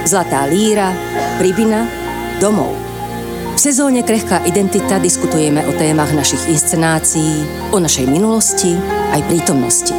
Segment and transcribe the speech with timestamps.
[0.00, 0.90] Zlatá líra,
[1.38, 1.86] rybina,
[2.42, 2.74] domov.
[3.54, 8.74] V sezóne Krehká identita diskutujeme o témach našich inscenácií, o našej minulosti
[9.14, 9.94] aj prítomnosti.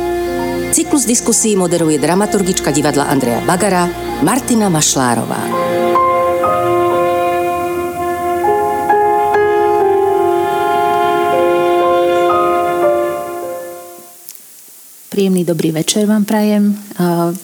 [0.75, 3.87] Cyklus diskusí moderuje dramaturgička divadla Andrea Bagara
[4.25, 5.39] Martina Mašlárová.
[15.11, 16.71] Príjemný dobrý večer vám prajem.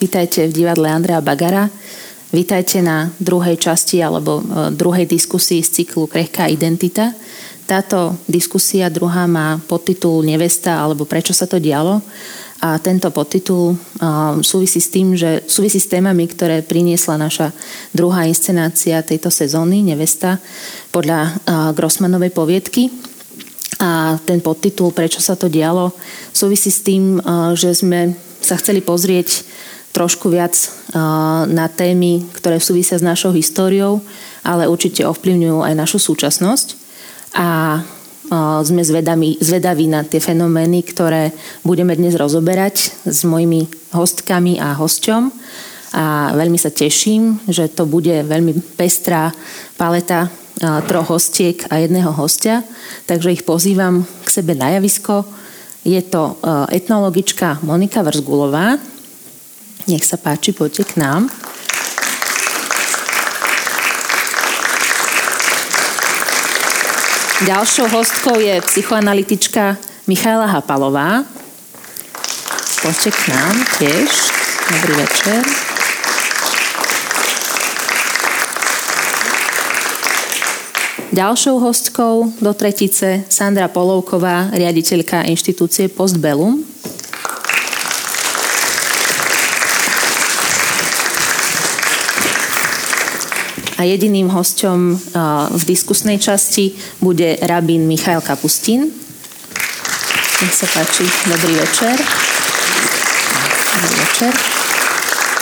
[0.02, 1.70] Vítajte v divadle Andrea Bagara.
[2.28, 7.15] Vítajte na druhej časti alebo e, druhej diskusii z cyklu Krehká identita.
[7.64, 12.04] Táto diskusia druhá má podtitul Nevesta alebo Prečo sa to dialo.
[12.60, 13.75] A tento podtitul e,
[14.43, 17.55] súvisí s tým, že súvisí s témami, ktoré priniesla naša
[17.96, 20.36] druhá inscenácia tejto sezóny, Nevesta,
[20.91, 21.32] podľa e,
[21.80, 22.91] Grossmanovej poviedky.
[23.80, 25.96] A ten podtitul Prečo sa to dialo
[26.36, 27.24] súvisí s tým,
[27.55, 29.46] že sme sa chceli pozrieť
[29.97, 30.54] trošku viac
[31.50, 33.97] na témy, ktoré súvisia s našou históriou,
[34.45, 36.77] ale určite ovplyvňujú aj našu súčasnosť.
[37.33, 37.81] A
[38.61, 41.33] sme zvedaví, na tie fenomény, ktoré
[41.66, 45.33] budeme dnes rozoberať s mojimi hostkami a hosťom.
[45.97, 49.33] A veľmi sa teším, že to bude veľmi pestrá
[49.79, 50.29] paleta
[50.85, 52.61] troch hostiek a jedného hostia.
[53.09, 55.25] Takže ich pozývam k sebe na javisko.
[55.88, 56.35] Je to
[56.67, 58.75] etnologička Monika Vrzgulová,
[59.88, 61.31] nech sa páči, poďte k nám.
[67.47, 69.77] Ďalšou hostkou je psychoanalytička
[70.09, 71.23] Michaela Hapalová.
[72.81, 74.09] Poďte k nám tiež.
[74.67, 75.41] Dobrý večer.
[81.13, 86.61] Ďalšou hostkou do tretice Sandra Polovková, riaditeľka inštitúcie Postbellum.
[93.78, 94.80] A jediným hosťom
[95.53, 98.89] v diskusnej časti bude rabín Michail Kapustín.
[100.38, 101.96] Nech sa páči, dobrý večer.
[103.78, 104.34] Dobrý večer.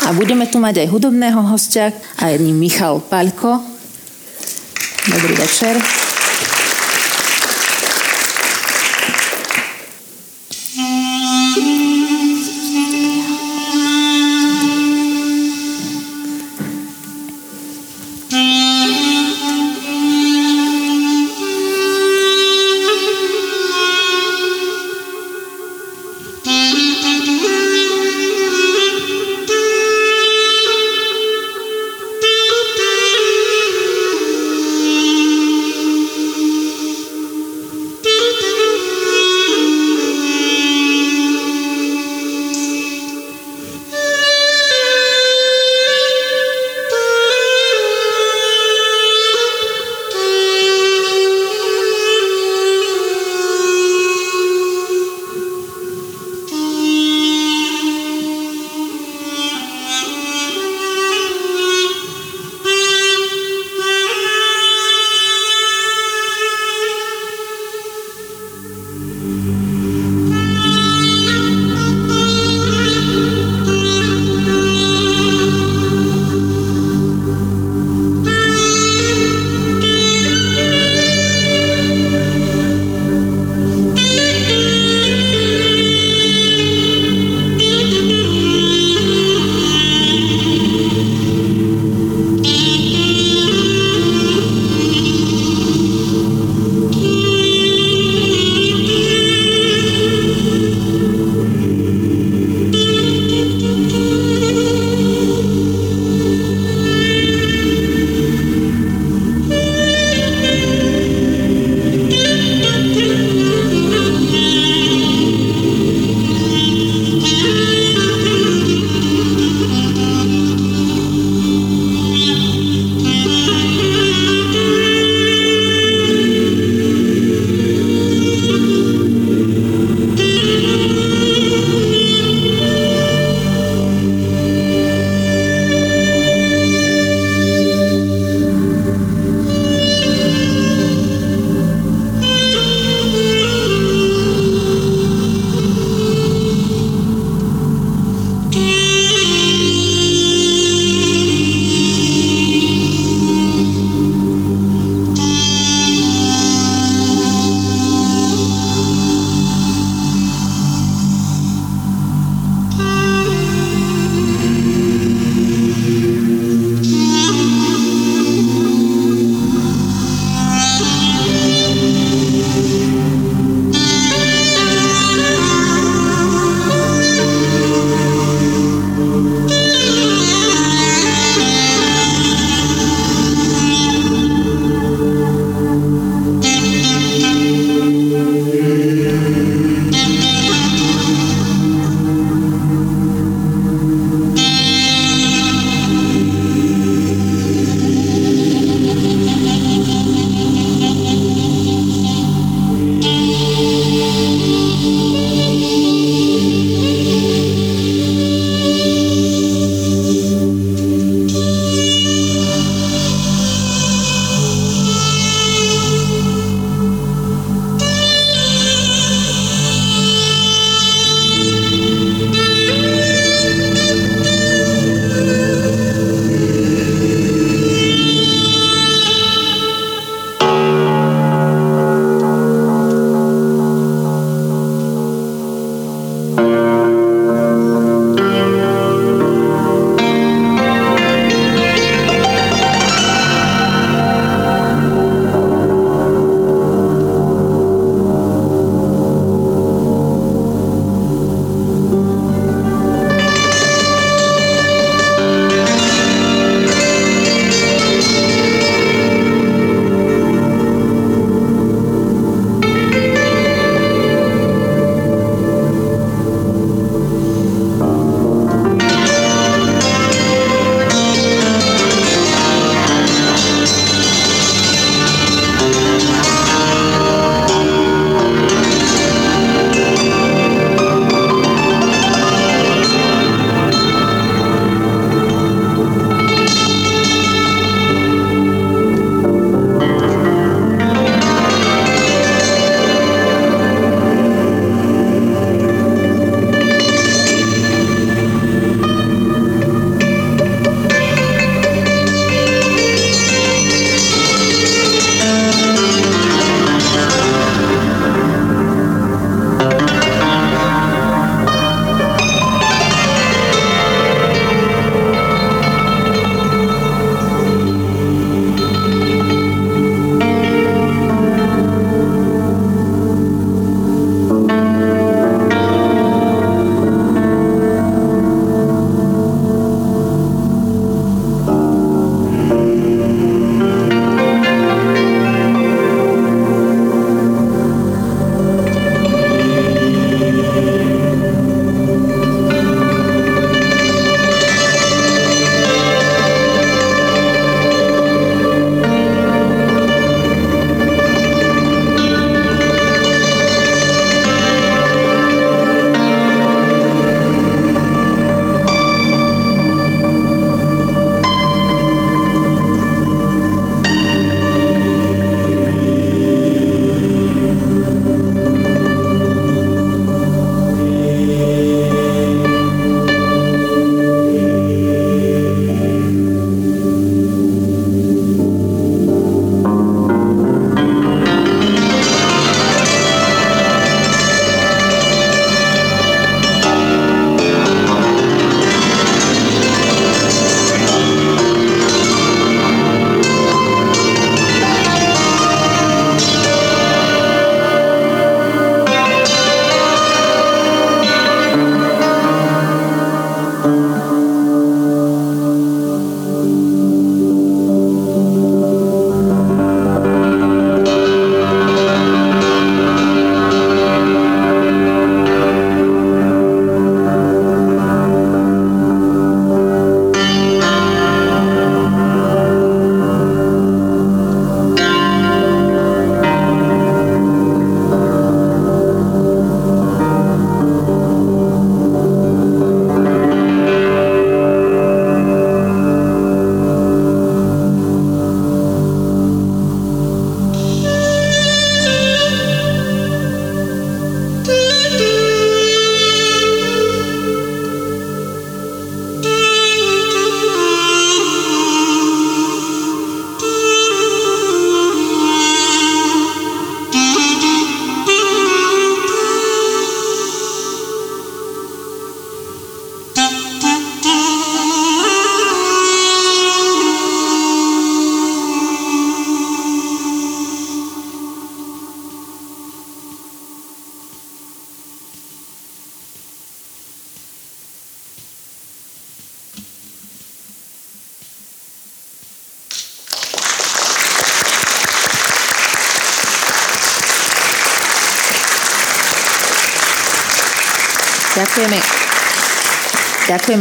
[0.06, 3.64] A budeme tu mať aj hudobného hostia a jedným Michal Paľko.
[5.10, 6.05] Dobrý večer.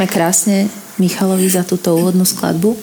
[0.04, 0.68] Ďakujeme krásne
[1.00, 2.76] Michalovi za túto úvodnú skladbu.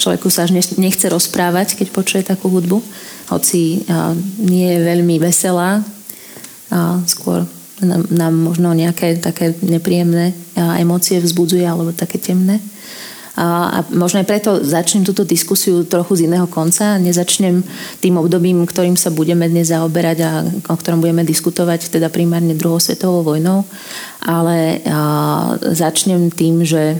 [0.00, 2.80] Človeku sa až nechce rozprávať, keď počuje takú hudbu,
[3.28, 3.84] hoci
[4.40, 5.84] nie je veľmi veselá,
[7.04, 7.44] skôr
[7.84, 12.56] nám, možno nejaké také nepríjemné emócie vzbudzuje alebo také temné.
[13.36, 16.96] A možno aj preto začnem túto diskusiu trochu z iného konca.
[16.96, 17.60] Nezačnem
[18.00, 20.30] tým obdobím, ktorým sa budeme dnes zaoberať a
[20.72, 23.68] o ktorom budeme diskutovať, teda primárne druhou svetovou vojnou,
[24.22, 24.78] ale
[25.74, 26.98] začnem tým, že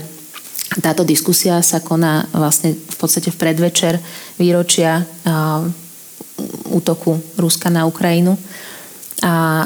[0.83, 4.01] táto diskusia sa koná vlastne v podstate v predvečer
[4.41, 5.05] výročia
[6.67, 8.35] útoku Ruska na Ukrajinu.
[9.23, 9.65] A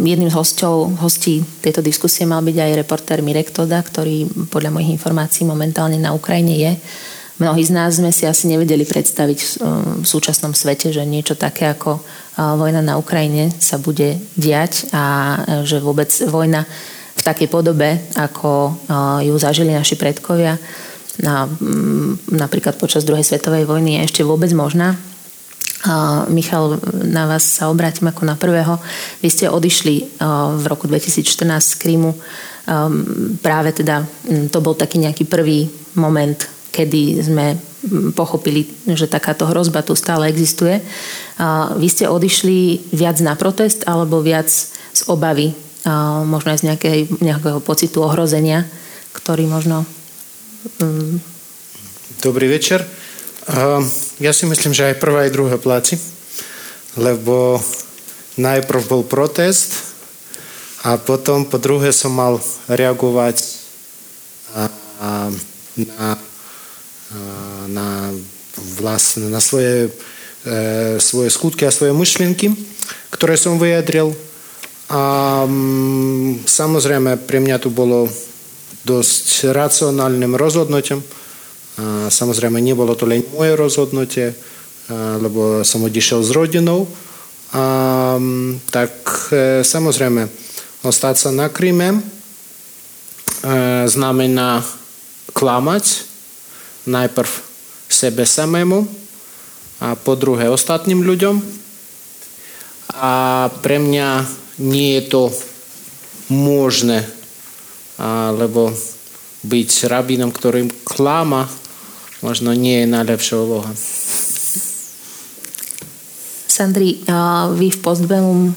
[0.00, 4.96] jedným z hostov, hostí tejto diskusie mal byť aj reportér Mirek Toda, ktorý podľa mojich
[4.96, 6.72] informácií momentálne na Ukrajine je.
[7.40, 9.38] Mnohí z nás sme si asi nevedeli predstaviť
[10.00, 12.00] v súčasnom svete, že niečo také ako
[12.40, 15.04] vojna na Ukrajine sa bude diať a
[15.68, 16.64] že vôbec vojna
[17.16, 18.80] v takej podobe, ako
[19.20, 20.56] ju zažili naši predkovia,
[21.20, 21.44] na,
[22.32, 24.96] napríklad počas druhej svetovej vojny je ešte vôbec možná.
[26.32, 28.80] Michal, na vás sa obrátim ako na prvého.
[29.20, 30.20] Vy ste odišli
[30.60, 32.12] v roku 2014 z Krímu.
[33.44, 34.04] Práve teda
[34.48, 36.36] to bol taký nejaký prvý moment,
[36.72, 37.69] kedy sme
[38.14, 40.80] pochopili, že takáto hrozba tu stále existuje.
[41.76, 44.48] Vy ste odišli viac na protest alebo viac
[44.90, 45.54] z obavy,
[46.26, 48.66] možno aj z nejakej, nejakého pocitu ohrozenia,
[49.12, 49.86] ktorý možno...
[52.20, 52.84] Dobrý večer.
[54.20, 55.96] Ja si myslím, že aj prvá aj druhá platí,
[56.94, 57.58] lebo
[58.36, 59.94] najprv bol protest
[60.84, 63.40] a potom po druhé som mal reagovať
[65.76, 66.20] na,
[67.66, 68.14] na,
[68.78, 69.90] vlastne, na svoje,
[70.46, 72.54] e, svoje skutky a svoje myšlienky,
[73.10, 74.14] ktoré som vyjadril.
[74.90, 75.46] A
[76.46, 78.10] samozrejme pre mňa to bolo
[78.82, 81.02] dosť racionálnym rozhodnutím,
[82.08, 84.26] Samozrejme, nebolo to len moje rozhodnutie,
[84.92, 86.84] lebo som odišiel s rodinou.
[87.54, 88.18] A,
[88.70, 88.92] tak
[89.64, 90.28] samozrejme,
[90.84, 92.02] ostať sa na Kríme
[93.86, 94.60] znamená
[95.32, 96.09] klamať
[96.86, 97.30] najprv
[97.90, 98.86] sebe samému
[99.80, 101.36] a po druhé ostatným ľuďom.
[103.00, 104.08] A pre mňa
[104.60, 105.22] nie je to
[106.30, 107.06] možné,
[108.34, 108.70] lebo
[109.40, 111.48] byť rabínom, ktorým klama
[112.20, 113.72] možno nie je najlepšia úloha.
[116.50, 117.00] Sandri,
[117.56, 118.52] vy v Postbellum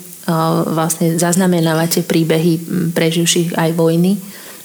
[0.71, 2.59] vlastne zaznamenávate príbehy
[2.91, 4.19] preživších aj vojny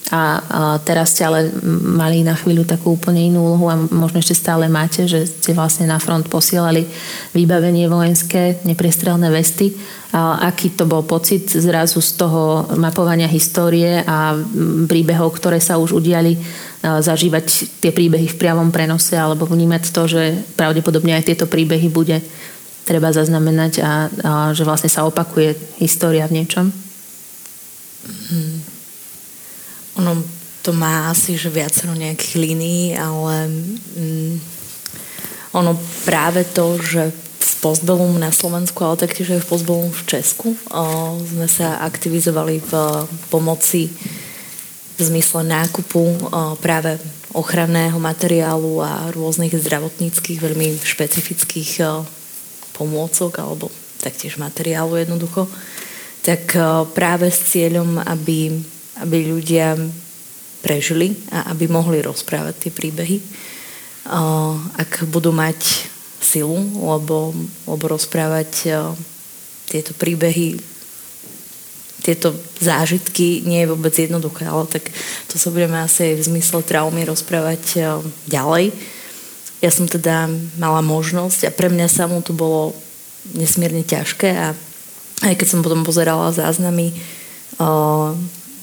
[0.08, 0.40] a
[0.88, 1.52] teraz ste ale
[1.84, 5.84] mali na chvíľu takú úplne inú úlohu a možno ešte stále máte, že ste vlastne
[5.84, 6.88] na front posielali
[7.36, 9.76] vybavenie vojenské, neprestrelné vesty.
[10.08, 14.32] A aký to bol pocit zrazu z toho mapovania histórie a
[14.88, 16.40] príbehov, ktoré sa už udiali
[16.80, 20.22] zažívať tie príbehy v priamom prenose alebo vnímať to, že
[20.56, 22.24] pravdepodobne aj tieto príbehy bude
[22.88, 25.52] treba zaznamenať a, a že vlastne sa opakuje
[25.84, 26.72] história v niečom?
[28.32, 28.67] Hmm.
[29.98, 30.22] Ono
[30.62, 33.50] to má asi že viacero nejakých línií, ale
[33.98, 34.34] mm,
[35.54, 35.74] ono
[36.04, 41.18] práve to, že v Postbellum na Slovensku, ale taktiež aj v Postbellum v Česku o,
[41.22, 42.72] sme sa aktivizovali v
[43.30, 43.90] pomoci
[44.98, 46.98] v zmysle nákupu práve
[47.30, 51.86] ochranného materiálu a rôznych zdravotníckých, veľmi špecifických
[52.74, 53.70] pomôcok alebo
[54.02, 55.46] taktiež materiálu jednoducho,
[56.26, 56.50] tak
[56.98, 58.58] práve s cieľom, aby,
[59.02, 59.78] aby ľudia
[60.62, 63.18] prežili a aby mohli rozprávať tie príbehy.
[64.74, 65.86] Ak budú mať
[66.18, 67.30] silu, lebo,
[67.64, 68.74] lebo rozprávať
[69.68, 70.58] tieto príbehy
[71.98, 74.88] tieto zážitky nie je vôbec jednoduché, ale tak
[75.28, 77.84] to sa budeme asi v zmysle traumy rozprávať
[78.24, 78.72] ďalej.
[79.60, 82.72] Ja som teda mala možnosť a pre mňa samú to bolo
[83.36, 84.56] nesmierne ťažké a
[85.26, 86.96] aj keď som potom pozerala záznamy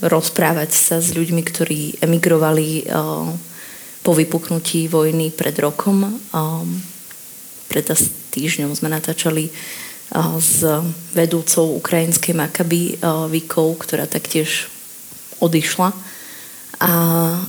[0.03, 3.53] rozprávať sa s ľuďmi, ktorí emigrovali o, e,
[4.05, 6.19] po vypuknutí vojny pred rokom.
[6.31, 6.41] O,
[7.69, 7.85] pred
[8.31, 9.49] týždňom sme natáčali
[10.37, 10.61] s
[11.17, 13.01] vedúcou ukrajinskej Makaby
[13.33, 14.69] Vikou, ktorá taktiež
[15.41, 15.91] odišla.
[16.79, 16.91] A,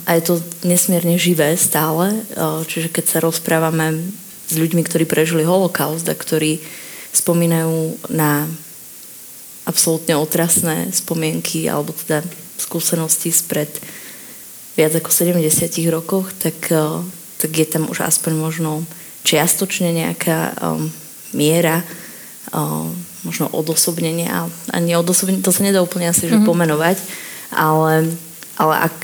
[0.07, 2.23] a je to nesmierne živé stále,
[2.71, 4.09] čiže keď sa rozprávame
[4.47, 6.63] s ľuďmi, ktorí prežili holokaust a ktorí
[7.11, 8.47] spomínajú na
[9.67, 12.23] absolútne otrasné spomienky alebo teda
[12.57, 13.69] skúsenosti spred
[14.79, 15.43] viac ako 70
[15.93, 16.71] rokoch, tak,
[17.41, 18.85] tak je tam už aspoň možno
[19.27, 20.89] čiastočne nejaká um,
[21.35, 21.83] miera
[23.27, 24.47] možno odosobnenie a,
[24.79, 26.47] neodosobnenie, to sa nedá úplne asi že mm-hmm.
[26.47, 26.97] pomenovať,
[27.51, 28.11] Ale,
[28.55, 28.97] ale ak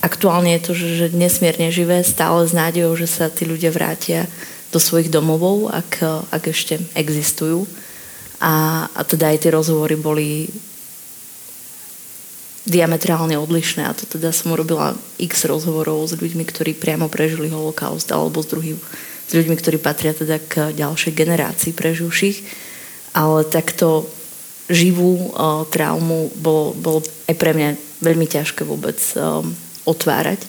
[0.00, 4.24] aktuálne je to, že, že nesmierne živé, stále s nádejou, že sa tí ľudia vrátia
[4.72, 6.00] do svojich domovov, ak,
[6.32, 7.68] ak ešte existujú.
[8.42, 10.50] A, a teda aj tie rozhovory boli
[12.62, 18.06] diametrálne odlišné a to teda som urobila x rozhovorov s ľuďmi, ktorí priamo prežili holokaust
[18.14, 18.78] alebo s druhým,
[19.26, 22.38] s ľuďmi, ktorí patria teda k ďalšej generácii preživších.
[23.12, 24.06] Ale takto
[24.70, 27.68] živú uh, traumu bolo, bolo aj pre mňa
[27.98, 29.52] veľmi ťažké vôbec um,
[29.84, 30.46] otvárať.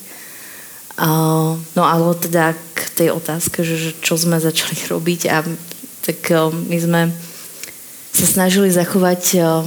[0.93, 5.41] Uh, no ale teda k tej otázke, že, že čo sme začali robiť a
[6.05, 7.01] tak uh, my sme
[8.13, 9.65] sa snažili zachovať uh,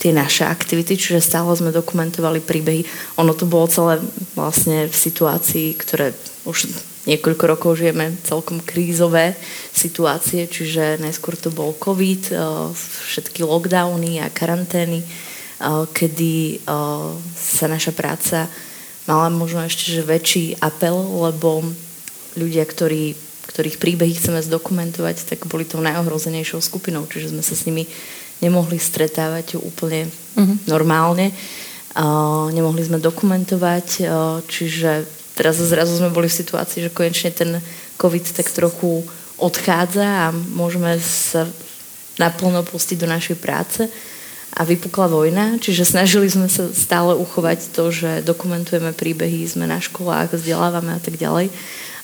[0.00, 2.82] tie naše aktivity, čiže stále sme dokumentovali príbehy.
[3.20, 4.02] Ono to bolo celé
[4.34, 6.72] vlastne v situácii, ktoré už
[7.04, 9.36] niekoľko rokov žijeme celkom krízové
[9.72, 12.38] situácie, čiže najskôr to bol COVID, eh,
[13.08, 16.60] všetky lockdowny a karantény, eh, kedy eh,
[17.36, 18.48] sa naša práca
[19.04, 21.60] mala možno ešte že väčší apel, lebo
[22.40, 23.12] ľudia, ktorí,
[23.46, 27.84] ktorých príbehy chceme zdokumentovať, tak boli tou najohrozenejšou skupinou, čiže sme sa s nimi
[28.42, 30.56] nemohli stretávať úplne uh-huh.
[30.66, 31.30] normálne.
[31.94, 35.06] Uh, nemohli sme dokumentovať, uh, čiže
[35.38, 37.50] teraz zrazu sme boli v situácii, že konečne ten
[38.02, 39.06] COVID tak trochu
[39.38, 41.46] odchádza a môžeme sa
[42.18, 43.86] naplno pustiť do našej práce
[44.54, 49.82] a vypukla vojna, čiže snažili sme sa stále uchovať to, že dokumentujeme príbehy, sme na
[49.82, 51.50] školách, vzdelávame a tak ďalej.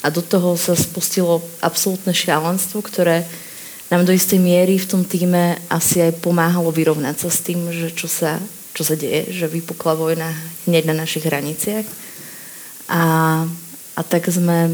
[0.00, 3.28] A do toho sa spustilo absolútne šialenstvo, ktoré
[3.90, 7.90] nám do istej miery v tom týme asi aj pomáhalo vyrovnať sa s tým, že
[7.90, 8.38] čo sa,
[8.72, 10.30] čo sa deje, že vypukla vojna
[10.64, 11.84] hneď na našich hraniciach.
[12.86, 13.02] A,
[13.98, 14.70] a tak sme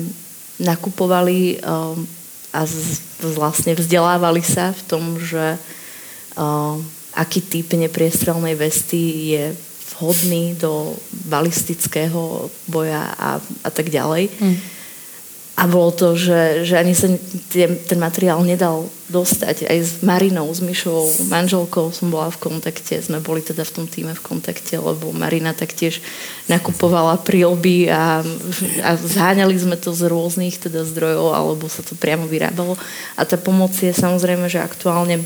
[0.60, 2.04] nakupovali um,
[2.52, 3.00] a z,
[3.36, 5.56] vlastne vzdelávali sa v tom, že
[6.36, 6.80] um,
[7.16, 9.44] aký typ nepriestrelnej vesty je
[9.96, 10.92] vhodný do
[11.24, 14.28] balistického boja a, a tak ďalej.
[14.36, 14.56] Mm.
[15.56, 17.08] A bolo to, že, že ani sa
[17.48, 19.64] ten materiál nedal dostať.
[19.64, 23.00] Aj s Marinou, s Myšovou manželkou som bola v kontakte.
[23.00, 26.04] Sme boli teda v tom týme v kontakte, lebo Marina taktiež
[26.44, 28.20] nakupovala prílby a,
[28.84, 32.76] a zháňali sme to z rôznych teda zdrojov, alebo sa to priamo vyrábalo.
[33.16, 35.24] A tá pomoc je samozrejme, že aktuálne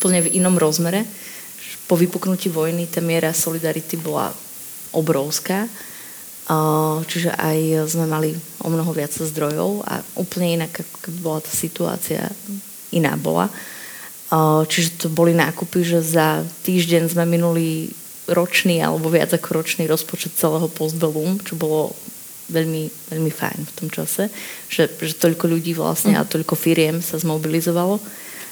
[0.00, 1.04] úplne v inom rozmere.
[1.84, 4.32] Po vypuknutí vojny tá miera solidarity bola
[4.96, 5.68] obrovská
[7.06, 12.26] Čiže aj sme mali o mnoho viac zdrojov a úplne inak, ako bola tá situácia,
[12.90, 13.46] iná bola.
[14.66, 17.94] Čiže to boli nákupy, že za týždeň sme minuli
[18.30, 21.94] ročný alebo viac ako ročný rozpočet celého Postbellum, čo bolo
[22.50, 24.26] veľmi, veľmi fajn v tom čase,
[24.66, 28.02] že, že toľko ľudí vlastne a toľko firiem sa zmobilizovalo.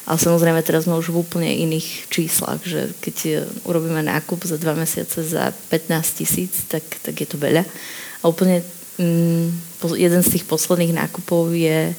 [0.08, 3.32] Ale samozrejme teraz sme už v úplne iných číslach, že keď e,
[3.68, 7.60] urobíme nákup za dva mesiace za 15 tisíc, tak, tak je to veľa.
[7.60, 8.64] A úplne
[8.96, 9.52] mm,
[10.00, 11.92] jeden z tých posledných nákupov je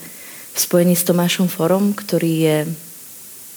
[0.50, 2.58] v spojení s Tomášom Forom, ktorý je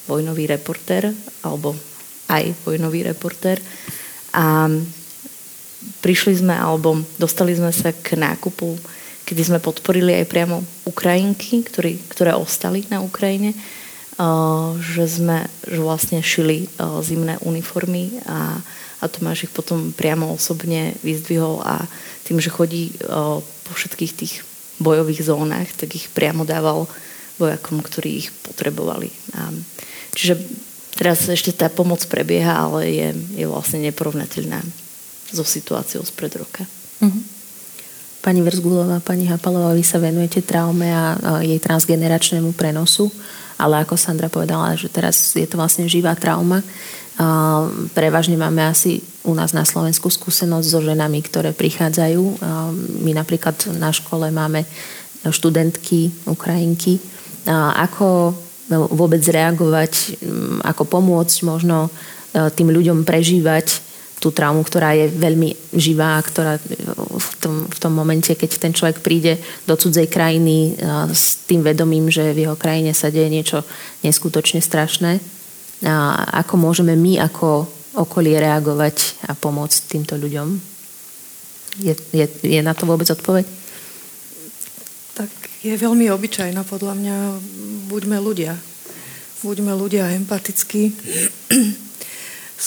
[0.05, 1.73] vojnový reportér, alebo
[2.29, 3.57] aj vojnový reportér.
[4.37, 4.69] A
[6.05, 8.77] prišli sme, alebo dostali sme sa k nákupu,
[9.25, 13.57] kedy sme podporili aj priamo Ukrajinky, ktorí, ktoré ostali na Ukrajine
[14.79, 16.68] že sme že vlastne šili
[17.01, 18.61] zimné uniformy a,
[19.01, 21.87] a Tomáš ich potom priamo osobne vyzdvihol a
[22.29, 22.94] tým, že chodí
[23.66, 24.35] po všetkých tých
[24.79, 26.87] bojových zónach, tak ich priamo dával
[27.40, 29.09] vojakom, ktorí ich potrebovali.
[29.35, 29.51] A,
[30.12, 30.38] čiže
[30.94, 33.09] teraz ešte tá pomoc prebieha, ale je,
[33.42, 34.61] je vlastne neporovnateľná
[35.33, 36.68] so situáciou spred roka.
[37.01, 37.22] Uh-huh.
[38.22, 43.11] Pani Verzgulová, pani Hapalová, vy sa venujete traume a jej transgeneračnému prenosu
[43.62, 46.59] ale ako Sandra povedala, že teraz je to vlastne živá trauma.
[47.94, 52.42] Prevažne máme asi u nás na Slovensku skúsenosť so ženami, ktoré prichádzajú.
[53.07, 54.66] My napríklad na škole máme
[55.22, 56.98] študentky, Ukrajinky.
[57.79, 58.35] Ako
[58.96, 60.18] vôbec reagovať,
[60.66, 61.92] ako pomôcť možno
[62.33, 63.91] tým ľuďom prežívať
[64.23, 66.63] tú traumu, ktorá je veľmi živá, ktorá
[67.19, 70.79] v tom, v tom momente, keď ten človek príde do cudzej krajiny
[71.11, 73.67] s tým vedomím, že v jeho krajine sa deje niečo
[74.07, 75.19] neskutočne strašné,
[75.83, 77.67] a ako môžeme my ako
[77.99, 80.55] okolie reagovať a pomôcť týmto ľuďom?
[81.83, 83.43] Je, je, je na to vôbec odpoveď?
[85.19, 85.31] Tak
[85.67, 87.17] je veľmi obyčajná podľa mňa.
[87.91, 88.55] Buďme ľudia.
[89.43, 90.95] Buďme ľudia empatickí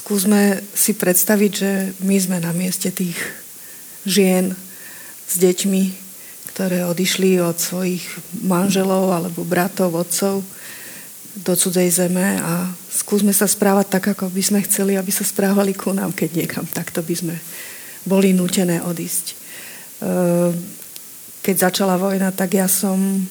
[0.06, 1.72] skúsme si predstaviť, že
[2.06, 3.18] my sme na mieste tých
[4.06, 4.54] žien
[5.26, 5.84] s deťmi,
[6.54, 8.06] ktoré odišli od svojich
[8.46, 10.46] manželov alebo bratov, otcov
[11.42, 15.74] do cudzej zeme a skúsme sa správať tak, ako by sme chceli, aby sa správali
[15.74, 17.36] ku nám, keď niekam takto by sme
[18.06, 19.26] boli nutené odísť.
[19.34, 19.36] E,
[21.42, 23.26] keď začala vojna, tak ja som...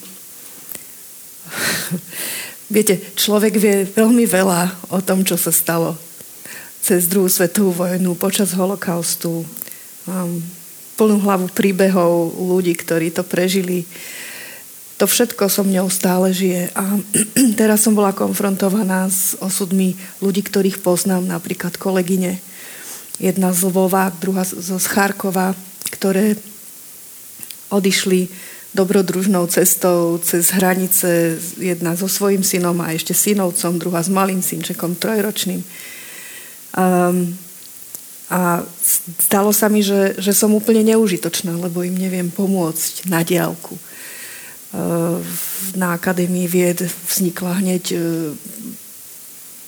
[2.74, 6.13] Viete, človek vie veľmi veľa o tom, čo sa stalo
[6.84, 9.48] cez druhú svetovú vojnu, počas holokaustu.
[10.04, 10.44] Mám
[11.00, 13.88] plnú hlavu príbehov ľudí, ktorí to prežili
[14.94, 16.70] to všetko so mňou stále žije.
[16.74, 16.96] A
[17.60, 22.38] teraz som bola konfrontovaná s osudmi ľudí, ktorých poznám, napríklad kolegyne.
[23.18, 25.54] Jedna z Lvova, druhá zo Charkova,
[25.90, 26.38] ktoré
[27.70, 28.30] odišli
[28.74, 34.98] dobrodružnou cestou cez hranice, jedna so svojím synom a ešte synovcom, druhá s malým synčekom,
[34.98, 35.62] trojročným.
[36.74, 37.38] Um,
[38.28, 38.66] a
[39.20, 43.78] stalo sa mi, že, že som úplne neužitočná, lebo im neviem pomôcť na diálku
[45.74, 47.98] na Akadémii vied vznikla hneď e,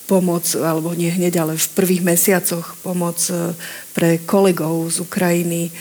[0.07, 3.55] pomoc, alebo nie hneď, ale v prvých mesiacoch pomoc e,
[3.91, 5.71] pre kolegov z Ukrajiny, e,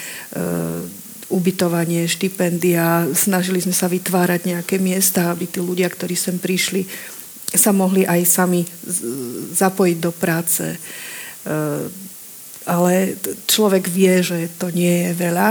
[1.27, 3.11] ubytovanie, štipendia.
[3.15, 6.87] Snažili sme sa vytvárať nejaké miesta, aby tí ľudia, ktorí sem prišli,
[7.51, 8.63] sa mohli aj sami
[9.55, 10.79] zapojiť do práce.
[12.67, 13.15] Ale
[13.47, 15.49] človek vie, že to nie je veľa,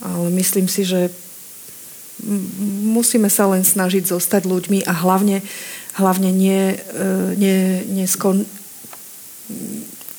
[0.00, 1.10] ale myslím si, že
[2.90, 5.40] musíme sa len snažiť zostať ľuďmi a hlavne,
[5.96, 6.78] hlavne nie, e,
[7.36, 8.44] nie, neskon,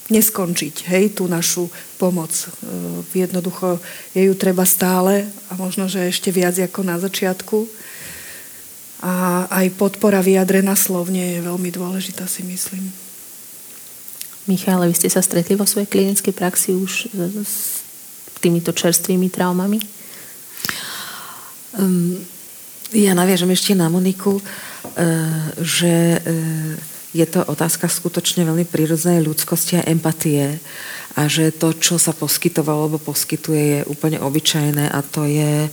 [0.09, 1.69] neskončiť hej, tú našu
[2.01, 2.33] pomoc.
[2.33, 2.47] E,
[3.13, 3.77] jednoducho
[4.17, 7.69] je ju treba stále a možno, že ešte viac ako na začiatku.
[9.01, 13.10] A aj podpora vyjadrená slovne je veľmi dôležitá, si myslím.
[14.49, 17.13] Michále, vy ste sa stretli vo svojej klinickej praxi už
[17.45, 17.85] s
[18.41, 19.77] týmito čerstvými traumami?
[21.77, 22.17] Um,
[22.89, 24.43] ja naviažem ešte na Moniku, uh,
[25.61, 26.73] že uh,
[27.11, 30.57] je to otázka skutočne veľmi prírodzenej ľudskosti a empatie
[31.19, 35.69] a že to, čo sa poskytovalo alebo poskytuje, je úplne obyčajné a to je e,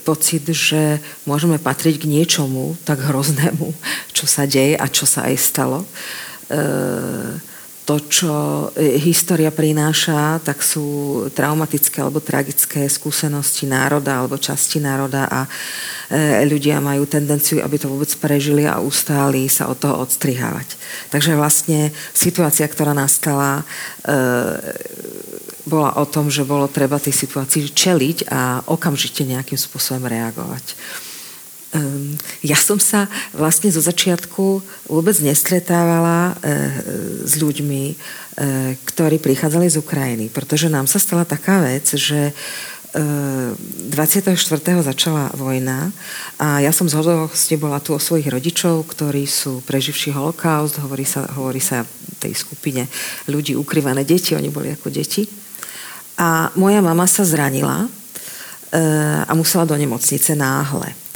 [0.00, 0.96] pocit, že
[1.28, 3.68] môžeme patriť k niečomu tak hroznému,
[4.16, 5.84] čo sa deje a čo sa aj stalo.
[5.84, 5.88] E,
[7.88, 8.32] to, čo
[8.76, 15.48] e, história prináša, tak sú traumatické alebo tragické skúsenosti národa alebo časti národa a
[16.12, 20.76] e, ľudia majú tendenciu, aby to vôbec prežili a ustáli sa od toho odstrihávať.
[21.08, 23.64] Takže vlastne situácia, ktorá nastala,
[24.04, 24.12] e,
[25.64, 30.76] bola o tom, že bolo treba tej situácii čeliť a okamžite nejakým spôsobom reagovať.
[31.68, 36.72] Ehm, ja som sa vlastne zo začiatku vôbec nestretávala eh,
[37.28, 37.96] s ľuďmi, eh,
[38.88, 42.32] ktorí prichádzali z Ukrajiny, pretože nám sa stala taká vec, že
[42.88, 44.80] 24.
[44.80, 45.92] Eh, začala vojna
[46.40, 51.04] a ja som z hodovosti bola tu o svojich rodičov, ktorí sú preživší holokaust, hovorí
[51.04, 51.84] sa, hovorí sa
[52.16, 52.88] tej skupine
[53.28, 55.28] ľudí ukryvané deti, oni boli ako deti.
[56.16, 57.86] A moja mama sa zranila
[59.28, 61.07] a musela do nemocnice náhle.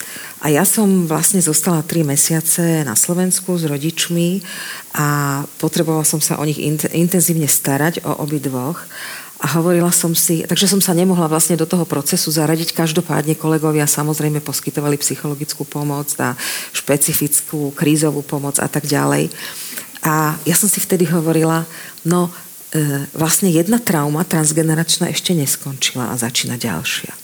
[0.42, 4.42] A ja som vlastne zostala 3 mesiace na Slovensku s rodičmi
[4.90, 6.58] a potrebovala som sa o nich
[6.90, 8.82] intenzívne starať, o obidvoch.
[9.38, 12.74] A hovorila som si, takže som sa nemohla vlastne do toho procesu zaradiť.
[12.74, 16.34] Každopádne kolegovia samozrejme poskytovali psychologickú pomoc a
[16.74, 19.30] špecifickú krízovú pomoc a tak ďalej.
[20.02, 21.62] A ja som si vtedy hovorila,
[22.02, 22.26] no
[22.74, 27.14] e, vlastne jedna trauma transgeneračná ešte neskončila a začína ďalšia.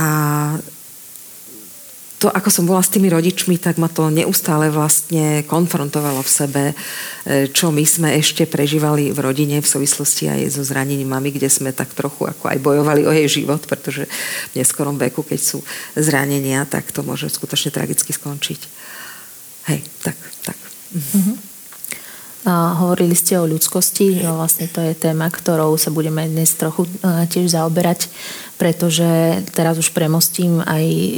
[0.00, 0.06] A
[2.20, 6.64] to, ako som bola s tými rodičmi, tak ma to neustále vlastne konfrontovalo v sebe,
[6.70, 11.48] e, čo my sme ešte prežívali v rodine v súvislosti aj so zranením mami, kde
[11.48, 14.04] sme tak trochu ako aj bojovali o jej život, pretože
[14.52, 15.58] v neskorom veku, keď sú
[15.96, 18.60] zranenia, tak to môže skutočne tragicky skončiť.
[19.72, 20.60] Hej, tak, tak.
[20.92, 21.49] Mm-hmm.
[22.48, 27.28] Hovorili ste o ľudskosti, no vlastne to je téma, ktorou sa budeme dnes trochu e,
[27.28, 28.08] tiež zaoberať,
[28.56, 29.04] pretože
[29.52, 31.12] teraz už premostím aj e,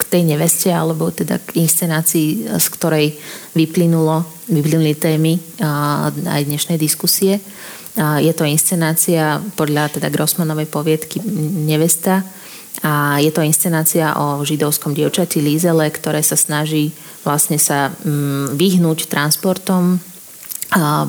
[0.00, 3.20] k tej neveste, alebo teda k inscenácii, z ktorej
[3.52, 5.36] vyplynulo, vyplynuli témy
[6.24, 7.44] aj dnešnej diskusie.
[7.98, 11.18] Je to inscenácia podľa teda Grossmanovej poviedky
[11.66, 12.24] Nevesta,
[12.78, 16.94] a je to inscenácia o židovskom dievčati Lízele, ktoré sa snaží
[17.26, 19.98] vlastne sa mm, vyhnúť transportom
[20.72, 21.06] a,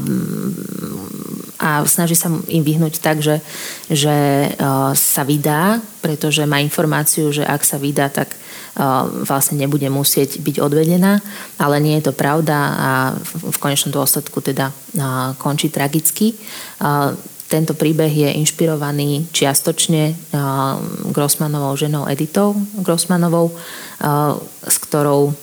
[1.84, 3.43] snaží sa im vyhnúť tak, že,
[3.91, 4.15] že
[4.95, 8.32] sa vydá, pretože má informáciu, že ak sa vydá, tak
[9.28, 11.19] vlastne nebude musieť byť odvedená,
[11.60, 12.89] ale nie je to pravda a
[13.28, 14.72] v konečnom dôsledku teda
[15.36, 16.39] končí tragicky.
[17.50, 20.15] Tento príbeh je inšpirovaný čiastočne
[21.12, 23.52] Grossmanovou ženou Editou Grossmanovou,
[24.63, 25.36] s ktorou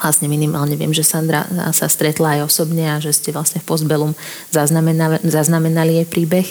[0.00, 1.44] vlastne minimálne viem, že Sandra
[1.76, 4.12] sa stretla aj osobne a že ste vlastne v Postbelum
[4.48, 6.48] zaznamenali, zaznamenali jej príbeh.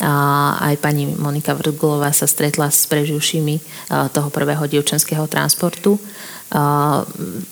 [0.00, 3.60] A aj pani Monika Vrgulová sa stretla s preživšími
[4.16, 6.00] toho prvého dievčenského transportu.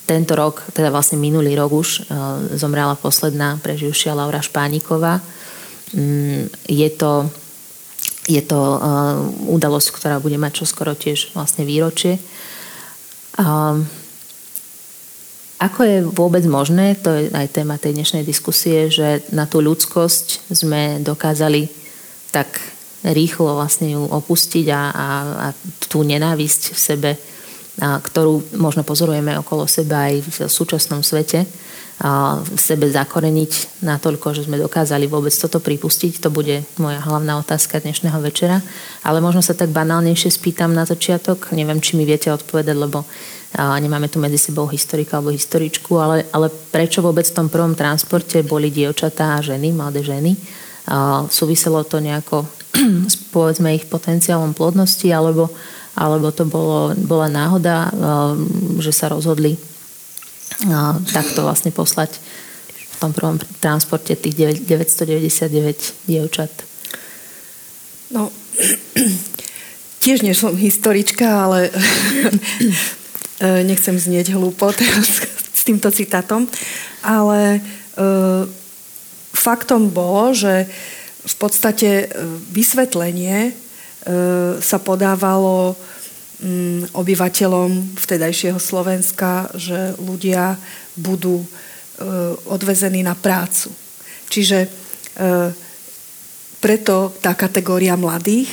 [0.09, 1.89] Tento rok, teda vlastne minulý rok už,
[2.57, 5.21] zomrela posledná preživšia Laura Špániková.
[5.93, 7.29] Mm, je to,
[8.29, 8.61] je to
[9.49, 12.17] udalosť, ktorá bude mať čoskoro tiež vlastne výročie.
[15.59, 20.55] Ako je vôbec možné, to je aj téma tej dnešnej diskusie, že na tú ľudskosť
[20.55, 21.67] sme dokázali
[22.31, 22.63] tak
[23.03, 25.47] rýchlo vlastne ju opustiť a, a, a
[25.91, 27.11] tú nenávisť v sebe,
[27.83, 31.43] a, ktorú možno pozorujeme okolo seba aj v súčasnom svete,
[31.99, 36.23] a v sebe zakoreniť natoľko, že sme dokázali vôbec toto pripustiť.
[36.23, 38.63] To bude moja hlavná otázka dnešného večera.
[39.03, 41.51] Ale možno sa tak banálnejšie spýtam na začiatok.
[41.51, 43.03] Neviem, či mi viete odpovedať, lebo
[43.57, 48.45] nemáme tu medzi sebou historika alebo historičku, ale, ale prečo vôbec v tom prvom transporte
[48.45, 50.37] boli dievčatá a ženy, mladé ženy?
[51.33, 52.45] Súviselo to nejako
[53.13, 55.49] s povedzme ich potenciálom plodnosti alebo,
[55.97, 57.89] alebo to bolo, bola náhoda,
[58.79, 59.57] že sa rozhodli
[61.13, 62.21] takto vlastne poslať
[62.69, 66.51] v tom prvom transporte tých 999 dievčat?
[68.11, 68.33] No,
[70.05, 71.71] tiež nie som historička, ale
[73.41, 75.23] nechcem znieť hlúpo teraz
[75.55, 76.47] s týmto citátom,
[77.03, 77.61] ale e,
[79.35, 80.67] faktom bolo, že
[81.29, 82.07] v podstate e,
[82.51, 83.67] vysvetlenie
[84.63, 85.77] sa podávalo
[86.41, 90.57] mm, obyvateľom vtedajšieho Slovenska, že ľudia
[90.97, 91.45] budú
[92.49, 93.69] odvezení na prácu.
[94.31, 94.71] Čiže
[96.63, 98.49] preto tá kategória mladých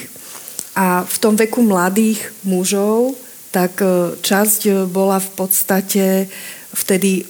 [0.76, 3.16] a v tom veku mladých mužov
[3.56, 6.28] tak e, časť e, bola v podstate
[6.76, 7.24] vtedy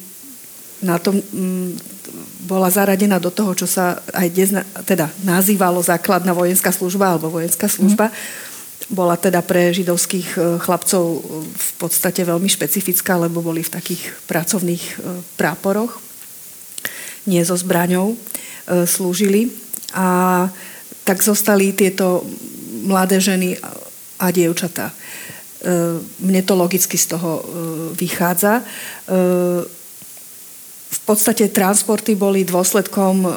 [0.82, 1.22] na tom,
[2.46, 4.50] bola zaradená do toho, čo sa aj dnes
[4.90, 8.10] teda nazývalo základná vojenská služba alebo vojenská služba.
[8.10, 8.16] Mm.
[8.86, 14.98] Bola teda pre židovských e, chlapcov v podstate veľmi špecifická, lebo boli v takých pracovných
[15.38, 16.02] práporoch,
[17.30, 18.18] nie so zbraňou,
[18.66, 19.50] slúžili.
[19.94, 20.46] A
[21.06, 22.26] tak zostali tieto
[22.86, 23.58] mladé ženy
[24.22, 24.94] a dievčatá.
[25.66, 27.44] E, mne to logicky z toho e,
[27.98, 28.62] vychádza.
[28.62, 28.64] E,
[30.86, 33.28] v podstate transporty boli dôsledkom,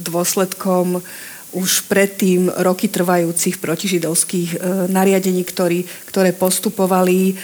[0.00, 1.02] dôsledkom
[1.50, 7.34] už predtým roky trvajúcich protižidovských nariadení, ktorý, ktoré postupovali,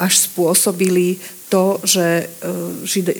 [0.00, 1.20] až spôsobili
[1.52, 2.26] to, že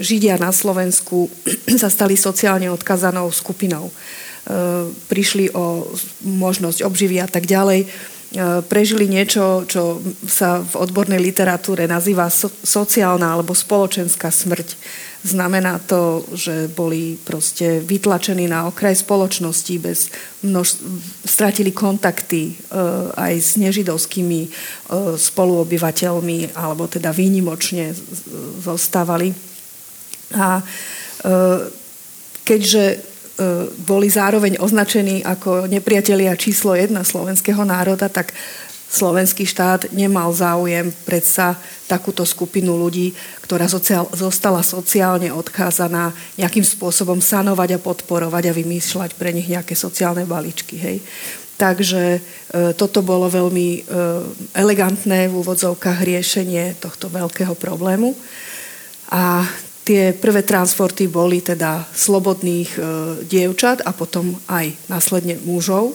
[0.01, 1.29] Židia na Slovensku
[1.83, 3.93] sa stali sociálne odkazanou skupinou.
[5.13, 5.93] Prišli o
[6.25, 7.85] možnosť obživy a tak ďalej
[8.67, 14.75] prežili niečo, čo sa v odbornej literatúre nazýva so, sociálna alebo spoločenská smrť.
[15.25, 20.13] Znamená to, že boli proste vytlačení na okraj spoločnosti, bez
[20.45, 20.83] množ...
[21.25, 22.55] stratili kontakty e,
[23.17, 24.49] aj s nežidovskými e,
[25.17, 27.97] spoluobyvateľmi, alebo teda výnimočne
[28.61, 29.33] zostávali.
[30.37, 30.63] A e,
[32.45, 33.14] keďže E,
[33.83, 38.31] boli zároveň označení ako nepriatelia číslo jedna slovenského národa, tak
[38.95, 41.59] slovenský štát nemal záujem predsa
[41.91, 43.11] takúto skupinu ľudí,
[43.43, 49.75] ktorá sociál, zostala sociálne odkázaná, nejakým spôsobom sanovať a podporovať a vymýšľať pre nich nejaké
[49.75, 50.79] sociálne balíčky.
[50.79, 50.97] Hej.
[51.59, 52.21] Takže e,
[52.79, 53.81] toto bolo veľmi e,
[54.55, 58.15] elegantné v úvodzovkách riešenie tohto veľkého problému.
[59.11, 59.47] A
[59.85, 62.81] Tie prvé transporty boli teda slobodných e,
[63.29, 65.93] dievčat a potom aj následne mužov,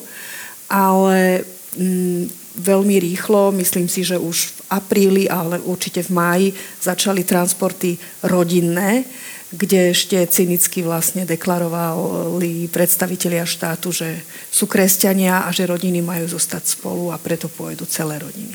[0.69, 1.41] ale
[1.73, 6.47] mm, veľmi rýchlo, myslím si, že už v apríli, ale určite v máji
[6.77, 7.97] začali transporty
[8.29, 9.09] rodinné,
[9.49, 14.21] kde ešte cynicky vlastne deklarovali predstavitelia štátu, že
[14.53, 18.53] sú kresťania a že rodiny majú zostať spolu a preto pôjdu celé rodiny.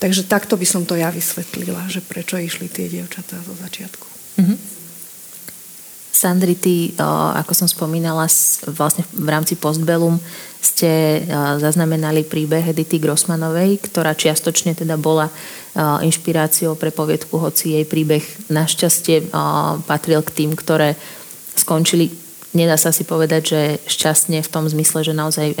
[0.00, 4.09] Takže takto by som to ja vysvetlila, že prečo išli tie dievčatá zo začiatku.
[4.40, 4.56] Mm-hmm.
[6.10, 8.28] Sandri, ty, ako som spomínala,
[8.76, 10.20] vlastne v rámci Postbellum
[10.60, 11.24] ste
[11.56, 15.32] zaznamenali príbeh Edity Grossmanovej, ktorá čiastočne teda bola
[16.04, 18.20] inšpiráciou pre poviedku, hoci jej príbeh
[18.52, 19.32] našťastie
[19.88, 20.92] patril k tým, ktoré
[21.56, 22.12] skončili
[22.50, 25.54] nedá sa si povedať, že šťastne v tom zmysle, že naozaj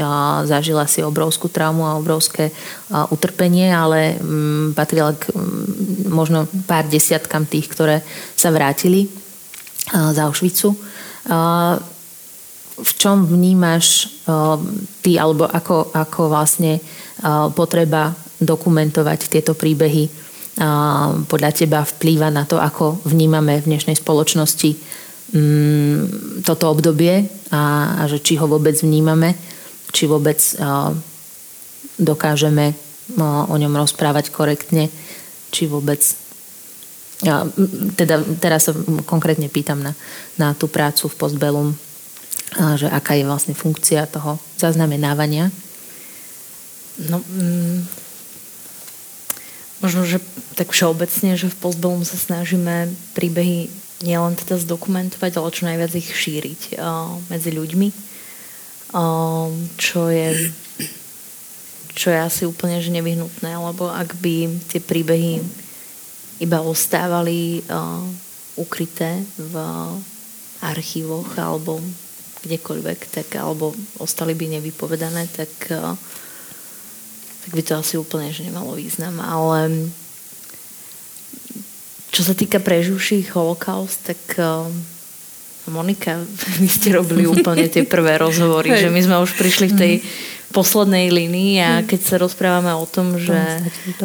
[0.46, 2.50] zažila si obrovskú traumu a obrovské
[2.90, 8.02] utrpenie, ale mm, patrila k mm, možno pár desiatkam tých, ktoré
[8.34, 9.06] sa vrátili
[9.90, 10.74] z Auschwitzu.
[12.80, 14.08] V čom vnímaš
[15.02, 16.80] ty, alebo ako, ako vlastne
[17.52, 20.08] potreba dokumentovať tieto príbehy
[21.28, 24.70] podľa teba vplýva na to, ako vnímame v dnešnej spoločnosti
[25.34, 29.34] mm, toto obdobie a, a že či ho vôbec vnímame,
[29.90, 30.38] či vôbec
[31.98, 32.72] dokážeme
[33.18, 34.86] o ňom rozprávať korektne,
[35.50, 35.98] či vôbec
[37.20, 37.44] ja,
[38.00, 38.72] teda teraz sa
[39.04, 39.92] konkrétne pýtam na,
[40.40, 41.68] na tú prácu v Postbellum,
[42.80, 45.52] že aká je vlastne funkcia toho zaznamenávania.
[47.12, 47.84] No, mm,
[49.84, 50.24] možno, že
[50.56, 53.68] tak všeobecne, že v Postbellum sa snažíme príbehy
[54.00, 57.88] nielen teda zdokumentovať, ale čo najviac ich šíriť uh, medzi ľuďmi,
[58.96, 60.52] uh, čo je
[61.90, 65.42] čo je asi úplne že nevyhnutné, lebo ak by tie príbehy
[66.40, 68.00] iba ostávali uh,
[68.56, 69.54] ukryté v
[70.64, 71.82] archívoch alebo
[72.40, 75.92] kdekoľvek, tak, alebo ostali by nevypovedané, tak uh,
[77.40, 79.16] tak by to asi úplne že nemalo význam.
[79.20, 79.90] Ale
[82.10, 84.66] čo sa týka preživších holokaust, tak uh,
[85.70, 86.18] Monika,
[86.62, 89.94] vy ste robili úplne tie prvé rozhovory, že my sme už prišli v tej
[90.50, 91.86] poslednej línii a mhm.
[91.86, 93.38] keď sa rozprávame o tom, že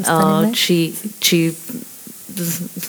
[0.05, 1.57] uh, či, či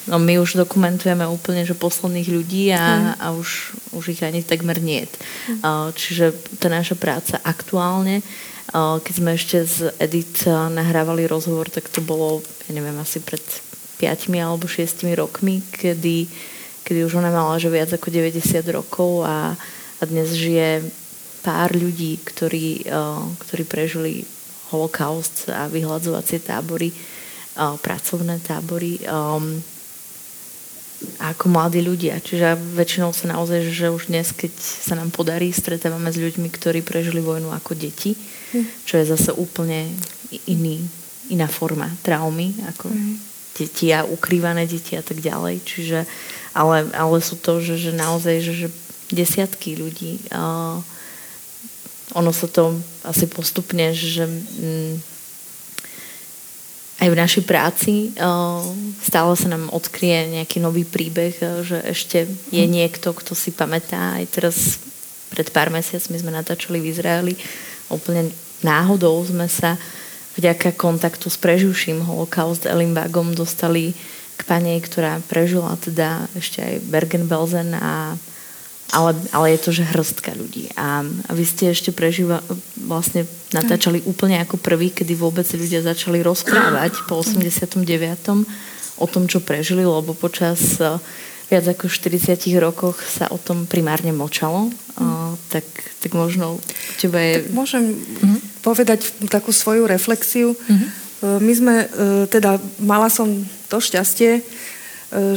[0.05, 4.77] no my už dokumentujeme úplne, že posledných ľudí a, a už, už ich ani takmer
[4.77, 5.09] niet.
[5.63, 8.21] Uh, čiže tá naša práca aktuálne
[8.75, 13.41] keď sme ešte z Edit nahrávali rozhovor, tak to bolo, ja neviem, asi pred
[13.97, 16.29] 5 alebo 6 rokmi, kedy,
[16.85, 19.57] kedy už ona mala že viac ako 90 rokov a,
[19.97, 20.85] a dnes žije
[21.41, 22.91] pár ľudí, ktorí,
[23.39, 24.27] ktorí prežili
[24.67, 26.91] holokaust a vyhľadzovacie tábory,
[27.55, 28.99] pracovné tábory
[31.23, 32.19] ako mladí ľudia.
[32.19, 36.83] Čiže väčšinou sa naozaj, že už dnes, keď sa nám podarí, stretávame s ľuďmi, ktorí
[36.83, 38.17] prežili vojnu ako deti
[38.85, 39.91] čo je zase úplne
[40.47, 40.83] iný,
[41.31, 43.15] iná forma traumy, ako mm.
[43.57, 45.65] Deti a ukrývané deti a tak ďalej.
[45.65, 45.99] Čiže,
[46.53, 48.67] ale, ale sú to, že, že naozaj, že, že
[49.09, 50.21] desiatky ľudí.
[50.29, 50.79] Uh,
[52.13, 54.93] ono sa to asi postupne, že mm,
[56.97, 58.61] aj v našej práci uh,
[59.01, 62.71] stále sa nám odkrie nejaký nový príbeh, uh, že ešte je mhm.
[62.71, 64.21] niekto, kto si pamätá.
[64.21, 64.77] Aj teraz
[65.33, 67.35] pred pár mesiacmi sme natáčali v Izraeli
[67.91, 68.31] úplne
[68.63, 69.79] náhodou sme sa
[70.37, 73.97] vďaka kontaktu s preživším holokaust Elinbagom dostali
[74.37, 78.15] k panej, ktorá prežila teda ešte aj Bergen-Belsen a
[78.87, 80.71] ale, ale je to, že hrstka ľudí.
[80.79, 82.39] A, a vy ste ešte prežíva,
[82.79, 87.83] vlastne natáčali úplne ako prvý, kedy vôbec ľudia začali rozprávať po 89.
[88.95, 90.79] o tom, čo prežili, lebo počas
[91.47, 94.67] viac ako 40 rokoch sa o tom primárne močalo,
[94.99, 95.31] mm.
[95.47, 95.63] tak,
[96.03, 96.59] tak možno
[96.99, 97.47] teba je...
[97.47, 98.39] Tak môžem mm.
[98.59, 100.59] povedať takú svoju reflexiu.
[100.67, 100.87] Mm.
[101.39, 101.87] My sme, e,
[102.27, 103.31] teda mala som
[103.71, 104.41] to šťastie, e,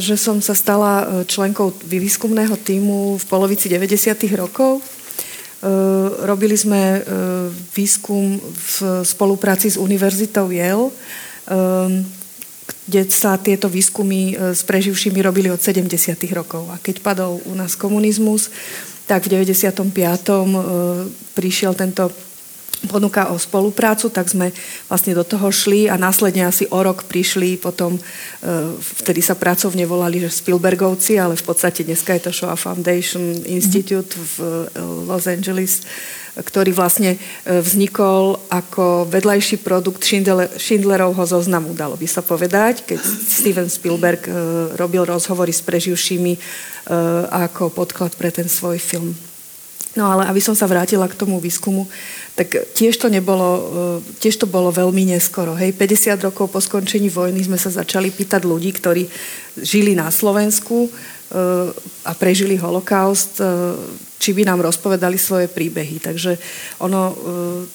[0.03, 4.11] že som sa stala členkou výskumného týmu v polovici 90.
[4.35, 4.83] rokov.
[6.25, 7.05] Robili sme
[7.77, 10.89] výskum v spolupráci s Univerzitou Yale
[12.91, 15.87] kde sa tieto výskumy e, s preživšími robili od 70.
[16.35, 16.67] rokov.
[16.67, 18.51] A keď padol u nás komunizmus,
[19.07, 19.87] tak v 95.
[19.87, 20.43] E,
[21.31, 22.11] prišiel tento
[22.89, 24.49] ponuka o spoluprácu, tak sme
[24.89, 28.01] vlastne do toho šli a následne asi o rok prišli potom, e,
[29.01, 34.17] vtedy sa pracovne volali, že Spielbergovci, ale v podstate dneska je to Shoah Foundation Institute
[34.17, 34.65] v
[35.05, 35.85] Los Angeles,
[36.37, 40.07] ktorý vlastne e, vznikol ako vedľajší produkt
[40.55, 44.31] Schindlerovho zoznamu, dalo by sa povedať, keď Steven Spielberg e,
[44.79, 46.39] robil rozhovory s preživšími e,
[47.27, 49.30] ako podklad pre ten svoj film.
[49.91, 51.83] No ale aby som sa vrátila k tomu výskumu,
[52.39, 53.49] tak tiež to nebolo,
[54.23, 55.51] tiež to bolo veľmi neskoro.
[55.51, 59.03] Hej, 50 rokov po skončení vojny sme sa začali pýtať ľudí, ktorí
[59.59, 60.87] žili na Slovensku,
[61.31, 61.71] Eh,
[62.03, 63.47] a prežili holokaust, eh,
[64.19, 66.03] či by nám rozpovedali svoje príbehy.
[66.03, 66.37] Takže
[66.83, 67.15] ono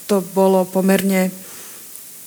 [0.06, 1.45] to bolo pomerne...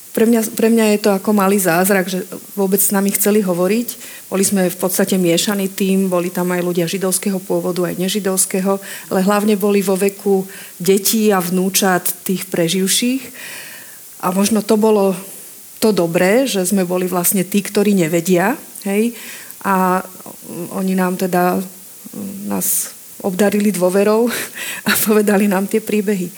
[0.09, 2.25] Pre mňa, pre mňa je to ako malý zázrak, že
[2.57, 3.87] vôbec s nami chceli hovoriť.
[4.25, 8.81] Boli sme v podstate miešaný tým, boli tam aj ľudia židovského pôvodu, aj nežidovského,
[9.13, 10.49] ale hlavne boli vo veku
[10.81, 13.21] detí a vnúčat tých preživších.
[14.25, 15.13] A možno to bolo
[15.79, 19.15] to dobré, že sme boli vlastne tí, ktorí nevedia, hej,
[19.63, 20.03] a
[20.75, 21.59] oni nám teda
[22.47, 24.31] nás obdarili dôverou
[24.87, 26.31] a povedali nám tie príbehy.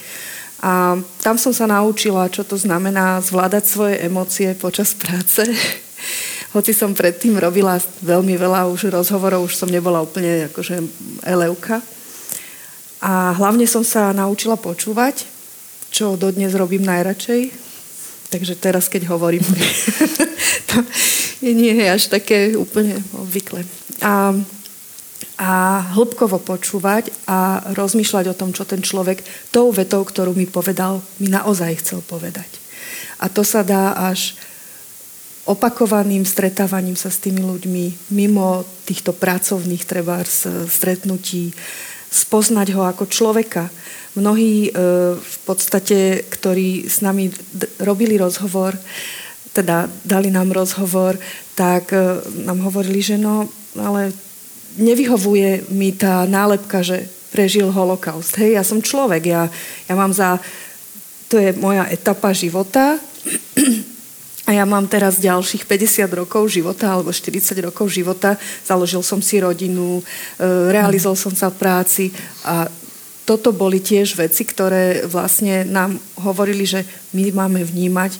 [0.61, 0.93] A
[1.25, 5.41] tam som sa naučila, čo to znamená zvládať svoje emócie počas práce.
[6.55, 10.83] Hoci som predtým robila veľmi veľa už rozhovorov, už som nebola úplne akože
[11.25, 11.81] eleuka.
[13.01, 15.25] A hlavne som sa naučila počúvať,
[15.89, 17.49] čo dodnes robím najradšej.
[18.29, 19.43] Takže teraz, keď hovorím,
[20.69, 20.77] to
[21.41, 23.65] nie je až také úplne obvykle.
[24.05, 24.37] A,
[25.41, 31.01] a hĺbkovo počúvať a rozmýšľať o tom, čo ten človek tou vetou, ktorú mi povedal,
[31.17, 32.45] mi naozaj chcel povedať.
[33.17, 34.37] A to sa dá až
[35.49, 40.21] opakovaným stretávaním sa s tými ľuďmi mimo týchto pracovných treba
[40.69, 41.49] stretnutí,
[42.13, 43.73] spoznať ho ako človeka.
[44.13, 44.71] Mnohí e,
[45.17, 47.33] v podstate, ktorí s nami
[47.81, 48.77] robili rozhovor,
[49.57, 51.17] teda dali nám rozhovor,
[51.57, 54.13] tak e, nám hovorili, že no, ale
[54.77, 58.35] nevyhovuje mi tá nálepka, že prežil holokaust.
[58.37, 59.47] Hej, ja som človek, ja,
[59.87, 60.37] ja mám za...
[61.31, 62.99] To je moja etapa života
[64.49, 68.35] a ja mám teraz ďalších 50 rokov života alebo 40 rokov života.
[68.67, 70.03] Založil som si rodinu, e,
[70.75, 72.03] realizoval som sa v práci
[72.43, 72.67] a
[73.23, 76.83] toto boli tiež veci, ktoré vlastne nám hovorili, že
[77.15, 78.19] my máme vnímať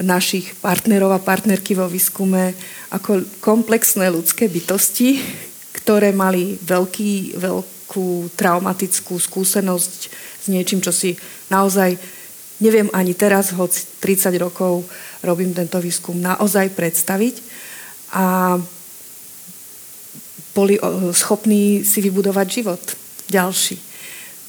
[0.00, 2.56] našich partnerov a partnerky vo výskume
[2.88, 5.20] ako komplexné ľudské bytosti,
[5.88, 11.16] ktoré mali veľký, veľkú traumatickú skúsenosť s niečím, čo si
[11.48, 11.96] naozaj
[12.60, 14.84] neviem ani teraz, hoď 30 rokov
[15.24, 17.40] robím tento výskum, naozaj predstaviť.
[18.12, 18.60] A
[20.52, 20.76] boli
[21.16, 22.82] schopní si vybudovať život
[23.32, 23.80] ďalší.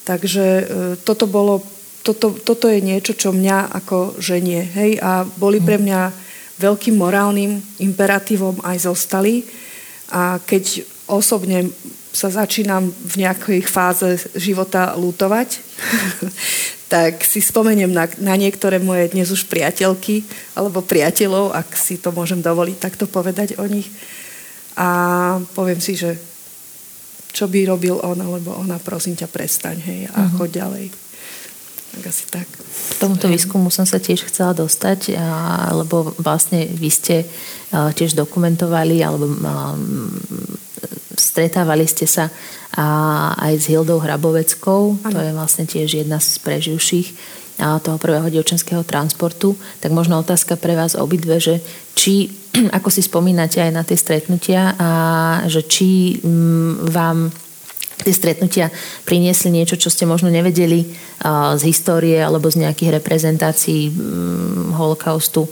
[0.04, 0.64] Takže e,
[1.08, 1.64] toto bolo,
[2.04, 4.60] toto, toto je niečo, čo mňa ako ženie.
[4.76, 5.00] Hej?
[5.00, 6.12] A boli pre mňa
[6.60, 9.48] veľkým morálnym imperatívom aj zostali.
[10.12, 11.74] A keď osobne
[12.10, 15.62] sa začínam v nejakej fáze života lutovať,
[16.94, 20.26] tak si spomeniem na, na niektoré moje dnes už priateľky
[20.58, 23.90] alebo priateľov, ak si to môžem dovoliť takto povedať o nich.
[24.74, 24.88] A
[25.54, 26.18] poviem si, že
[27.30, 30.42] čo by robil on alebo ona, prosím ťa, prestaň, hej, a uh-huh.
[30.42, 30.86] choď ďalej.
[31.90, 32.48] Tak asi tak.
[32.50, 35.14] K tomuto výskumu som sa tiež chcela dostať,
[35.74, 37.26] lebo vlastne vy ste
[37.74, 39.26] tiež dokumentovali alebo
[41.20, 42.32] stretávali ste sa
[42.74, 45.12] a, aj s Hildou Hraboveckou, ano.
[45.12, 50.80] to je vlastne tiež jedna z preživších toho prvého dievčenského transportu, tak možno otázka pre
[50.80, 51.60] vás obidve, že
[51.92, 52.32] či,
[52.78, 54.90] ako si spomínate aj na tie stretnutia, a
[55.46, 57.28] že či mm, vám
[58.00, 58.72] tie stretnutia
[59.04, 60.88] priniesli niečo, čo ste možno nevedeli
[61.60, 65.44] z histórie alebo z nejakých reprezentácií mm, holokaustu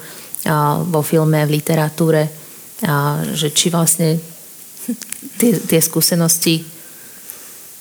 [0.87, 2.31] vo filme, v literatúre,
[3.35, 4.15] že či vlastne
[5.39, 6.77] tie, tie skúsenosti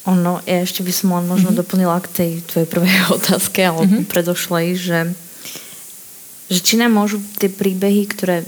[0.07, 1.61] ono, ja ešte by som len možno mm-hmm.
[1.67, 4.07] doplnila k tej tvojej prvej otázke, alebo mm-hmm.
[4.07, 5.01] predošlej, že,
[6.47, 8.47] že či nám môžu tie príbehy, ktoré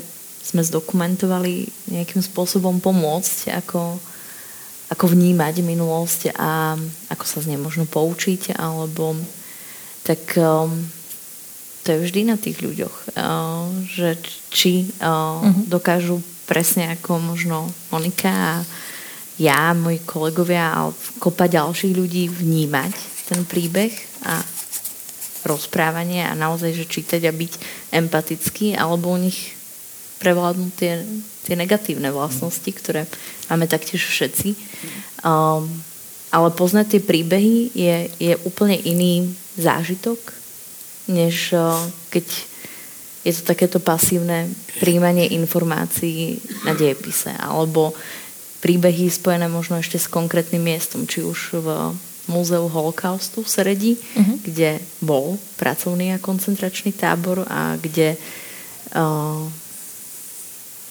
[0.48, 4.00] sme zdokumentovali, nejakým spôsobom pomôcť, ako,
[4.88, 6.78] ako vnímať minulosť a
[7.12, 9.18] ako sa z nej možno poučiť, alebo
[10.06, 10.72] tak um,
[11.84, 14.16] to je vždy na tých ľuďoch, uh, že
[14.48, 15.68] či uh, mm-hmm.
[15.68, 18.54] dokážu presne ako možno Monika a
[19.38, 20.90] ja, moji kolegovia a
[21.22, 22.94] kopa ďalších ľudí vnímať
[23.30, 23.92] ten príbeh
[24.26, 24.42] a
[25.46, 27.52] rozprávanie a naozaj, že čítať a byť
[27.94, 29.54] empatický, alebo u nich
[30.18, 31.06] prevládnu tie,
[31.46, 33.06] tie negatívne vlastnosti, ktoré
[33.46, 34.58] máme taktiež všetci.
[35.22, 35.70] Um,
[36.34, 40.18] ale poznať tie príbehy je, je úplne iný zážitok,
[41.06, 41.78] než uh,
[42.10, 42.26] keď
[43.28, 44.48] je to takéto pasívne
[44.80, 47.92] príjmanie informácií na diepise, alebo
[48.64, 51.68] príbehy spojené možno ešte s konkrétnym miestom, či už v
[52.28, 54.36] Múzeu holokaustu v Seredi, uh-huh.
[54.44, 59.48] kde bol pracovný a koncentračný tábor a kde uh,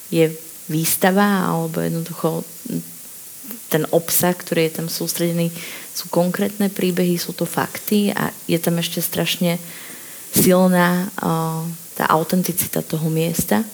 [0.09, 0.33] je
[0.65, 2.41] výstava alebo jednoducho
[3.69, 5.53] ten obsah, ktorý je tam sústredený,
[5.93, 9.61] sú konkrétne príbehy, sú to fakty a je tam ešte strašne
[10.33, 11.61] silná uh,
[11.97, 13.65] tá autenticita toho miesta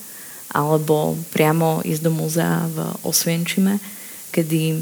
[0.54, 3.82] alebo priamo ísť do múzea v Osvienčime,
[4.30, 4.80] kedy,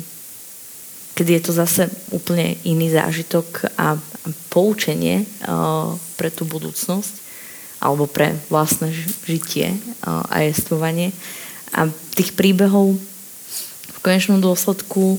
[1.16, 3.96] kedy je to zase úplne iný zážitok a,
[4.54, 7.14] poučenie uh, pre tú budúcnosť
[7.82, 8.94] alebo pre vlastné
[9.26, 9.74] žitie
[10.06, 11.10] uh, a jestvovanie.
[11.74, 13.00] A tých príbehov
[13.90, 15.18] v konečnom dôsledku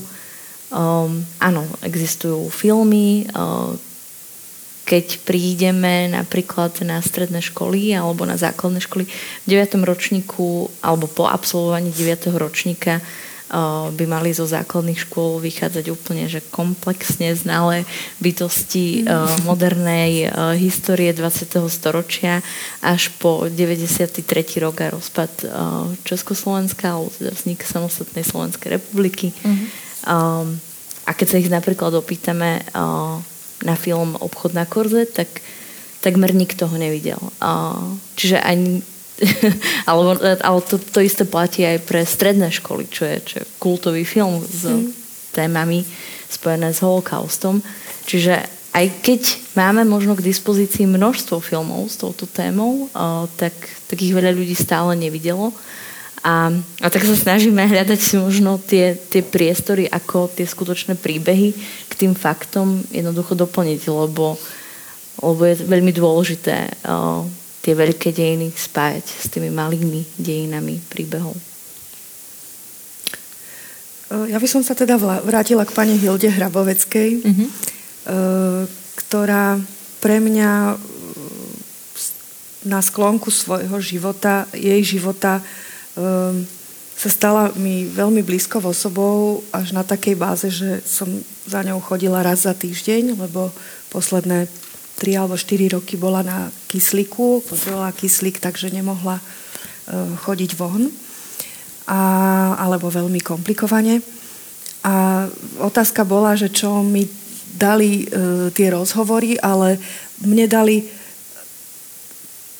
[0.71, 1.11] um,
[1.43, 3.75] áno, existujú filmy, uh,
[4.83, 9.79] keď prídeme napríklad na stredné školy alebo na základné školy v 9.
[9.83, 12.35] ročníku alebo po absolvovaní 9.
[12.35, 12.99] ročníka
[13.93, 17.85] by mali zo základných škôl vychádzať úplne že komplexne znalé
[18.17, 19.05] bytosti
[19.45, 20.25] modernej
[20.57, 21.61] histórie 20.
[21.69, 22.41] storočia
[22.81, 24.25] až po 93.
[24.57, 25.31] rok a rozpad
[26.01, 29.29] Československa alebo teda vznik samostatnej Slovenskej republiky.
[29.45, 30.57] Uh-huh.
[31.05, 32.65] A keď sa ich napríklad opýtame
[33.63, 35.41] na film Obchod na korze, tak
[36.03, 37.19] takmer nikto ho nevidel.
[38.19, 38.83] Čiže ani
[39.89, 44.03] alebo, ale to, to isté platí aj pre stredné školy, čo je, čo je kultový
[44.03, 44.89] film s mm.
[45.37, 45.85] témami
[46.27, 47.61] spojené s holokaustom.
[48.09, 48.41] Čiže
[48.73, 49.21] aj keď
[49.53, 52.89] máme možno k dispozícii množstvo filmov s touto témou,
[53.37, 53.53] tak,
[53.85, 55.53] tak ich veľa ľudí stále nevidelo.
[56.23, 61.51] A, a tak sa snažíme hľadať si možno tie, tie priestory, ako tie skutočné príbehy
[61.91, 64.39] k tým faktom jednoducho doplniť, lebo,
[65.19, 67.27] lebo je veľmi dôležité uh,
[67.59, 71.35] tie veľké dejiny spájať s tými malými dejinami príbehov.
[74.13, 77.49] Ja by som sa teda vrátila k pani Hilde Hraboveckej, mm-hmm.
[78.93, 79.57] ktorá
[79.97, 80.77] pre mňa
[82.69, 85.41] na sklonku svojho života, jej života
[85.97, 86.45] um,
[86.93, 91.09] sa stala mi veľmi blízkou osobou až na takej báze, že som
[91.43, 93.51] za ňou chodila raz za týždeň, lebo
[93.91, 94.47] posledné
[95.01, 100.87] 3 alebo 4 roky bola na kyslíku, potrebovala kyslík, takže nemohla uh, chodiť von,
[101.89, 101.99] a,
[102.61, 103.99] alebo veľmi komplikovane.
[104.85, 105.27] A
[105.59, 107.03] otázka bola, že čo mi
[107.51, 109.81] dali uh, tie rozhovory, ale
[110.23, 110.87] mne dali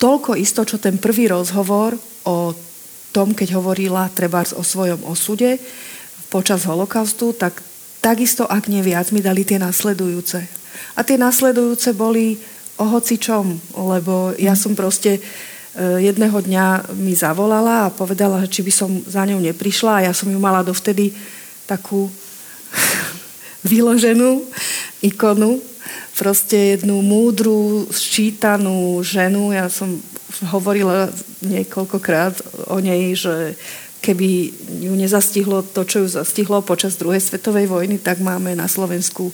[0.03, 1.95] toľko isto, čo ten prvý rozhovor
[2.27, 2.51] o
[3.13, 5.61] tom, keď hovorila treba o svojom osude
[6.33, 7.61] počas holokaustu, tak
[8.01, 10.41] takisto, ak nie viac, mi dali tie nasledujúce.
[10.97, 12.41] A tie nasledujúce boli
[12.81, 14.59] o hocičom, lebo ja mhm.
[14.59, 15.21] som proste e,
[16.01, 20.27] jedného dňa mi zavolala a povedala, či by som za ňou neprišla a ja som
[20.33, 21.13] ju mala dovtedy
[21.69, 22.09] takú
[23.69, 24.41] vyloženú
[25.05, 25.61] ikonu,
[26.17, 29.51] proste jednu múdru, sčítanú ženu.
[29.51, 30.01] Ja som
[30.49, 31.13] hovorila
[31.45, 33.53] niekoľkokrát o nej, že
[34.03, 34.51] keby
[34.83, 39.33] ju nezastihlo to, čo ju zastihlo počas druhej svetovej vojny, tak máme na Slovensku e,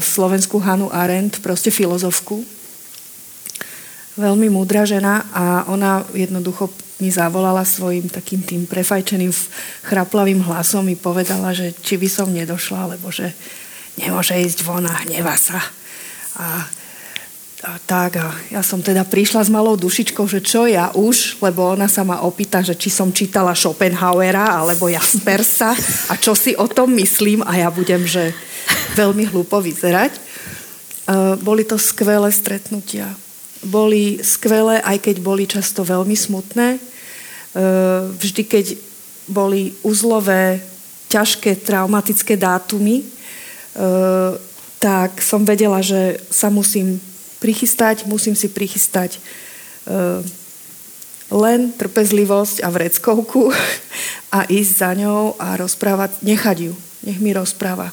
[0.00, 2.40] slovenskú Hanu Arendt, proste filozofku.
[4.16, 9.28] Veľmi múdra žena a ona jednoducho mi zavolala svojim takým tým prefajčeným
[9.84, 13.36] chraplavým hlasom mi povedala, že či by som nedošla, lebo že
[14.00, 15.60] nemôže ísť von a hneva sa.
[16.40, 16.64] A
[17.64, 21.72] a tak a ja som teda prišla s malou dušičkou, že čo ja už, lebo
[21.72, 25.72] ona sa ma opýta, že či som čítala Schopenhauera alebo Jaspersa
[26.12, 28.36] a čo si o tom myslím a ja budem, že
[28.92, 30.20] veľmi hlúpo vyzerať.
[31.06, 33.08] Uh, boli to skvelé stretnutia.
[33.64, 36.76] Boli skvelé, aj keď boli často veľmi smutné.
[36.76, 38.66] Uh, vždy, keď
[39.32, 40.60] boli uzlové,
[41.08, 44.36] ťažké, traumatické dátumy, uh,
[44.76, 47.00] tak som vedela, že sa musím
[47.38, 49.18] prichystať, musím si prichystať
[49.86, 50.22] uh,
[51.32, 53.50] len trpezlivosť a vreckovku
[54.36, 56.72] a ísť za ňou a rozprávať, nechať ju,
[57.06, 57.92] nech mi rozpráva.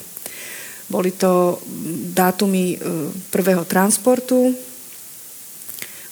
[0.88, 1.58] Boli to
[2.12, 4.52] dátumy uh, prvého transportu,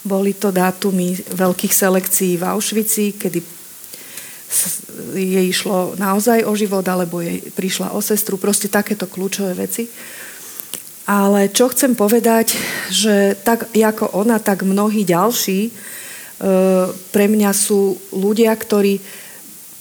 [0.02, 3.62] boli to dátumy veľkých selekcií v Auschwitzi, kedy
[5.14, 9.88] jej išlo naozaj o život, alebo jej prišla o sestru, proste takéto kľúčové veci.
[11.12, 12.56] Ale čo chcem povedať,
[12.88, 15.70] že tak ako ona, tak mnohí ďalší e,
[17.12, 18.96] pre mňa sú ľudia, ktorí...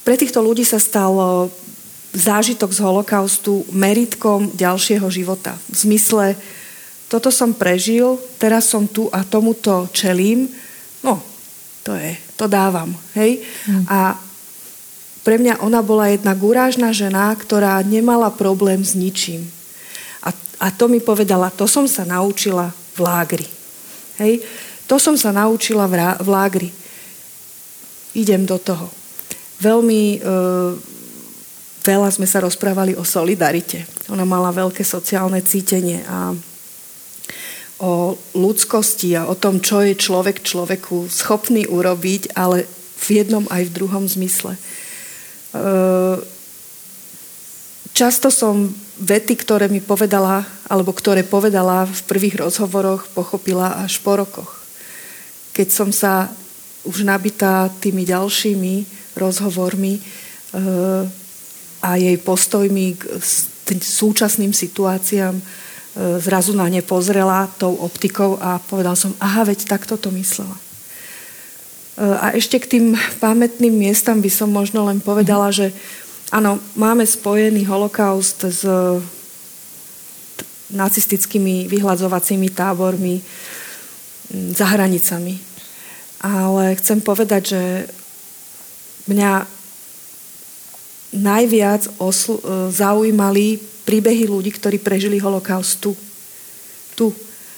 [0.03, 1.47] Pre týchto ľudí sa stal
[2.11, 5.55] zážitok z holokaustu meritkom ďalšieho života.
[5.71, 6.36] V zmysle,
[7.07, 10.51] toto som prežil, teraz som tu a tomuto čelím,
[10.99, 11.23] no,
[11.88, 13.39] to je, to dávam, hej?
[13.71, 13.88] Mm.
[13.88, 14.19] A
[15.23, 19.61] pre mňa ona bola jedna gurážna žena, ktorá nemala problém s ničím
[20.62, 23.47] a to mi povedala, to som sa naučila v lágri.
[24.22, 24.45] Hej?
[24.86, 26.70] To som sa naučila v, rá, v lágri.
[28.14, 28.93] Idem do toho.
[29.57, 30.38] Veľmi e,
[31.82, 33.89] veľa sme sa rozprávali o solidarite.
[34.14, 36.38] Ona mala veľké sociálne cítenie a
[37.82, 42.70] o ľudskosti a o tom, čo je človek človeku schopný urobiť, ale
[43.01, 44.53] v jednom aj v druhom zmysle.
[44.53, 44.62] E,
[48.01, 48.65] často som
[48.97, 54.65] vety, ktoré mi povedala, alebo ktoré povedala v prvých rozhovoroch, pochopila až po rokoch.
[55.53, 56.33] Keď som sa
[56.81, 58.73] už nabitá tými ďalšími
[59.13, 60.01] rozhovormi e,
[61.77, 63.21] a jej postojmi k
[63.69, 65.43] súčasným situáciám e,
[66.25, 70.57] zrazu na ne pozrela tou optikou a povedal som, aha, veď takto to myslela.
[70.57, 70.61] E,
[72.01, 72.85] a ešte k tým
[73.21, 75.69] pamätným miestam by som možno len povedala, že
[76.32, 78.63] Áno, máme spojený holokaust s
[80.71, 83.19] nacistickými vyhľadzovacími tábormi
[84.55, 85.36] za hranicami.
[86.23, 87.63] Ale chcem povedať, že
[89.11, 89.43] mňa
[91.19, 95.91] najviac oslu- e, zaujímali príbehy ľudí, ktorí prežili holokaust tu.
[96.95, 97.11] Tu,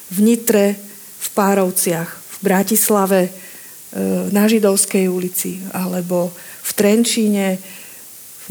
[0.09, 0.93] v Nitre, v
[1.23, 3.31] v Párovciach, v Bratislave, e,
[4.33, 7.61] na Židovskej ulici, alebo v Trenčíne,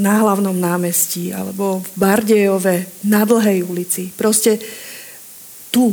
[0.01, 4.09] na hlavnom námestí, alebo v Bardejove, na Dlhej ulici.
[4.09, 4.57] Proste
[5.69, 5.93] tu,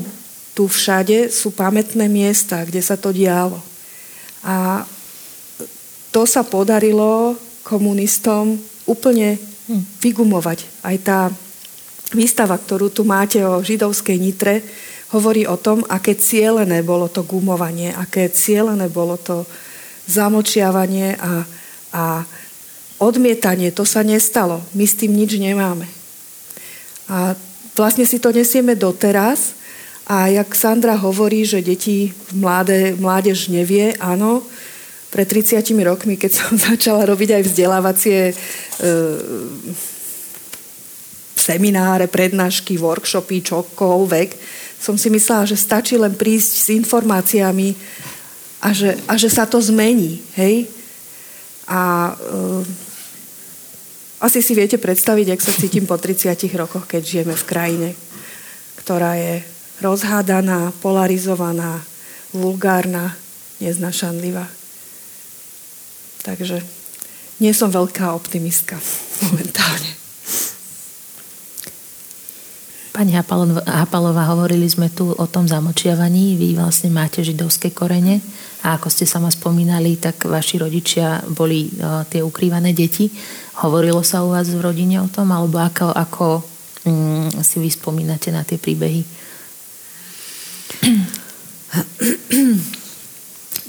[0.56, 3.60] tu všade sú pamätné miesta, kde sa to dialo.
[4.44, 4.88] A
[6.16, 8.56] to sa podarilo komunistom
[8.88, 9.36] úplne
[9.68, 10.64] hm, vygumovať.
[10.82, 11.20] Aj tá
[12.16, 14.64] výstava, ktorú tu máte o židovskej Nitre,
[15.14, 19.46] hovorí o tom, aké cielené bolo to gumovanie, aké cielené bolo to
[20.10, 21.46] zamočiavanie a,
[21.94, 22.04] a
[23.00, 23.72] odmietanie.
[23.74, 24.62] To sa nestalo.
[24.76, 25.88] My s tým nič nemáme.
[27.10, 27.34] A
[27.74, 29.58] vlastne si to nesieme doteraz.
[30.10, 34.42] A jak Sandra hovorí, že deti, mláde, mládež nevie, áno,
[35.10, 38.34] pred 30 rokmi, keď som začala robiť aj vzdelávacie e,
[41.38, 44.30] semináre, prednášky, workshopy, čokoľvek,
[44.80, 47.76] som si myslela, že stačí len prísť s informáciami
[48.64, 50.24] a že, a že sa to zmení.
[50.40, 50.72] Hej?
[51.70, 52.89] A e,
[54.20, 57.90] asi si viete predstaviť, ak sa cítim po 30 rokoch, keď žijeme v krajine,
[58.84, 59.44] ktorá je
[59.80, 61.80] rozhádaná, polarizovaná,
[62.36, 63.16] vulgárna,
[63.64, 64.48] neznašanlivá.
[66.28, 66.60] Takže
[67.40, 68.76] nie som veľká optimistka
[69.24, 70.00] momentálne.
[73.00, 76.36] Pani Hapalová, hovorili sme tu o tom zamočiavaní.
[76.36, 78.20] Vy vlastne máte židovské korene
[78.60, 83.08] a ako ste sama spomínali, tak vaši rodičia boli uh, tie ukrývané deti.
[83.60, 86.40] Hovorilo sa u vás v rodine o tom, alebo ako, ako
[86.88, 89.04] um, si vy spomínate na tie príbehy?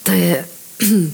[0.00, 0.42] To je,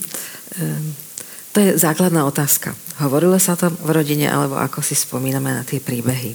[1.53, 2.73] to je základná otázka.
[3.03, 6.33] Hovorilo sa o tom v rodine, alebo ako si spomíname na tie príbehy?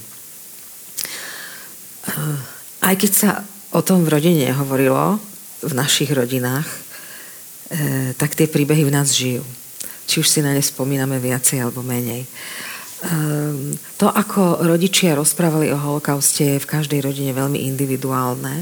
[2.01, 2.37] Eh,
[2.85, 3.29] aj keď sa
[3.73, 5.17] o tom v rodine hovorilo,
[5.61, 6.69] v našich rodinách,
[7.71, 9.45] eh, tak tie príbehy v nás žijú.
[10.11, 12.27] Či už si na ne spomíname viacej alebo menej.
[13.01, 18.61] Ehm, to, ako rodičia rozprávali o holokauste, je v každej rodine veľmi individuálne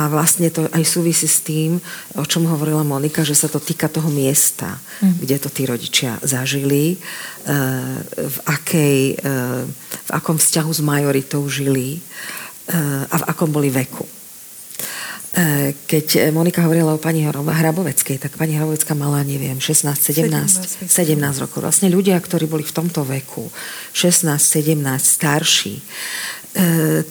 [0.00, 1.76] a vlastne to aj súvisí s tým,
[2.16, 5.22] o čom hovorila Monika, že sa to týka toho miesta, mm.
[5.22, 9.22] kde to tí rodičia zažili, eh, v, akej,
[10.00, 12.00] v akom vzťahu s majoritou žili
[13.10, 14.19] a v akom boli veku.
[15.30, 20.90] E, keď Monika hovorila o pani Hraboveckej, tak pani Hrabovecká mala, neviem, 16, 17, 17,
[20.90, 21.62] 17 rokov.
[21.62, 23.46] Vlastne ľudia, ktorí boli v tomto veku,
[23.94, 25.82] 16, 17, starší, e,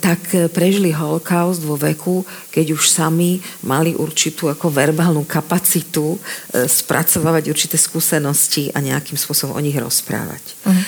[0.03, 0.19] tak
[0.51, 7.79] prežili holokaust vo veku, keď už sami mali určitú ako verbálnu kapacitu e, spracovávať určité
[7.79, 10.43] skúsenosti a nejakým spôsobom o nich rozprávať.
[10.67, 10.83] Uh-huh.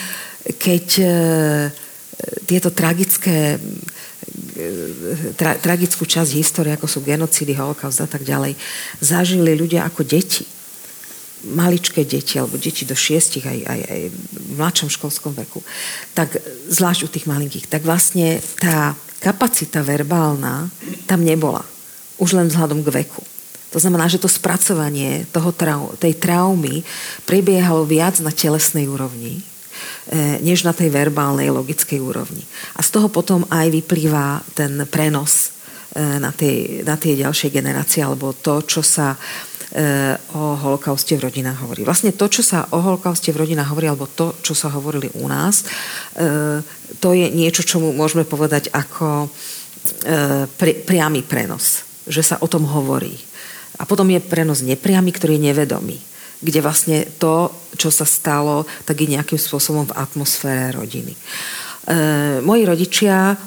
[0.51, 0.85] Keď
[2.45, 3.61] tieto tragické
[5.35, 8.55] tra, tragickú časť histórie, ako sú genocídy, holokaust a tak ďalej,
[8.99, 10.47] zažili ľudia ako deti.
[11.41, 15.65] Maličké deti, alebo deti do šiestich, aj, aj, aj v mladšom školskom veku.
[16.13, 16.37] Tak
[16.69, 17.65] zvlášť u tých malinkých.
[17.65, 20.69] Tak vlastne tá kapacita verbálna
[21.09, 21.65] tam nebola.
[22.21, 23.25] Už len vzhľadom k veku.
[23.71, 26.83] To znamená, že to spracovanie toho trau, tej traumy
[27.23, 29.41] prebiehalo viac na telesnej úrovni,
[30.41, 32.43] než na tej verbálnej, logickej úrovni.
[32.75, 35.55] A z toho potom aj vyplýva ten prenos
[35.95, 39.17] e, na tie, na tie ďalšie generácie, alebo to, čo sa e,
[40.35, 41.87] o holokauste v rodinách hovorí.
[41.87, 45.29] Vlastne to, čo sa o holokauste v rodinách hovorí, alebo to, čo sa hovorili u
[45.31, 45.63] nás,
[46.99, 49.31] to je niečo, čo môžeme povedať ako
[50.59, 51.87] pri, priamy prenos.
[52.03, 53.15] Že sa o tom hovorí.
[53.79, 56.10] A potom je prenos nepriamy, ktorý je nevedomý
[56.41, 61.13] kde vlastne to, čo sa stalo, tak je nejakým spôsobom v atmosfére rodiny.
[61.13, 61.19] E,
[62.41, 63.37] moji rodičia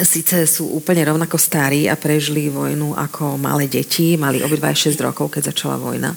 [0.00, 5.36] síce sú úplne rovnako starí a prežili vojnu ako malé deti, mali obidva 6 rokov,
[5.36, 6.16] keď začala vojna.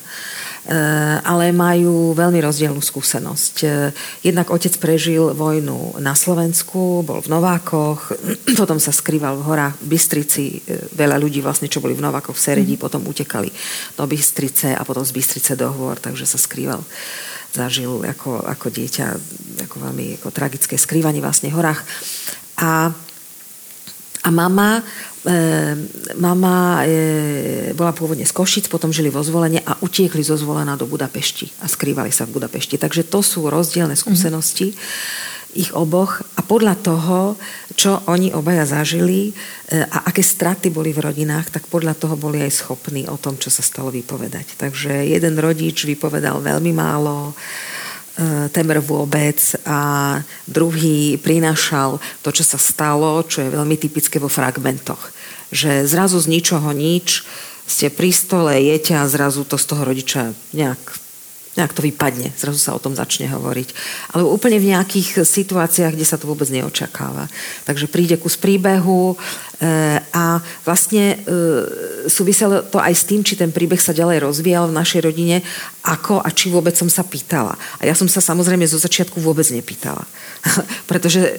[0.66, 3.56] Eh, ale majú veľmi rozdielnú skúsenosť.
[3.62, 3.94] Eh,
[4.26, 8.18] jednak otec prežil vojnu na Slovensku, bol v Novákoch,
[8.60, 10.66] potom sa skrýval v horách v Bystrici.
[10.66, 12.82] Eh, veľa ľudí vlastne, čo boli v Novákoch v Seredi, mm.
[12.82, 13.54] potom utekali
[13.94, 16.82] do Bystrice a potom z Bystrice do Hôr, takže sa skrýval
[17.54, 19.08] zažil ako, ako dieťa
[19.70, 21.88] ako veľmi ako tragické skrývanie vlastne v horách.
[22.60, 22.90] A
[24.26, 24.82] a mama,
[25.22, 25.38] e,
[26.18, 30.90] mama e, bola pôvodne z Košic, potom žili vo zvolenie a utiekli zo zvolenia do
[30.90, 32.82] Budapešti a skrývali sa v Budapešti.
[32.82, 35.62] Takže to sú rozdielne skúsenosti mm-hmm.
[35.62, 37.38] ich oboch a podľa toho,
[37.78, 39.32] čo oni obaja zažili e,
[39.86, 43.54] a aké straty boli v rodinách, tak podľa toho boli aj schopní o tom, čo
[43.54, 44.58] sa stalo vypovedať.
[44.58, 47.38] Takže jeden rodič vypovedal veľmi málo,
[48.16, 49.36] E, temer vôbec
[49.68, 50.16] a
[50.48, 55.12] druhý prinášal to, čo sa stalo, čo je veľmi typické vo fragmentoch.
[55.52, 57.28] Že zrazu z ničoho nič
[57.68, 60.80] ste pri stole, jete a zrazu to z toho rodiča nejak
[61.56, 63.70] nejak to vypadne, zrazu sa o tom začne hovoriť.
[64.12, 67.32] Ale úplne v nejakých situáciách, kde sa to vôbec neočakáva.
[67.64, 69.16] Takže príde kus príbehu
[70.12, 71.18] a vlastne e,
[72.12, 75.40] súviselo to aj s tým, či ten príbeh sa ďalej rozvíjal v našej rodine,
[75.86, 77.56] ako a či vôbec som sa pýtala.
[77.80, 80.04] A ja som sa samozrejme zo začiatku vôbec nepýtala.
[80.92, 81.34] Pretože e,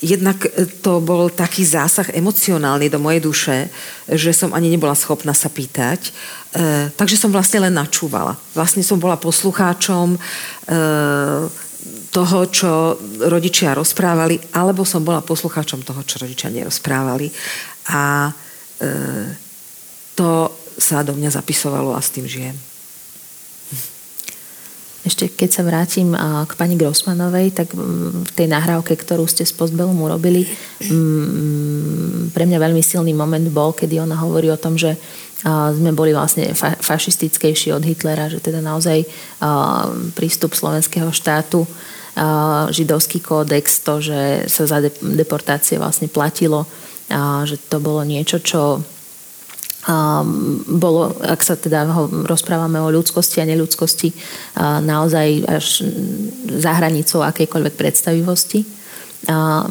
[0.00, 0.48] jednak
[0.80, 3.56] to bol taký zásah emocionálny do mojej duše,
[4.08, 6.12] že som ani nebola schopná sa pýtať
[7.00, 8.36] takže som vlastne len načúvala.
[8.52, 10.20] Vlastne som bola poslucháčom
[12.12, 17.32] toho, čo rodičia rozprávali, alebo som bola poslucháčom toho, čo rodičia nerozprávali.
[17.88, 18.32] A e,
[20.12, 22.56] to sa do mňa zapisovalo a s tým žijem.
[25.02, 26.14] Ešte keď sa vrátim
[26.46, 30.46] k pani Grossmanovej, tak v tej nahrávke, ktorú ste s Postbelom urobili,
[32.30, 34.94] pre mňa veľmi silný moment bol, kedy ona hovorí o tom, že
[35.74, 39.02] sme boli vlastne fa- fašistickejší od Hitlera, že teda naozaj
[40.14, 41.66] prístup slovenského štátu,
[42.68, 46.68] židovský kódex, to, že sa za deportácie vlastne platilo,
[47.48, 48.84] že to bolo niečo, čo
[50.68, 51.90] bolo, ak sa teda
[52.28, 54.14] rozprávame o ľudskosti a neľudskosti,
[54.84, 55.66] naozaj až
[56.46, 58.62] za hranicou akejkoľvek predstavivosti.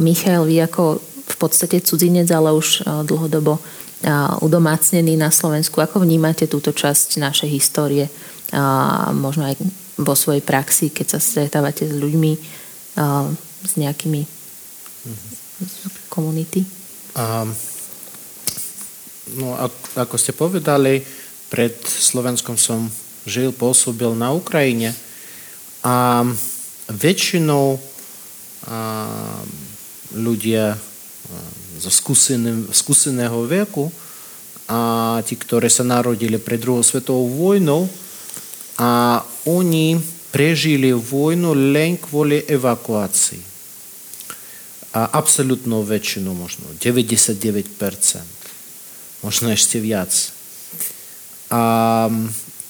[0.04, 1.00] Michal, vy ako
[1.32, 3.64] v podstate cudzinec, ale už dlhodobo
[4.44, 8.12] udomácnený na Slovensku, ako vnímate túto časť našej histórie,
[9.16, 9.56] možno aj
[10.04, 12.34] vo svojej praxi, keď sa stretávate s ľuďmi,
[13.62, 14.22] s nejakými
[16.12, 16.66] komunity?
[17.16, 17.72] Um
[19.38, 19.56] no,
[19.96, 21.04] ako ste povedali,
[21.52, 22.88] pred Slovenskom som
[23.28, 24.96] žil, pôsobil na Ukrajine
[25.86, 26.26] a
[26.90, 27.82] väčšinou a,
[30.12, 30.76] ľudia
[31.80, 31.92] zo
[32.72, 33.88] skúseného veku
[34.68, 37.88] a tí, ktorí sa narodili pred druhou svetovou vojnou
[38.76, 39.98] a oni
[40.32, 43.52] prežili vojnu len kvôli evakuácii.
[44.92, 48.42] A absolútnou väčšinu možno, 99%
[49.24, 50.12] možno ešte viac.
[51.52, 51.62] A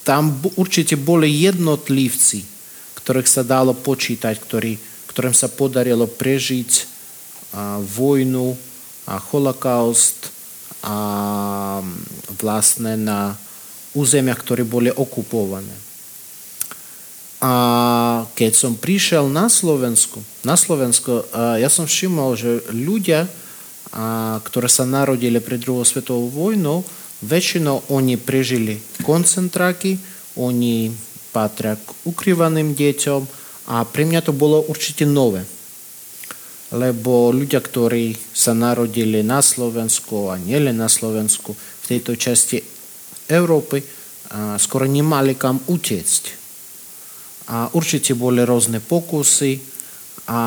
[0.06, 0.24] tam
[0.58, 2.46] určite boli jednotlivci,
[2.98, 4.78] ktorých sa dalo počítať, ktorý,
[5.10, 6.72] ktorým sa podarilo prežiť
[7.52, 8.54] a, vojnu
[9.10, 10.30] a holokaust
[10.82, 10.98] a
[12.42, 13.38] vlastne na
[13.94, 15.91] územiach, ktoré boli okupované.
[17.42, 17.54] A
[18.38, 21.26] keď som prišiel na Slovensku, na Slovensko,
[21.58, 23.26] ja som všimol, že ľudia,
[23.90, 26.86] a, ktoré sa narodili pred druhou svetovou vojnou,
[27.26, 29.98] väčšinou oni prežili koncentráky,
[30.38, 30.94] oni
[31.34, 33.22] patria k ukrývaným deťom
[33.74, 35.42] a pre mňa to bolo určite nové.
[36.72, 42.62] Lebo ľudia, ktorí sa narodili na Slovensku a nielen na Slovensku, v tejto časti
[43.28, 43.84] Európy,
[44.56, 46.41] skoro nemali kam utiecť.
[47.50, 49.58] Určite boli rôzne pokusy
[50.30, 50.42] a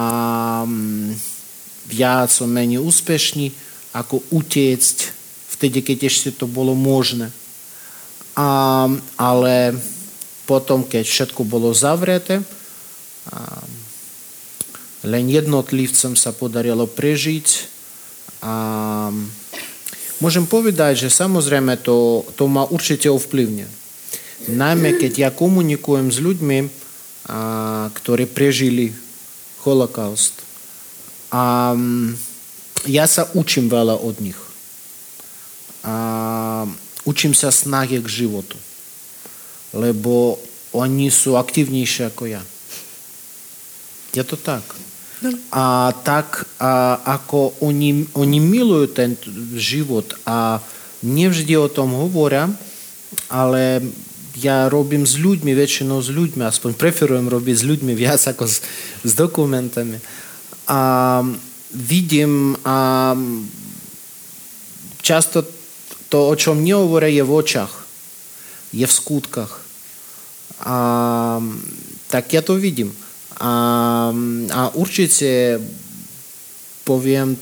[1.85, 3.53] viac, menej úspešní,
[3.95, 4.97] ako utiecť
[5.55, 7.31] vtedy, keď ešte to bolo možné.
[8.35, 9.79] A, ale
[10.49, 13.63] potom, keď všetko bolo zavreté, a,
[15.05, 17.47] len jednotlivcom sa podarilo prežiť.
[18.43, 18.55] A,
[20.19, 23.69] môžem povedať, že samozrejme to, to ma určite ovplyvne.
[24.45, 26.84] Najmä keď ja komunikujem s ľuďmi,
[27.95, 28.93] ktorí prežili
[29.65, 30.45] holokaust.
[31.33, 32.15] A mm,
[32.87, 34.37] ja sa učím veľa od nich.
[35.85, 36.69] A
[37.09, 38.57] učím sa snahe k životu.
[39.73, 40.37] Lebo
[40.77, 42.43] oni sú aktivnejší ako ja.
[44.15, 44.63] Je to tak.
[45.25, 45.33] No.
[45.51, 49.17] A tak, a ako oni, oni milujú ten
[49.57, 50.61] život a
[51.01, 52.53] nevždy o tom hovoria,
[53.33, 53.81] ale
[54.35, 58.63] ja robím s ľuďmi, väčšinou s ľuďmi, aspoň preferujem robiť s ľuďmi viac ako s,
[59.07, 59.99] s dokumentami
[60.65, 61.21] a
[61.75, 63.13] vidím a
[65.05, 65.45] často
[66.09, 67.75] to, o čom nehovoria, je v očach,
[68.73, 69.53] je v skutkách.
[70.65, 70.77] A,
[72.09, 72.95] tak ja to vidím.
[73.37, 74.15] A,
[74.55, 75.61] a určite
[76.87, 77.37] poviem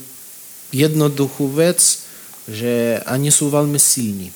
[0.72, 1.78] jednoduchú vec,
[2.49, 4.32] že oni sú veľmi silní.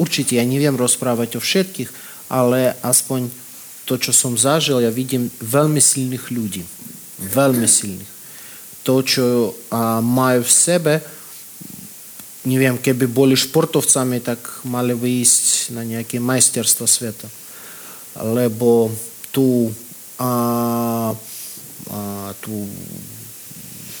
[0.00, 1.90] Určite ja neviem rozprávať o všetkých,
[2.32, 3.28] ale aspoň
[3.84, 6.64] to, čo som zažil, ja vidím veľmi silných ľudí
[7.20, 8.12] veľmi silných.
[8.84, 9.24] To, čo
[9.72, 10.94] a, majú v sebe,
[12.44, 17.28] neviem, keby boli športovcami, tak mali by ísť na nejaké majsterstvo sveta.
[18.20, 18.92] Lebo
[19.32, 19.72] tú,
[20.20, 20.30] a,
[21.88, 22.00] a,
[22.44, 22.68] tú,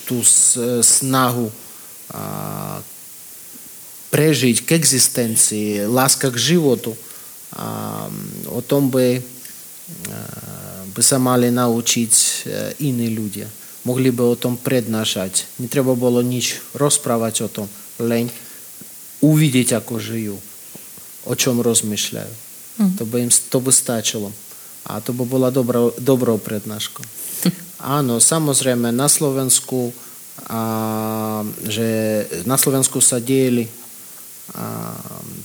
[0.04, 0.20] tú
[0.84, 1.48] snahu
[2.12, 2.22] a,
[4.14, 6.94] prežiť k existencii, láska k životu.
[7.58, 8.06] A
[8.46, 9.18] o tom by,
[10.94, 12.12] by sa mali naučiť
[12.78, 13.50] iní ľudia.
[13.82, 15.50] Mohli by o tom prednášať.
[15.58, 17.66] Netreba bolo nič rozprávať o tom,
[17.98, 18.30] len
[19.18, 20.36] uvidieť, ako žijú,
[21.26, 22.34] o čom rozmýšľajú.
[22.78, 22.92] Mm.
[22.98, 24.30] To, by im, to by stačilo.
[24.86, 27.02] A to by bola dobrou, dobrou prednáškou.
[27.98, 29.90] Áno, samozrejme, na Slovensku,
[30.46, 31.88] a, že
[32.46, 33.83] na Slovensku sa dieli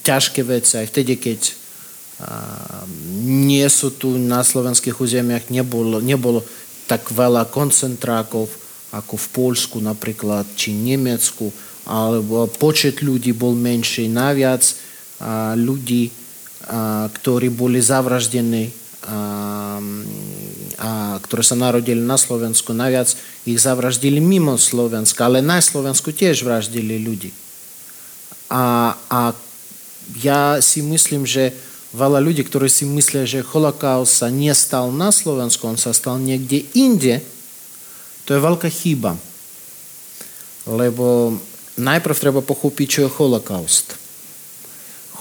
[0.04, 1.40] ťažké veci aj vtedy, keď
[2.20, 2.84] a,
[3.24, 6.44] nie sú tu na slovenských územiach, nebolo, nebolo
[6.90, 8.52] tak veľa koncentrákov
[8.92, 11.54] ako v Polsku napríklad, či Nemecku,
[11.88, 14.12] alebo počet ľudí bol menší.
[14.12, 14.68] Naviac
[15.24, 16.12] a, ľudí,
[16.68, 18.76] a, ktorí boli zavraždení
[20.80, 23.10] a ktoré sa narodili na Slovensku, naviac
[23.48, 27.34] ich zavraždili mimo Slovenska, ale na Slovensku tiež vraždili ľudí.
[28.50, 29.20] A, a
[30.18, 31.54] ja si myslím, že
[31.94, 36.66] veľa ľudí, ktorí si myslia, že holokaust sa nestal na Slovensku, on sa stal niekde
[36.78, 37.22] inde,
[38.26, 39.18] to je veľká chyba.
[40.70, 41.38] Lebo
[41.82, 43.98] najprv treba pochopiť, čo je holokaust.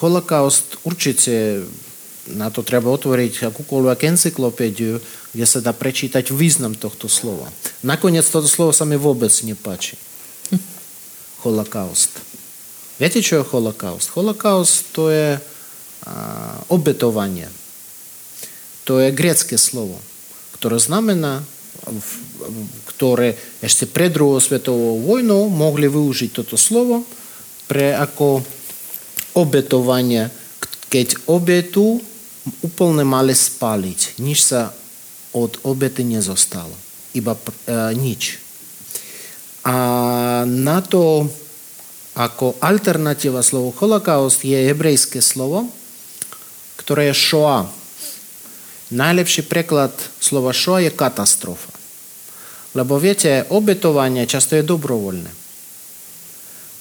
[0.05, 1.65] Holokaust určite
[2.29, 5.01] na to treba otvoriť akúkoľvek encyklopédiu,
[5.33, 7.49] kde sa dá prečítať význam tohto slova.
[7.81, 9.97] Nakoniec toto slovo sa mi vôbec nepáči.
[11.45, 12.28] Holokaust.
[12.99, 14.11] Viete, čo je holokaust?
[14.19, 15.39] Holokaust to je
[16.69, 17.47] obetovanie.
[18.91, 20.01] To je grecké slovo,
[20.57, 21.45] ktoré znamená,
[22.91, 27.07] ktoré ešte pred druhou svetovou vojnou mohli využiť toto slovo
[27.71, 28.43] pre ako
[29.37, 30.33] obetovanie,
[30.89, 32.01] keď obetu
[32.65, 34.19] úplne mali spaliť.
[34.25, 34.73] Nič sa
[35.37, 36.73] od obety nezostalo.
[37.13, 37.41] Iba e,
[37.93, 38.41] nič.
[39.69, 39.77] A
[40.49, 41.29] na to
[42.19, 45.71] ako alternatíva slovo holokaust je hebrejské slovo,
[46.75, 47.71] ktoré je šoa.
[48.91, 51.71] Najlepší preklad slova šoa je katastrofa.
[52.75, 55.31] Lebo viete, obetovanie často je dobrovoľné.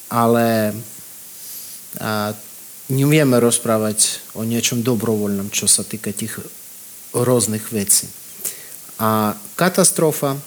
[0.10, 0.74] Ale
[2.02, 2.34] a,
[2.90, 6.42] nevieme rozprávať o niečom dobrovoľnom, čo sa týka tých
[7.14, 8.10] rôznych vecí.
[8.98, 10.40] A katastrofa a,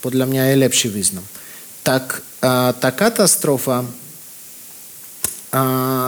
[0.00, 1.26] podľa mňa je lepší význam.
[1.84, 3.82] Tak tá katastrofa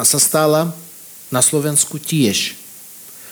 [0.05, 0.71] sa stala
[1.33, 2.59] na Slovensku tiež.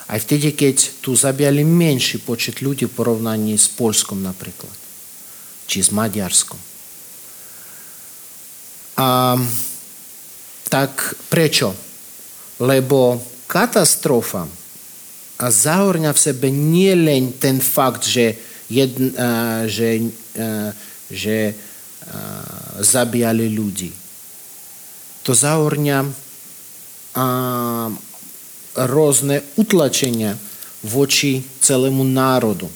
[0.09, 4.73] Aj vtedy, keď tu zabijali menší počet ľudí v porovnaní s Polskom napríklad.
[5.69, 6.57] Či s Maďarskom.
[8.99, 9.37] A
[10.73, 11.77] tak prečo?
[12.59, 14.49] Lebo katastrofa
[15.39, 18.35] a zahorňa v sebe nie len ten fakt, že,
[18.67, 19.15] jedn,
[19.71, 19.89] že,
[20.35, 20.73] uh,
[21.13, 21.55] že
[22.09, 23.93] uh, zabíjali ľudí.
[25.29, 27.89] To zahorňa uh,
[28.79, 30.41] rôzne utlačenia
[30.83, 32.73] voči celému národu.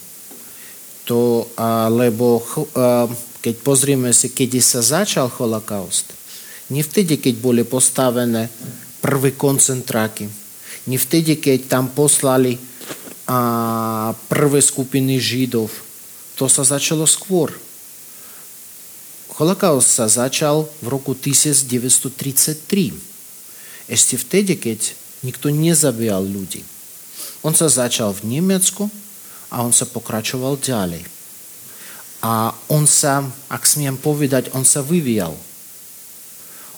[1.09, 3.09] To, uh, lebo uh,
[3.43, 6.15] keď pozrieme si, kedy sa začal holokaust,
[6.71, 8.49] nie vtedy, keď boli postavené
[9.03, 10.31] prvé koncentráky.
[10.87, 12.57] Nie vtedy, keď tam poslali
[13.27, 15.69] a, prvé skupiny Židov.
[16.39, 17.53] To sa začalo skôr.
[19.43, 22.95] Holokaust sa začal v roku 1933.
[23.91, 24.95] Ešte vtedy, keď
[25.27, 26.63] nikto nezabíjal ľudí.
[27.43, 28.87] On sa začal v Nemecku
[29.51, 31.03] a on sa pokračoval ďalej.
[32.23, 35.35] A on sa, ak smiem povedať, on sa vyvíjal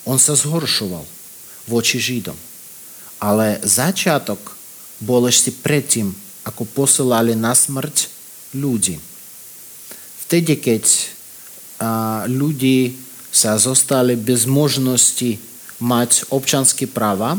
[0.05, 1.05] on sa zhoršoval
[1.69, 2.37] voči Židom.
[3.21, 4.53] Ale začiatok
[5.01, 6.13] bol ešte predtým,
[6.45, 8.13] ako posielali na smrť
[8.53, 9.01] ľudí.
[10.29, 10.85] Vtedy, keď
[12.31, 12.95] ľudí
[13.35, 15.39] sa zostali bez možnosti
[15.83, 17.35] mať občanské práva,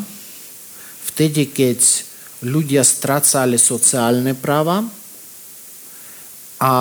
[1.11, 1.79] vtedy, keď
[2.43, 4.83] ľudia strácali sociálne práva
[6.59, 6.73] a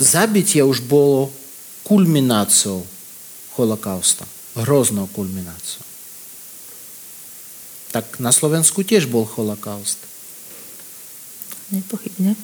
[0.00, 1.28] zabitie už bolo
[1.84, 2.82] kulmináciou
[3.60, 4.24] holokausta.
[4.56, 5.84] Hroznou kulmináciou.
[7.92, 10.00] Tak na Slovensku tiež bol holokaust.
[11.72, 12.36] Nepochybne.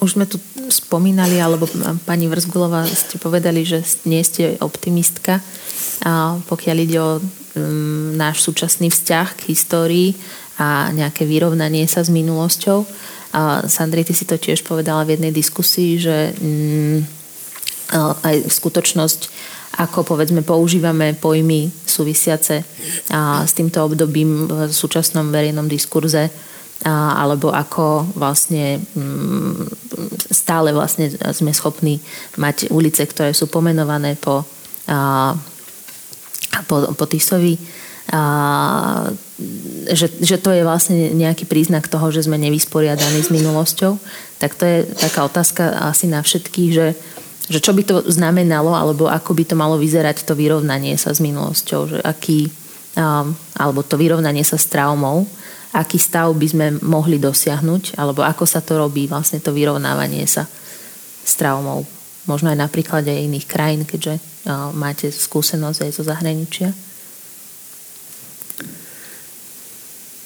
[0.00, 0.40] Už sme tu
[0.72, 1.68] spomínali, alebo
[2.08, 5.44] pani Vrzgulová ste povedali, že nie ste optimistka,
[6.00, 10.08] a pokiaľ ide o um, náš súčasný vzťah k histórii
[10.56, 12.88] a nejaké vyrovnanie sa s minulosťou.
[13.36, 16.98] A Sandri, ty si to tiež povedala v jednej diskusii, že mm,
[18.24, 19.20] aj skutočnosť,
[19.78, 22.64] ako povedzme používame pojmy súvisiace
[23.12, 26.32] a, s týmto obdobím v súčasnom verejnom diskurze
[26.84, 29.68] alebo ako vlastne mm,
[30.32, 32.00] stále vlastne sme schopní
[32.40, 34.48] mať ulice, ktoré sú pomenované po,
[36.64, 37.60] po, po Tisovi.
[38.10, 39.12] A,
[39.92, 44.00] že, že to je vlastne nejaký príznak toho, že sme nevysporiadaní s minulosťou,
[44.42, 46.88] tak to je taká otázka asi na všetkých, že,
[47.46, 51.22] že čo by to znamenalo, alebo ako by to malo vyzerať to vyrovnanie sa s
[51.22, 52.50] minulosťou, že aký,
[52.98, 55.28] um, alebo to vyrovnanie sa s traumou,
[55.70, 60.46] aký stav by sme mohli dosiahnuť, alebo ako sa to robí, vlastne to vyrovnávanie sa
[61.22, 61.86] s traumou.
[62.26, 64.18] Možno aj na príklade iných krajín, keďže
[64.74, 66.70] máte skúsenosť aj zo zahraničia.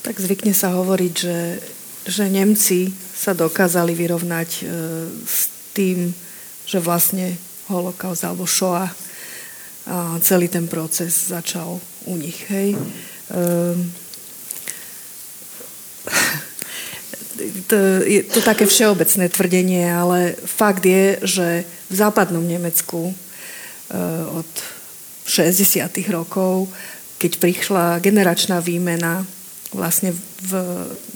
[0.04, 1.38] Tak zvykne sa hovoriť, že,
[2.04, 4.62] že Nemci sa dokázali vyrovnať e,
[5.24, 6.12] s tým,
[6.68, 7.32] že vlastne
[7.72, 8.92] holokaust alebo Shoah
[9.88, 12.36] a celý ten proces začal u nich.
[12.52, 12.76] Hej.
[12.76, 12.80] E,
[17.68, 21.48] to je to také všeobecné tvrdenie, ale fakt je, že
[21.90, 23.14] v západnom Nemecku e,
[24.30, 24.48] od
[25.26, 25.82] 60.
[26.12, 26.70] rokov,
[27.18, 29.24] keď prišla generačná výmena
[29.74, 30.52] vlastne v,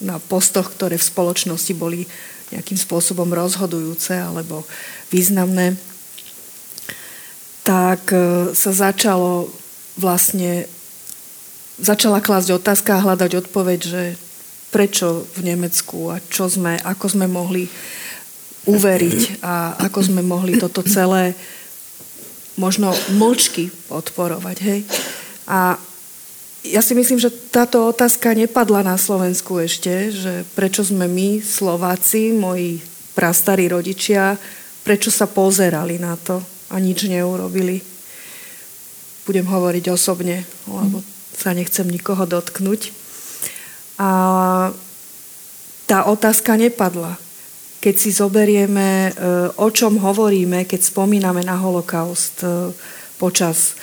[0.03, 2.09] na postoch, ktoré v spoločnosti boli
[2.51, 4.65] nejakým spôsobom rozhodujúce alebo
[5.13, 5.77] významné,
[7.63, 9.53] tak e, sa začalo
[9.99, 10.67] vlastne
[11.79, 14.03] začala klásť otázka a hľadať odpoveď, že
[14.69, 17.65] prečo v Nemecku a čo sme, ako sme mohli
[18.69, 21.33] uveriť a ako sme mohli toto celé
[22.61, 24.57] možno mlčky podporovať.
[24.61, 24.81] Hej?
[25.49, 25.81] A
[26.67, 32.35] ja si myslím, že táto otázka nepadla na Slovensku ešte, že prečo sme my, Slováci,
[32.35, 32.83] moji
[33.17, 34.37] prastarí rodičia,
[34.85, 37.81] prečo sa pozerali na to a nič neurobili.
[39.25, 41.01] Budem hovoriť osobne, lebo
[41.33, 42.98] sa nechcem nikoho dotknúť.
[43.99, 44.11] A
[45.89, 47.19] tá otázka nepadla.
[47.79, 49.13] Keď si zoberieme, e,
[49.59, 52.75] o čom hovoríme, keď spomíname na holokaust e,
[53.19, 53.79] počas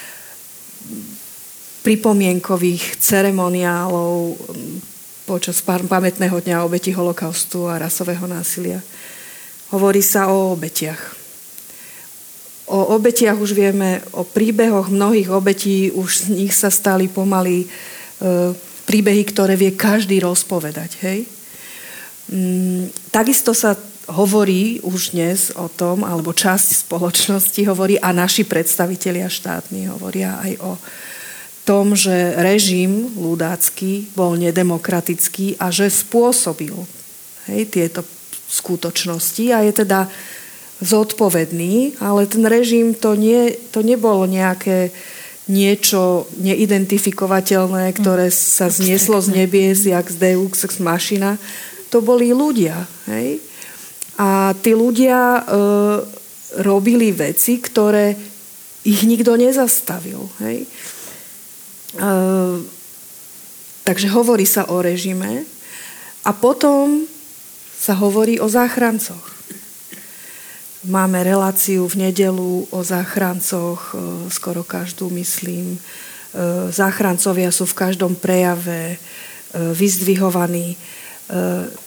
[1.86, 4.40] pripomienkových ceremoniálov
[5.26, 8.82] počas pamätného dňa obeti holokaustu a rasového násilia.
[9.74, 11.18] Hovorí sa o obetiach.
[12.70, 17.68] O obetiach už vieme, o príbehoch mnohých obetí, už z nich sa stali pomaly e,
[18.86, 20.92] príbehy, ktoré vie každý rozpovedať.
[21.02, 21.20] Hej?
[22.30, 29.30] Mm, takisto sa hovorí už dnes o tom, alebo časť spoločnosti hovorí a naši predstavitelia
[29.30, 30.74] štátni hovoria aj o
[31.66, 36.78] tom, že režim ľudácky bol nedemokratický a že spôsobil
[37.50, 38.06] hej, tieto
[38.46, 40.06] skutočnosti a je teda
[40.86, 44.94] zodpovedný, ale ten režim to, nie, to nebolo nejaké
[45.46, 51.38] niečo neidentifikovateľné, ktoré sa znieslo z nebies, jak z Deux, z mašina.
[51.94, 52.90] To boli ľudia.
[53.06, 53.42] Hej?
[54.18, 55.42] A tí ľudia e,
[56.66, 58.18] robili veci, ktoré
[58.86, 60.26] ich nikto nezastavil.
[60.42, 60.66] Hej?
[62.00, 62.66] Ehm,
[63.86, 65.46] takže hovorí sa o režime
[66.26, 67.06] a potom
[67.78, 69.35] sa hovorí o záchrancoch.
[70.86, 75.76] Máme reláciu v nedelu o záchrancoch, ehm, skoro každú myslím.
[75.76, 79.02] Ehm, záchrancovia sú v každom prejave
[79.56, 80.76] vyzdvihovaní.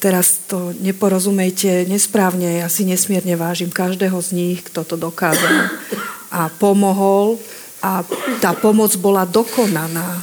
[0.01, 5.69] Teraz to neporozumejte nesprávne, ja si nesmierne vážim každého z nich, kto to dokázal
[6.33, 7.37] a pomohol
[7.79, 8.03] a
[8.43, 10.19] tá pomoc bola dokonaná.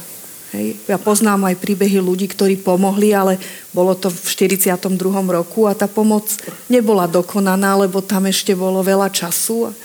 [0.55, 0.79] Hej.
[0.87, 3.35] Ja poznám aj príbehy ľudí, ktorí pomohli, ale
[3.75, 4.95] bolo to v 42.
[5.27, 6.23] roku a tá pomoc
[6.71, 9.75] nebola dokonaná, lebo tam ešte bolo veľa času,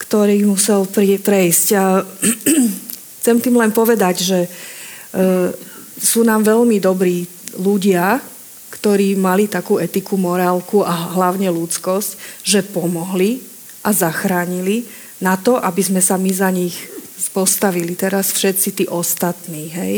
[0.00, 1.66] ktorý musel prejsť.
[1.76, 2.00] A
[3.20, 4.48] chcem tým len povedať, že e,
[6.00, 7.28] sú nám veľmi dobrí
[7.60, 8.24] ľudia,
[8.72, 13.44] ktorí mali takú etiku, morálku a hlavne ľudskosť, že pomohli
[13.84, 14.88] a zachránili
[15.20, 16.93] na to, aby sme sa my za nich
[17.30, 19.70] postavili teraz všetci tí ostatní.
[19.70, 19.94] Hej?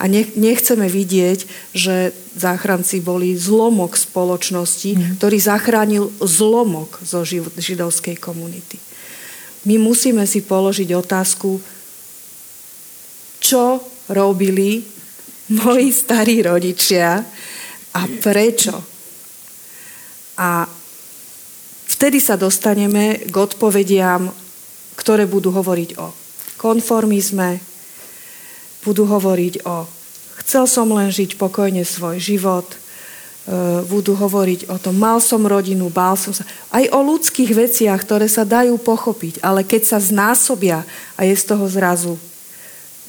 [0.00, 1.44] A nechceme vidieť,
[1.76, 5.02] že záchranci boli zlomok spoločnosti, mm.
[5.20, 7.24] ktorý zachránil zlomok zo
[7.56, 8.76] židovskej komunity.
[9.68, 11.60] My musíme si položiť otázku,
[13.40, 14.84] čo robili
[15.64, 17.20] moji starí rodičia
[17.92, 18.76] a prečo.
[20.40, 20.64] A
[21.92, 24.32] vtedy sa dostaneme k odpovediam
[25.00, 26.12] ktoré budú hovoriť o
[26.60, 27.56] konformizme,
[28.84, 30.00] budú hovoriť o
[30.50, 32.76] chcel som len žiť pokojne svoj život, e,
[33.86, 36.42] budú hovoriť o tom, mal som rodinu, bál som sa.
[36.74, 40.82] Aj o ľudských veciach, ktoré sa dajú pochopiť, ale keď sa znásobia
[41.14, 42.18] a je z toho zrazu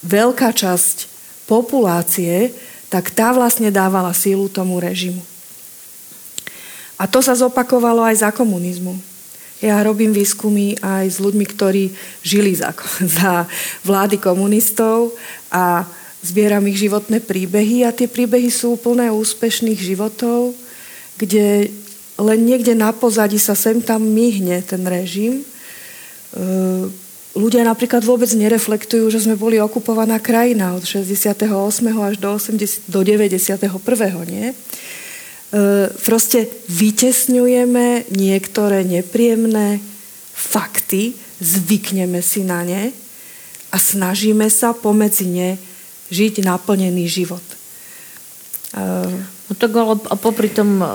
[0.06, 1.10] veľká časť
[1.50, 2.54] populácie,
[2.94, 5.26] tak tá vlastne dávala sílu tomu režimu.
[7.02, 8.94] A to sa zopakovalo aj za komunizmu.
[9.62, 11.94] Ja robím výskumy aj s ľuďmi, ktorí
[12.26, 12.74] žili za,
[13.22, 13.46] za
[13.86, 15.14] vlády komunistov
[15.54, 15.86] a
[16.26, 20.54] zbieram ich životné príbehy a tie príbehy sú plné úspešných životov,
[21.18, 21.70] kde
[22.22, 25.42] len niekde na pozadí sa sem tam myhne ten režim.
[25.42, 25.46] E,
[27.34, 31.50] ľudia napríklad vôbec nereflektujú, že sme boli okupovaná krajina od 68.
[31.90, 33.66] až do, 80, do 91.
[34.30, 34.54] Nie?
[35.52, 39.84] E, proste vytesňujeme niektoré nepríjemné
[40.32, 41.12] fakty,
[41.44, 42.96] zvykneme si na ne
[43.68, 45.60] a snažíme sa pomedzi ne
[46.08, 47.44] žiť naplnený život.
[47.44, 48.86] E,
[49.20, 50.88] no tak ale popri tom e,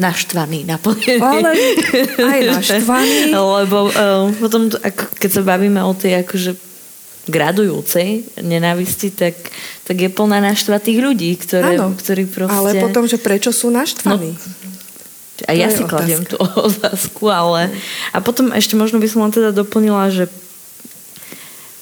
[0.00, 1.20] naštvaný, naplnený.
[1.20, 1.52] Ale
[2.16, 3.36] aj naštvaný.
[3.60, 3.92] Lebo
[4.40, 4.72] potom,
[5.20, 6.67] keď sa bavíme o tej akože
[7.28, 9.36] gradujúcej nenávisti, tak,
[9.84, 12.56] tak je plná naštvatých ľudí, ktoré, Áno, ktorí proste...
[12.56, 14.32] ale potom, že prečo sú naštvaní?
[14.34, 16.34] No, a ja si kladiem tú
[16.68, 17.70] otázku, ale...
[18.10, 20.26] A potom ešte možno by som len teda doplnila, že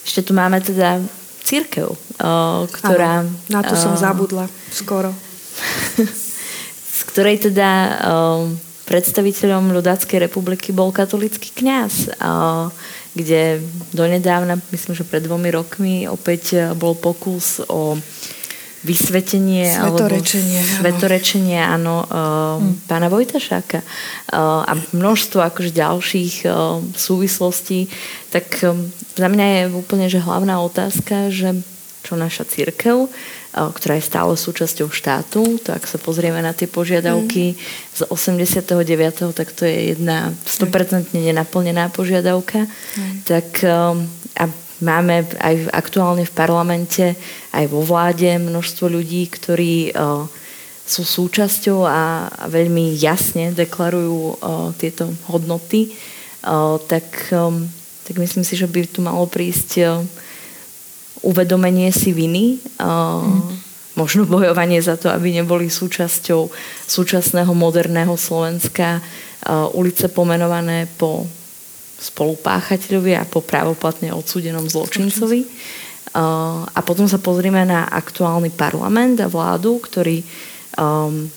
[0.05, 1.01] ešte tu máme teda
[1.47, 1.97] církev,
[2.71, 3.25] ktorá...
[3.25, 5.15] Áno, na to som zabudla skoro.
[6.97, 7.71] z ktorej teda
[8.87, 12.15] predstaviteľom ľudáckej republiky bol katolický kňaz
[13.17, 13.65] kde
[13.97, 17.97] donedávna, myslím, že pred dvomi rokmi opäť e, bol pokus o
[18.87, 22.87] vysvetenie svetorečenie, alebo svetorečenie áno, uh, hmm.
[22.87, 23.83] pána Vojtašáka.
[23.83, 26.47] Uh, a množstvo akože ďalších
[26.95, 27.91] súvislostí,
[28.31, 28.63] tak
[29.19, 31.67] za mňa je úplne že hlavná otázka, že
[32.07, 33.11] čo naša církev
[33.57, 35.57] ktorá je stále súčasťou štátu.
[35.65, 37.59] To ak sa pozrieme na tie požiadavky mm.
[37.97, 39.33] z 89.
[39.33, 42.69] tak to je jedna 100% nenaplnená požiadavka.
[42.69, 43.17] Mm.
[43.25, 44.05] Tak um,
[44.37, 44.45] a
[44.85, 47.17] máme aj aktuálne v parlamente,
[47.57, 50.29] aj vo vláde množstvo ľudí, ktorí uh,
[50.87, 54.37] sú súčasťou a, veľmi jasne deklarujú uh,
[54.77, 55.97] tieto hodnoty,
[56.45, 57.65] uh, tak, um,
[58.05, 60.05] tak myslím si, že by tu malo prísť
[61.25, 63.41] uvedomenie si viny, mm.
[63.97, 66.51] možno bojovanie za to, aby neboli súčasťou
[66.85, 69.01] súčasného moderného Slovenska
[69.73, 71.25] ulice pomenované po
[71.97, 75.49] spolupáchateľovi a po právoplatne odsúdenom zločincovi.
[76.73, 80.25] A potom sa pozrieme na aktuálny parlament a vládu, ktorý
[80.81, 81.29] um,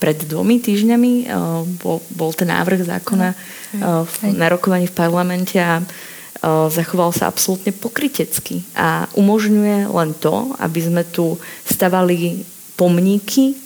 [0.00, 5.84] pred dvomi týždňami uh, bol, bol ten návrh zákona uh, na rokovaní v parlamente a
[6.44, 12.44] zachoval sa absolútne pokrytecky a umožňuje len to, aby sme tu stavali
[12.76, 13.56] pomníky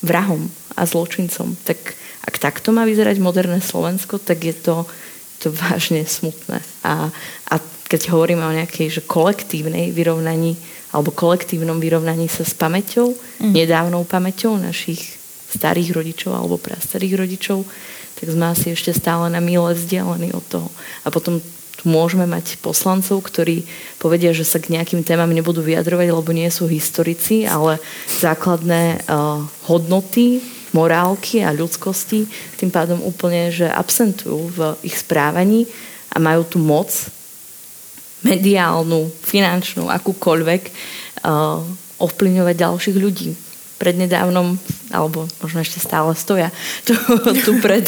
[0.00, 1.56] vrahom a zločincom.
[1.64, 1.78] Tak
[2.24, 4.88] ak takto má vyzerať moderné Slovensko, tak je to,
[5.40, 6.64] to vážne smutné.
[6.84, 7.12] A,
[7.52, 7.54] a
[7.88, 10.56] keď hovoríme o nejakej že kolektívnej vyrovnaní
[10.94, 13.50] alebo kolektívnom vyrovnaní sa s pamäťou, mm.
[13.50, 15.18] nedávnou pamäťou našich
[15.50, 17.66] starých rodičov alebo prastarých rodičov,
[18.14, 20.68] tak sme asi ešte stále na míle vzdialení od toho.
[21.02, 21.42] A potom
[21.84, 23.64] môžeme mať poslancov, ktorí
[24.00, 27.78] povedia, že sa k nejakým témam nebudú vyjadrovať, lebo nie sú historici, ale
[28.20, 30.40] základné uh, hodnoty,
[30.74, 32.26] morálky a ľudskosti
[32.58, 35.70] tým pádom úplne, že absentujú v ich správaní
[36.10, 36.90] a majú tu moc
[38.26, 41.62] mediálnu, finančnú, akúkoľvek uh,
[42.00, 43.53] ovplyvňovať ďalších ľudí
[43.84, 44.56] prednedávnom,
[44.88, 46.48] alebo možno ešte stále stoja
[46.88, 46.96] tu,
[47.44, 47.84] tu pred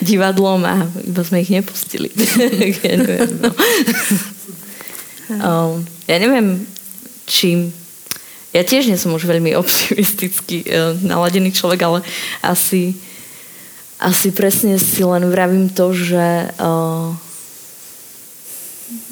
[0.00, 2.08] divadlom a iba sme ich nepustili.
[2.80, 3.52] ja, neviem, no.
[5.36, 6.64] um, ja neviem,
[7.28, 7.68] či...
[8.56, 11.98] Ja tiež nie som už veľmi optimisticky uh, naladený človek, ale
[12.40, 12.96] asi,
[14.00, 17.12] asi presne si len vravím to, že uh,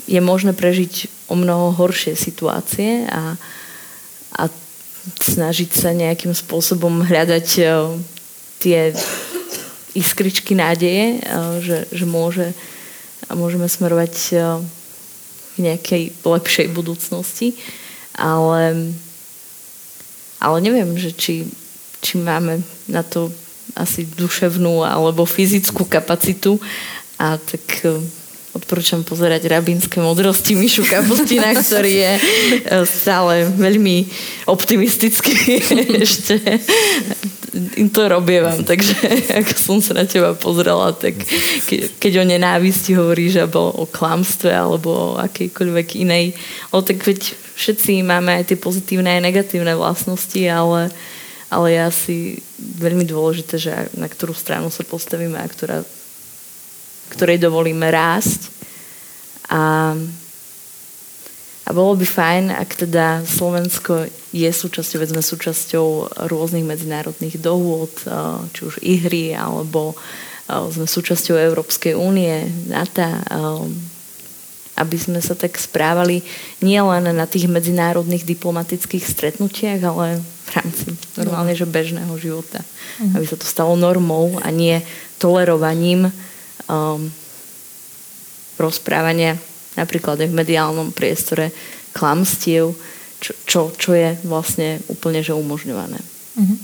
[0.08, 3.34] je možné prežiť o mnoho horšie situácie a,
[4.36, 4.42] a
[5.02, 7.64] snažiť sa nejakým spôsobom hľadať e,
[8.62, 8.80] tie
[9.98, 12.54] iskričky nádeje, e, že, že môže,
[13.30, 14.34] môžeme smerovať e,
[15.52, 17.58] k nejakej lepšej budúcnosti.
[18.14, 18.92] Ale,
[20.38, 21.48] ale neviem, že či,
[21.98, 23.32] či máme na to
[23.72, 26.60] asi duševnú alebo fyzickú kapacitu
[27.16, 27.64] a tak
[28.52, 32.22] odporúčam pozerať rabínske modrosti Mišu Kapustina, ktorý je e,
[32.84, 34.08] stále veľmi
[34.48, 35.32] optimistický.
[36.04, 36.60] Ešte
[37.92, 38.96] to robievam, takže
[39.44, 41.20] ako som sa na teba pozrela, tak
[41.68, 46.32] ke, keď o nenávisti hovoríš alebo o klamstve alebo o akejkoľvek inej,
[46.72, 50.88] o tak veď všetci máme aj tie pozitívne aj negatívne vlastnosti, ale,
[51.52, 52.16] ale je asi
[52.56, 55.84] veľmi dôležité, že na ktorú stranu sa postavíme a ktorá
[57.12, 58.48] ktorej dovolíme rásť.
[59.52, 59.92] A
[61.62, 65.86] A bolo by fajn, ak teda Slovensko je súčasťou, veď sme súčasťou
[66.26, 68.12] rôznych medzinárodných dohôd, eh,
[68.50, 73.22] či už ihry, alebo eh, sme súčasťou Európskej únie, NATO, eh,
[74.74, 76.26] aby sme sa tak správali
[76.58, 82.66] nielen na tých medzinárodných diplomatických stretnutiach, ale v rámci normálne, že bežného života.
[82.98, 83.14] Mm.
[83.14, 84.82] Aby sa to stalo normou a nie
[85.22, 86.10] tolerovaním
[86.72, 87.12] um,
[88.56, 89.36] rozprávania
[89.76, 91.52] napríklad aj v mediálnom priestore
[91.92, 92.72] klamstiev,
[93.20, 96.00] čo, čo, čo je vlastne úplne že umožňované.
[96.36, 96.58] Mm-hmm.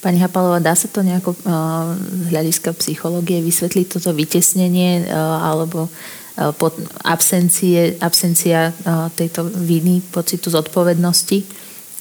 [0.00, 5.92] Pani Hapalová, dá sa to nejako uh, z hľadiska psychológie vysvetliť toto vytesnenie uh, alebo
[5.92, 6.72] uh, pod
[7.04, 11.44] absencie, absencia uh, tejto viny, pocitu zodpovednosti?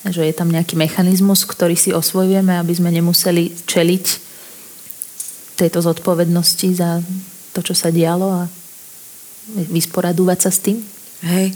[0.07, 4.28] Že je tam nejaký mechanizmus, ktorý si osvojujeme, aby sme nemuseli čeliť
[5.59, 7.03] tejto zodpovednosti za
[7.51, 8.43] to, čo sa dialo a
[9.67, 10.77] vysporadúvať sa s tým?
[11.25, 11.51] Hej.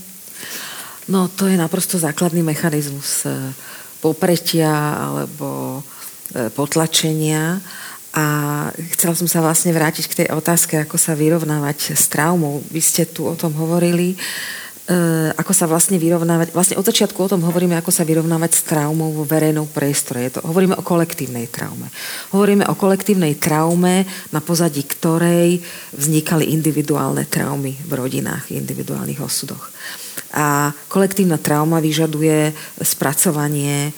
[1.07, 3.31] No to je naprosto základný mechanizmus e,
[4.03, 5.80] popretia alebo
[6.31, 7.59] e, potlačenia
[8.13, 8.25] a
[8.93, 12.61] chcela som sa vlastne vrátiť k tej otázke, ako sa vyrovnávať s traumou.
[12.69, 14.15] Vy ste tu o tom hovorili.
[14.15, 14.17] E,
[15.39, 19.15] ako sa vlastne vyrovnávať, vlastne od začiatku o tom hovoríme, ako sa vyrovnávať s traumou
[19.15, 20.27] vo verejnom priestore.
[20.35, 21.88] To, hovoríme o kolektívnej traume.
[22.35, 24.03] Hovoríme o kolektívnej traume,
[24.35, 25.64] na pozadí ktorej
[25.95, 29.72] vznikali individuálne traumy v rodinách, individuálnych osudoch.
[30.35, 32.51] A kolektívna trauma vyžaduje
[32.84, 33.91] spracovanie e,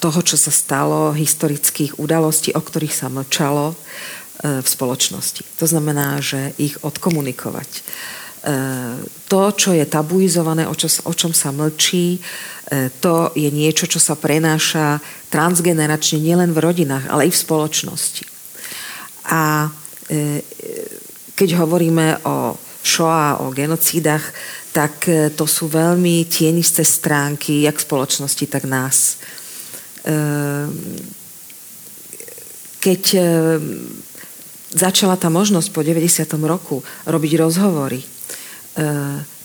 [0.00, 3.76] toho, čo sa stalo, historických udalostí, o ktorých sa mlčalo e,
[4.64, 5.44] v spoločnosti.
[5.60, 8.25] To znamená, že ich odkomunikovať E,
[9.26, 12.20] to, čo je tabuizované, o, čo, o čom sa mlčí, e,
[13.02, 15.02] to je niečo, čo sa prenáša
[15.34, 18.24] transgeneračne nielen v rodinách, ale aj v spoločnosti.
[19.34, 20.46] A e,
[21.34, 22.54] keď hovoríme o
[22.86, 24.22] Shoah, o genocídach,
[24.70, 29.16] tak to sú veľmi tienisté stránky, jak spoločnosti, tak nás.
[32.84, 33.02] Keď
[34.76, 36.28] začala tá možnosť po 90.
[36.44, 38.15] roku robiť rozhovory, Eh,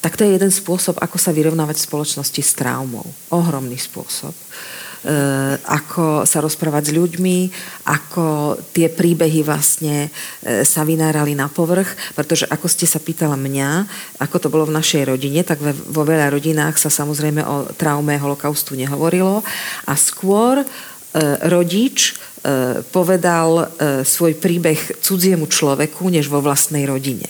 [0.01, 3.05] tak to je jeden spôsob, ako sa vyrovnávať v spoločnosti s traumou.
[3.31, 4.33] Ohromný spôsob.
[5.01, 5.13] E,
[5.65, 7.37] ako sa rozprávať s ľuďmi,
[7.89, 10.13] ako tie príbehy vlastne
[10.45, 13.89] e, sa vynárali na povrch, pretože ako ste sa pýtala mňa,
[14.21, 18.77] ako to bolo v našej rodine, tak vo veľa rodinách sa samozrejme o traume holokaustu
[18.77, 19.41] nehovorilo
[19.89, 20.65] a skôr e,
[21.49, 22.17] rodič
[22.89, 23.69] povedal
[24.01, 27.29] svoj príbeh cudziemu človeku, než vo vlastnej rodine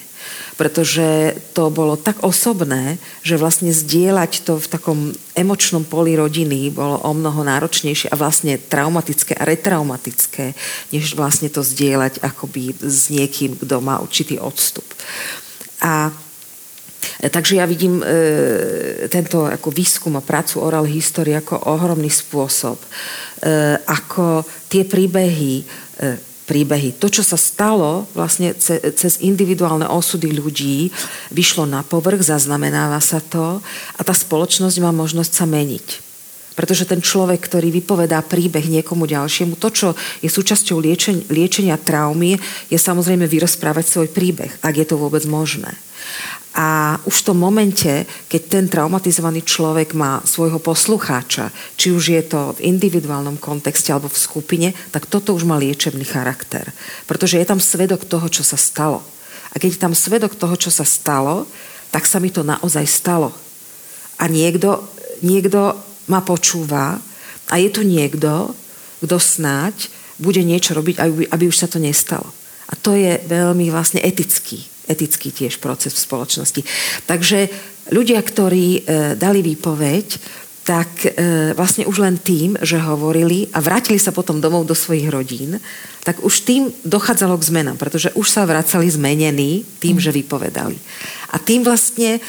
[0.56, 5.00] pretože to bolo tak osobné, že vlastne zdieľať to v takom
[5.34, 10.54] emočnom poli rodiny bolo o mnoho náročnejšie a vlastne traumatické a retraumatické,
[10.94, 14.86] než vlastne to zdieľať akoby s niekým, kto má určitý odstup.
[15.82, 16.14] A
[17.02, 18.06] Takže ja vidím e,
[19.10, 22.88] tento ako výskum a prácu oral history ako ohromný spôsob, e,
[23.86, 25.64] ako tie príbehy e,
[26.46, 26.98] príbehy.
[27.00, 30.92] To, čo sa stalo vlastne cez individuálne osudy ľudí,
[31.32, 33.64] vyšlo na povrch, zaznamenáva sa to
[33.96, 36.11] a tá spoločnosť má možnosť sa meniť.
[36.62, 39.88] Pretože ten človek, ktorý vypovedá príbeh niekomu ďalšiemu, to, čo
[40.22, 42.38] je súčasťou liečenia, liečenia traumy,
[42.70, 45.74] je samozrejme vyrozprávať svoj príbeh, ak je to vôbec možné.
[46.54, 51.50] A už v tom momente, keď ten traumatizovaný človek má svojho poslucháča,
[51.82, 56.06] či už je to v individuálnom kontexte alebo v skupine, tak toto už má liečebný
[56.06, 56.70] charakter.
[57.10, 59.02] Pretože je tam svedok toho, čo sa stalo.
[59.50, 61.50] A keď je tam svedok toho, čo sa stalo,
[61.90, 63.34] tak sa mi to naozaj stalo.
[64.22, 64.86] A niekto,
[65.26, 67.00] niekto ma počúva
[67.48, 68.52] a je tu niekto,
[69.00, 69.88] kto snáď
[70.20, 72.28] bude niečo robiť, aby, aby už sa to nestalo.
[72.68, 76.62] A to je veľmi vlastne etický etický tiež proces v spoločnosti.
[77.08, 77.48] Takže
[77.96, 78.80] ľudia, ktorí e,
[79.16, 80.08] dali výpoveď,
[80.62, 81.10] tak e,
[81.58, 85.58] vlastne už len tým, že hovorili a vrátili sa potom domov do svojich rodín,
[86.06, 90.78] tak už tým dochádzalo k zmenám, pretože už sa vracali zmenení tým, že vypovedali.
[91.34, 92.22] A tým vlastne e,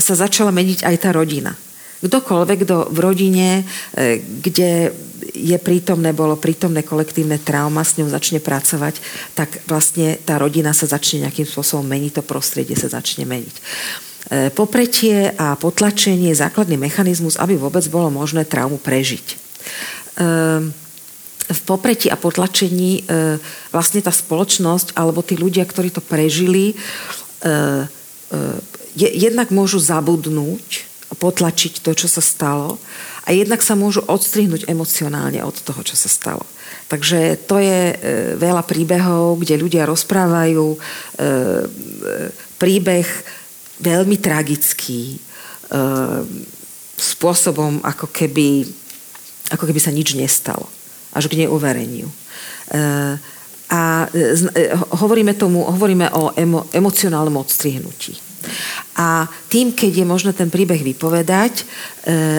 [0.00, 1.54] sa začala meniť aj tá rodina.
[2.00, 3.48] Kdokoľvek, kto v rodine,
[3.92, 4.96] e, kde
[5.36, 8.96] je prítomné, bolo prítomné kolektívne trauma, s ňou začne pracovať,
[9.36, 13.56] tak vlastne tá rodina sa začne nejakým spôsobom meniť, to prostredie sa začne meniť.
[13.56, 13.62] E,
[14.48, 19.26] popretie a potlačenie je základný mechanizmus, aby vôbec bolo možné traumu prežiť.
[19.28, 19.36] E,
[21.50, 23.10] v popretí a potlačení
[23.74, 26.78] vlastne tá spoločnosť alebo tí ľudia, ktorí to prežili,
[28.94, 32.78] jednak môžu zabudnúť potlačiť to, čo sa stalo
[33.26, 36.46] a jednak sa môžu odstrihnúť emocionálne od toho, čo sa stalo.
[36.90, 37.96] Takže to je e,
[38.38, 40.78] veľa príbehov, kde ľudia rozprávajú e,
[42.58, 43.06] príbeh
[43.82, 45.18] veľmi tragický, e,
[47.00, 48.68] spôsobom, ako keby,
[49.48, 50.68] ako keby sa nič nestalo.
[51.16, 52.06] Až k neuvereniu.
[52.06, 52.14] E,
[53.70, 53.82] a
[54.12, 54.62] e,
[55.00, 58.29] hovoríme, tomu, hovoríme o emo, emocionálnom odstrihnutí.
[58.96, 61.64] A tým, keď je možné ten príbeh vypovedať e,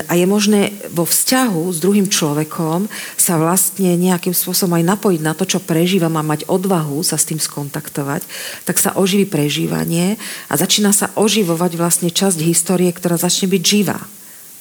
[0.06, 2.86] a je možné vo vzťahu s druhým človekom
[3.18, 7.26] sa vlastne nejakým spôsobom aj napojiť na to, čo prežívam a mať odvahu sa s
[7.26, 8.26] tým skontaktovať,
[8.68, 10.22] tak sa oživí prežívanie
[10.52, 14.00] a začína sa oživovať vlastne časť histórie, ktorá začne byť živá.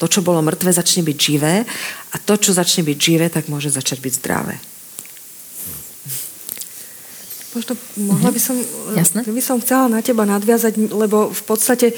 [0.00, 1.68] To, čo bolo mŕtve, začne byť živé
[2.12, 4.69] a to, čo začne byť živé, tak môže začať byť zdravé.
[7.50, 8.94] Možno mohla by som, mhm.
[8.94, 9.20] Jasne.
[9.26, 11.92] by som chcela na teba nadviazať, lebo v podstate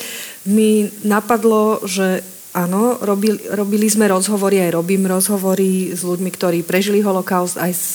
[0.48, 2.24] mi napadlo, že
[2.56, 7.86] áno, robili, robili sme rozhovory, aj robím rozhovory s ľuďmi, ktorí prežili holokaust aj s,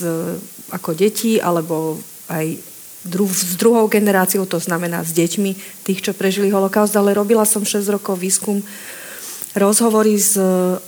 [0.70, 1.98] ako deti, alebo
[2.30, 2.58] aj
[3.06, 7.64] dru, s druhou generáciou, to znamená s deťmi tých, čo prežili holokaust, ale robila som
[7.64, 8.62] 6 rokov výskum
[9.58, 10.38] rozhovory s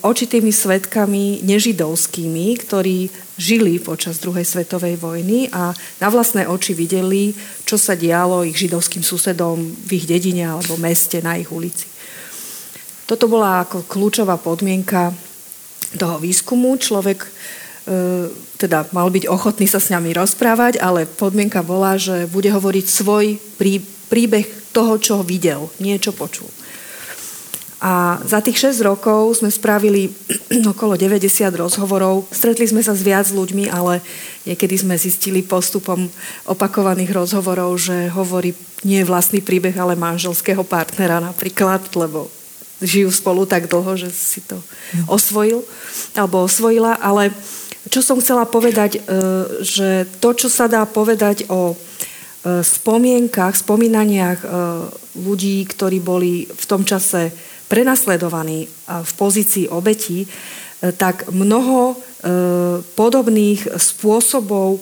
[0.05, 3.09] očitými svetkami nežidovskými, ktorí
[3.39, 5.71] žili počas druhej svetovej vojny a
[6.03, 7.31] na vlastné oči videli,
[7.63, 11.87] čo sa dialo ich židovským susedom v ich dedine alebo meste na ich ulici.
[13.07, 15.15] Toto bola ako kľúčová podmienka
[15.97, 16.77] toho výskumu.
[16.77, 17.29] Človek e,
[18.59, 23.39] teda mal byť ochotný sa s nami rozprávať, ale podmienka bola, že bude hovoriť svoj
[23.57, 24.45] prí, príbeh
[24.75, 26.51] toho, čo videl, nie čo počul.
[27.79, 30.11] A za tých 6 rokov sme spravili
[30.75, 32.27] okolo 90 rozhovorov.
[32.27, 34.03] Stretli sme sa s viac ľuďmi, ale
[34.43, 36.11] niekedy sme zistili postupom
[36.43, 38.51] opakovaných rozhovorov, že hovorí
[38.83, 42.27] nie vlastný príbeh, ale manželského partnera napríklad, lebo
[42.83, 44.59] žijú spolu tak dlho, že si to
[45.07, 45.63] osvojil
[46.15, 46.99] alebo osvojila.
[46.99, 47.31] Ale
[47.87, 49.01] čo som chcela povedať, e,
[49.63, 51.75] že to, čo sa dá povedať o e,
[52.63, 54.47] spomienkach, spomínaniach e,
[55.19, 57.31] ľudí, ktorí boli v tom čase
[57.69, 60.27] prenasledovaní v pozícii obetí, e,
[60.97, 61.95] tak mnoho e,
[62.97, 64.81] podobných spôsobov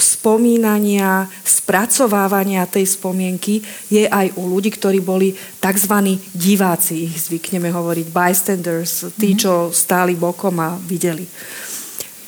[0.00, 3.60] spomínania, spracovávania tej spomienky
[3.92, 5.94] je aj u ľudí, ktorí boli tzv.
[6.32, 9.38] diváci, ich zvykneme hovoriť bystanders, tí, mhm.
[9.38, 11.28] čo stáli bokom a videli.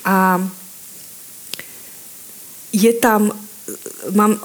[0.05, 0.37] A
[2.69, 3.31] je tam,
[4.13, 4.37] mám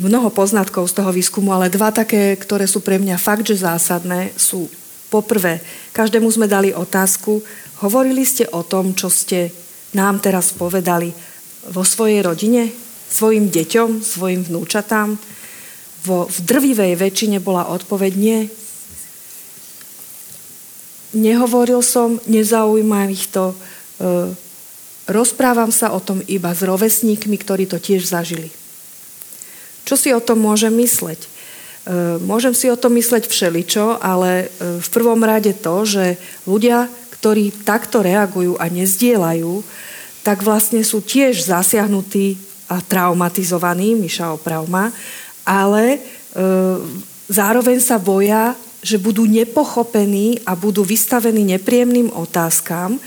[0.00, 4.32] mnoho poznatkov z toho výskumu, ale dva také, ktoré sú pre mňa fakt, že zásadné,
[4.34, 4.66] sú
[5.10, 5.58] Poprvé,
[5.90, 7.42] každému sme dali otázku,
[7.82, 9.50] hovorili ste o tom, čo ste
[9.90, 11.10] nám teraz povedali
[11.66, 12.70] vo svojej rodine,
[13.10, 15.18] svojim deťom, svojim vnúčatám.
[16.06, 18.40] Vo, v drvivej väčšine bola odpoveď nie.
[21.10, 23.50] Nehovoril som, nezaujíma ich to.
[23.50, 23.54] E,
[25.10, 28.54] rozprávam sa o tom iba s rovesníkmi, ktorí to tiež zažili.
[29.82, 31.39] Čo si o tom môžem mysleť?
[31.80, 36.92] E, môžem si o tom mysleť všeličo, ale e, v prvom rade to, že ľudia,
[37.16, 39.64] ktorí takto reagujú a nezdielajú,
[40.20, 42.36] tak vlastne sú tiež zasiahnutí
[42.68, 44.92] a traumatizovaní, Miša opravma,
[45.48, 45.98] ale e,
[47.32, 53.00] zároveň sa boja, že budú nepochopení a budú vystavení nepríjemným otázkam, e,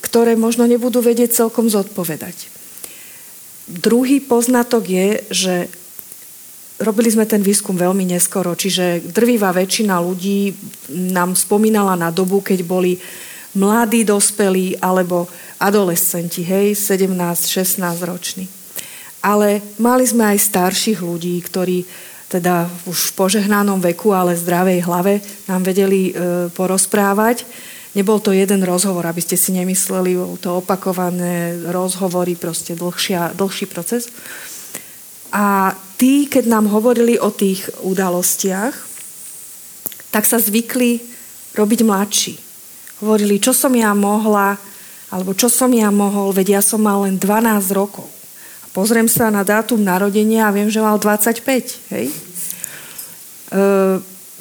[0.00, 2.50] ktoré možno nebudú vedieť celkom zodpovedať.
[3.66, 5.54] Druhý poznatok je, že
[6.82, 10.52] robili sme ten výskum veľmi neskoro, čiže drvivá väčšina ľudí
[11.14, 12.98] nám spomínala na dobu, keď boli
[13.54, 15.28] mladí dospelí alebo
[15.60, 18.44] adolescenti, hej, 17-16 roční.
[19.22, 21.86] Ale mali sme aj starších ľudí, ktorí
[22.26, 26.12] teda už v požehnanom veku, ale zdravej hlave nám vedeli e,
[26.50, 27.44] porozprávať.
[27.92, 33.68] Nebol to jeden rozhovor, aby ste si nemysleli, bol to opakované rozhovory, proste dlhšia, dlhší
[33.68, 34.08] proces.
[35.28, 38.74] A tí, keď nám hovorili o tých udalostiach,
[40.10, 40.98] tak sa zvykli
[41.54, 42.34] robiť mladší.
[43.06, 44.58] Hovorili, čo som ja mohla,
[45.14, 48.10] alebo čo som ja mohol, veď ja som mal len 12 rokov.
[48.62, 51.94] A pozriem sa na dátum narodenia a viem, že mal 25.
[51.94, 52.10] Hej?
[52.10, 52.14] E,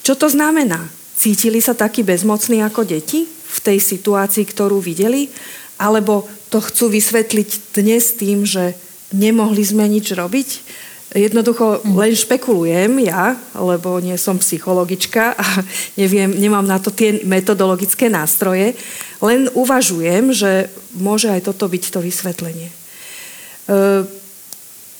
[0.02, 0.82] čo to znamená?
[1.14, 5.30] Cítili sa takí bezmocní ako deti v tej situácii, ktorú videli?
[5.78, 8.74] Alebo to chcú vysvetliť dnes tým, že
[9.14, 10.50] nemohli sme nič robiť?
[11.12, 15.46] Jednoducho len špekulujem ja, lebo nie som psychologička a
[16.00, 18.80] neviem, nemám na to tie metodologické nástroje,
[19.20, 22.72] len uvažujem, že môže aj toto byť to vysvetlenie.
[22.72, 22.76] E,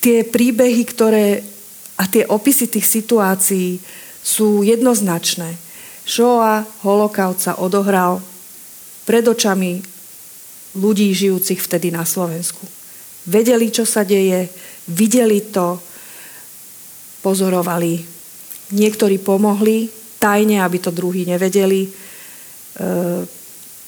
[0.04, 1.48] tie príbehy, ktoré
[1.96, 3.80] a tie opisy tých situácií
[4.20, 5.54] sú jednoznačné.
[6.04, 8.20] Shoah, holokaut sa odohral
[9.06, 9.80] pred očami
[10.76, 12.66] ľudí žijúcich vtedy na Slovensku.
[13.30, 14.50] Vedeli, čo sa deje,
[14.90, 15.78] videli to,
[17.22, 18.02] pozorovali
[18.74, 19.90] niektorí pomohli
[20.22, 21.88] tajne, aby to druhí nevedeli.
[21.88, 21.90] E,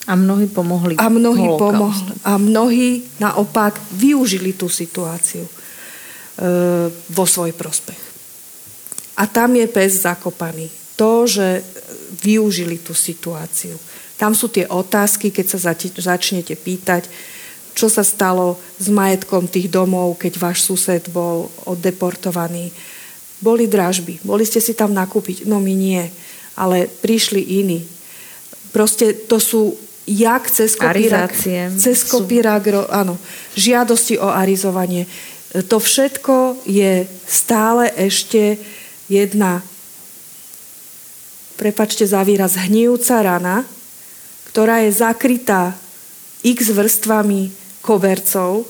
[0.04, 0.98] a mnohí pomohli.
[0.98, 2.14] A mnohí pomohli.
[2.26, 5.52] A mnohí naopak využili tú situáciu e,
[6.90, 8.02] vo svoj prospech.
[9.22, 10.68] A tam je pes zakopaný.
[10.98, 11.62] To, že
[12.22, 13.78] využili tú situáciu.
[14.18, 17.10] Tam sú tie otázky, keď sa začnete pýtať,
[17.74, 22.70] čo sa stalo s majetkom tých domov, keď váš sused bol oddeportovaný.
[23.44, 26.08] Boli dražby, boli ste si tam nakúpiť, no my nie,
[26.56, 27.84] ale prišli iní.
[28.72, 29.76] Proste to sú
[30.08, 31.36] jak cez kopírak,
[31.76, 33.20] cez kopírak, áno,
[33.56, 35.08] žiadosti o arizovanie.
[35.68, 38.58] To všetko je stále ešte
[39.12, 39.62] jedna,
[41.60, 43.68] prepačte za výraz, hníjúca rana,
[44.50, 45.78] ktorá je zakrytá
[46.44, 48.66] x vrstvami kobercov,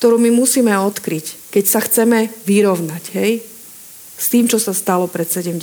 [0.00, 3.51] ktorú my musíme odkryť, keď sa chceme vyrovnať, hej?
[4.16, 5.58] S tým, čo sa stalo pred 70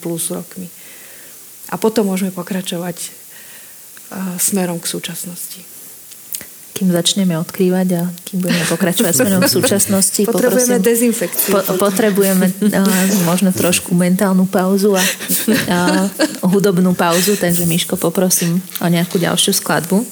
[0.00, 0.66] plus rokmi.
[1.70, 3.20] A potom môžeme pokračovať
[4.38, 5.60] smerom k súčasnosti.
[6.74, 11.50] Kým začneme odkrývať a kým budeme pokračovať smerom k súčasnosti, potrebujeme poprosím, dezinfekciu.
[11.52, 16.08] Po, potrebujeme uh, možno trošku mentálnu pauzu a uh,
[16.48, 20.02] hudobnú pauzu, takže Miško, poprosím o nejakú ďalšiu skladbu.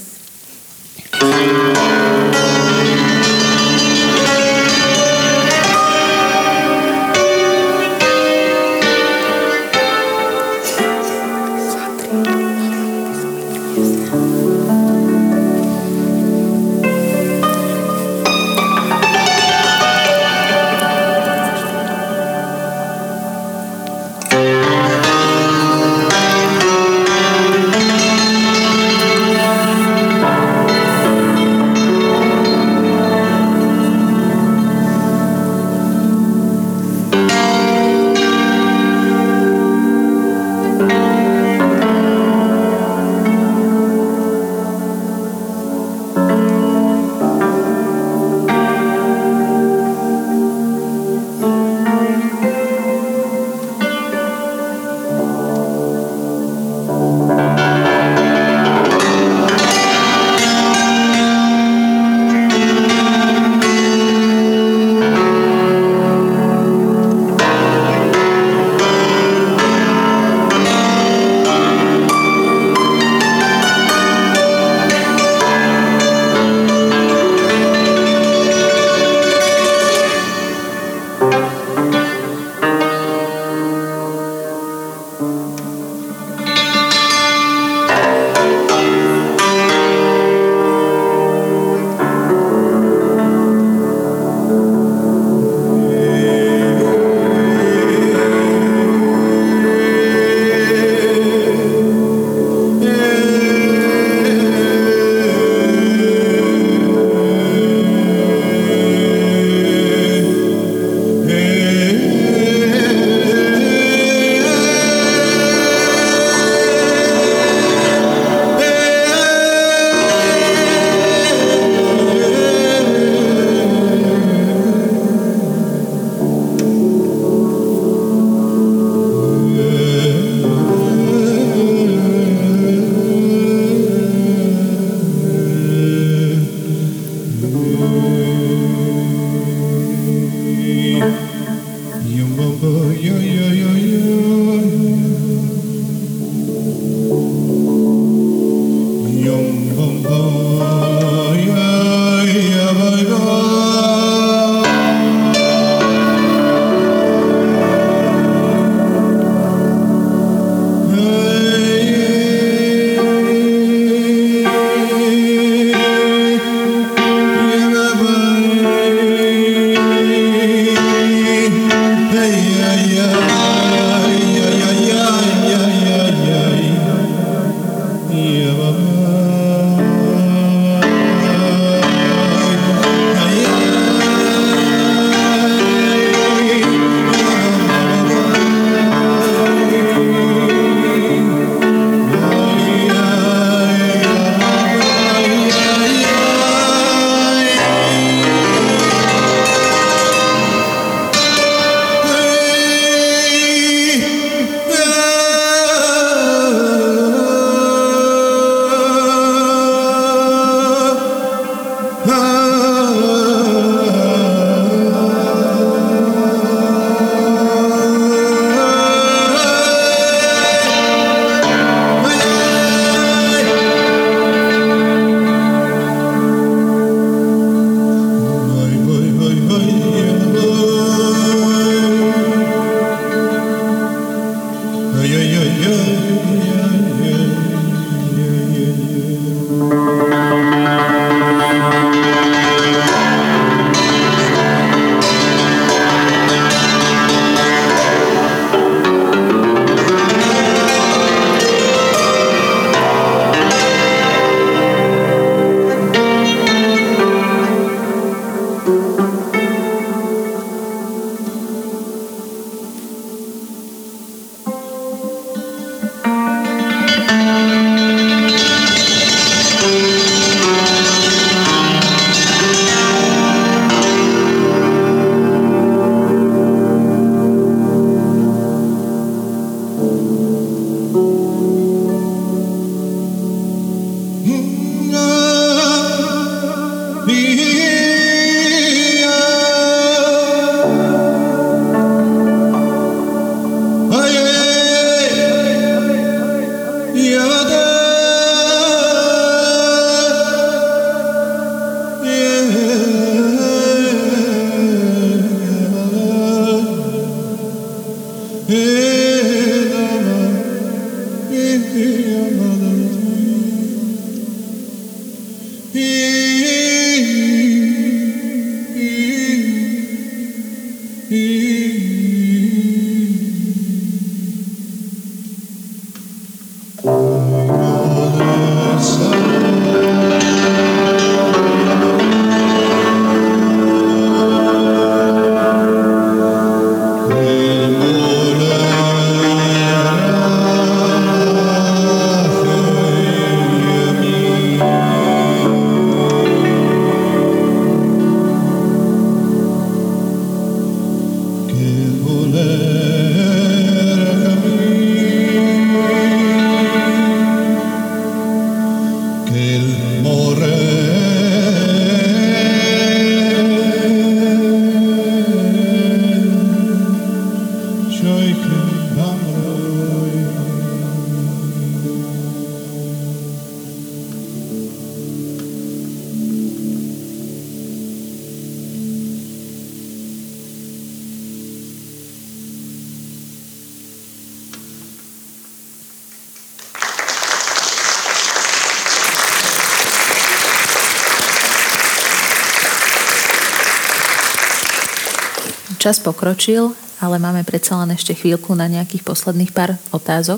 [395.89, 400.37] Čas pokročil, ale máme predsa len ešte chvíľku na nejakých posledných pár otázok.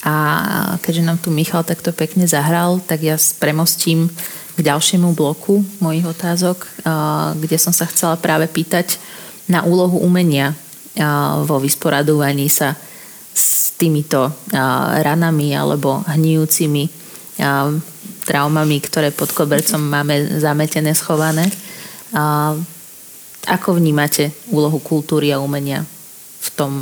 [0.00, 0.16] A
[0.80, 4.08] keďže nám tu Michal takto pekne zahral, tak ja premostím
[4.56, 6.64] k ďalšiemu bloku mojich otázok,
[7.36, 8.96] kde som sa chcela práve pýtať
[9.44, 10.56] na úlohu umenia
[11.44, 12.72] vo vysporadovaní sa
[13.36, 14.32] s týmito
[15.04, 16.88] ranami alebo hníjúcimi
[18.24, 21.44] traumami, ktoré pod kobercom máme zametené, schované.
[23.52, 25.84] Ako vnímate úlohu kultúry a umenia
[26.40, 26.72] v tom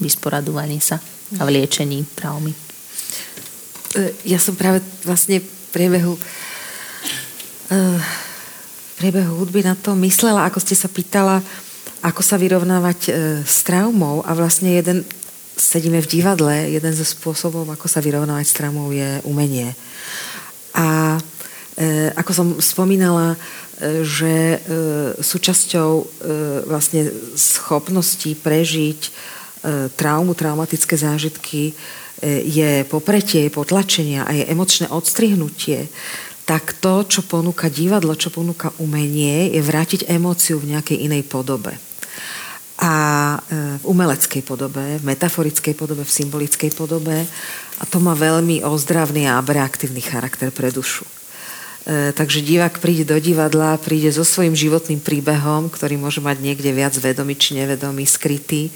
[0.00, 0.96] vysporadovaní sa
[1.36, 2.56] a v liečení traumy?
[3.92, 6.16] E, ja som práve vlastne v priebehu
[7.68, 11.44] e, v priebehu hudby na to myslela, ako ste sa pýtala,
[12.00, 13.10] ako sa vyrovnávať e,
[13.44, 15.04] s traumou a vlastne jeden,
[15.52, 19.76] sedíme v divadle, jeden zo spôsobov, ako sa vyrovnávať s traumou je umenie.
[20.72, 21.20] A
[22.16, 23.36] ako som spomínala,
[24.00, 24.58] že e,
[25.20, 25.90] súčasťou
[26.64, 29.00] vlastne schopnosti prežiť
[29.98, 31.76] traumu, traumatické zážitky
[32.24, 35.90] je popretie, potlačenie a je emočné odstrihnutie,
[36.46, 41.74] tak to, čo ponúka divadlo, čo ponúka umenie, je vrátiť emóciu v nejakej inej podobe.
[42.78, 42.94] A
[43.50, 47.26] v umeleckej podobe, v metaforickej podobe, v symbolickej podobe.
[47.80, 51.15] A to má veľmi ozdravný a aktívny charakter pre dušu.
[51.86, 56.74] E, takže divák príde do divadla, príde so svojím životným príbehom, ktorý môže mať niekde
[56.74, 58.66] viac vedomý či nevedomý, skrytý.
[58.66, 58.72] E,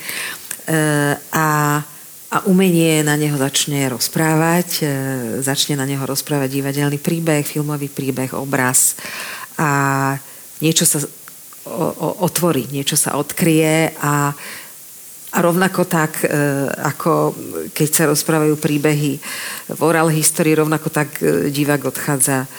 [1.18, 1.82] a,
[2.30, 4.90] a umenie na neho začne rozprávať, e,
[5.42, 8.94] začne na neho rozprávať divadelný príbeh, filmový príbeh, obraz
[9.58, 10.14] a
[10.62, 11.02] niečo sa
[12.22, 14.32] otvorí, niečo sa odkrie a
[15.30, 16.26] a rovnako tak,
[16.90, 17.30] ako
[17.70, 19.14] keď sa rozprávajú príbehy
[19.70, 21.22] v oral histórii, rovnako tak
[21.54, 22.50] divák odchádza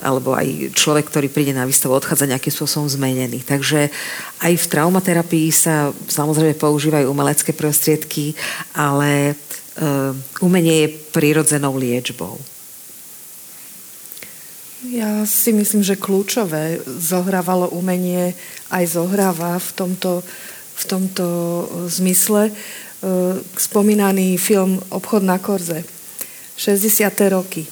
[0.00, 3.44] alebo aj človek, ktorý príde na výstavu, odchádza nejakým spôsobom zmenený.
[3.44, 3.92] Takže
[4.40, 8.32] aj v traumaterapii sa samozrejme používajú umelecké prostriedky,
[8.72, 9.34] ale e,
[10.40, 12.40] umenie je prirodzenou liečbou.
[14.88, 18.32] Ja si myslím, že kľúčové zohrávalo umenie,
[18.72, 20.24] aj zohráva v tomto,
[20.80, 21.26] v tomto
[21.92, 22.48] zmysle.
[22.48, 22.52] E,
[23.60, 25.84] spomínaný film Obchod na Korze,
[26.56, 27.12] 60.
[27.28, 27.68] roky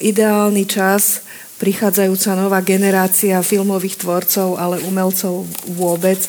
[0.00, 1.22] ideálny čas,
[1.60, 5.44] prichádzajúca nová generácia filmových tvorcov, ale umelcov
[5.76, 6.28] vôbec, e,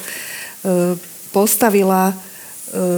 [1.31, 2.15] postavila e,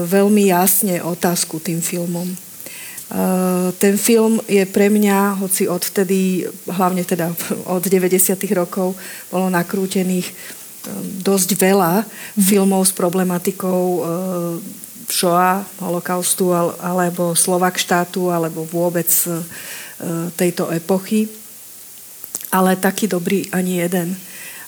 [0.10, 2.26] veľmi jasne otázku tým filmom.
[3.78, 7.30] Ten film je pre mňa, hoci odvtedy, hlavne teda
[7.78, 8.10] od 90.
[8.58, 8.98] rokov,
[9.30, 10.34] bolo nakrútených
[11.22, 12.10] dosť veľa
[12.42, 14.02] filmov s problematikou
[15.06, 19.83] Shoah, holokaustu, alebo Slovak štátu, alebo vôbec E,
[20.36, 21.30] tejto epochy,
[22.54, 24.14] ale taký dobrý ani jeden.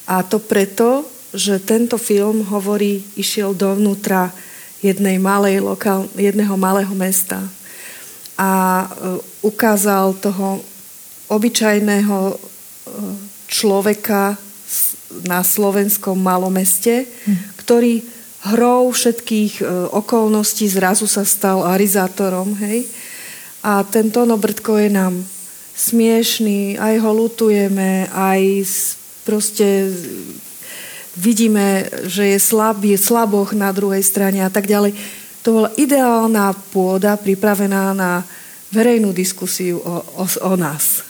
[0.09, 4.33] A to preto, že tento film hovorí, išiel dovnútra
[4.81, 7.41] jednej malej lokál, jedného malého mesta
[8.35, 8.87] a e,
[9.41, 10.61] ukázal toho
[11.31, 12.35] obyčajného e,
[13.49, 14.37] človeka
[15.25, 17.35] na slovenskom malomeste, hm.
[17.63, 18.03] ktorý
[18.45, 22.85] hrou všetkých okolností zrazu sa stal arizátorom, hej,
[23.65, 25.25] a ten Tono Brdko je nám
[25.73, 28.41] smiešný, aj ho lutujeme, aj
[29.25, 29.89] proste
[31.17, 34.93] vidíme, že je slabý, slaboch na druhej strane a tak ďalej.
[35.41, 38.21] To bola ideálna pôda pripravená na
[38.69, 41.01] verejnú diskusiu o, o, o nás.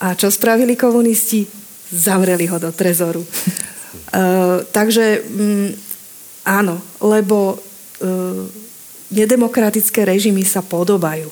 [0.00, 1.44] A čo spravili komunisti?
[1.92, 3.20] Zavreli ho do trezoru.
[3.20, 5.68] Uh, takže um,
[6.48, 8.63] áno, lebo uh,
[9.12, 11.28] nedemokratické režimy sa podobajú.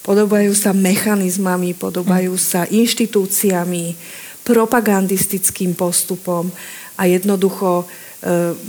[0.00, 3.96] Podobajú sa mechanizmami, podobajú sa inštitúciami,
[4.40, 6.48] propagandistickým postupom
[6.96, 7.86] a jednoducho e,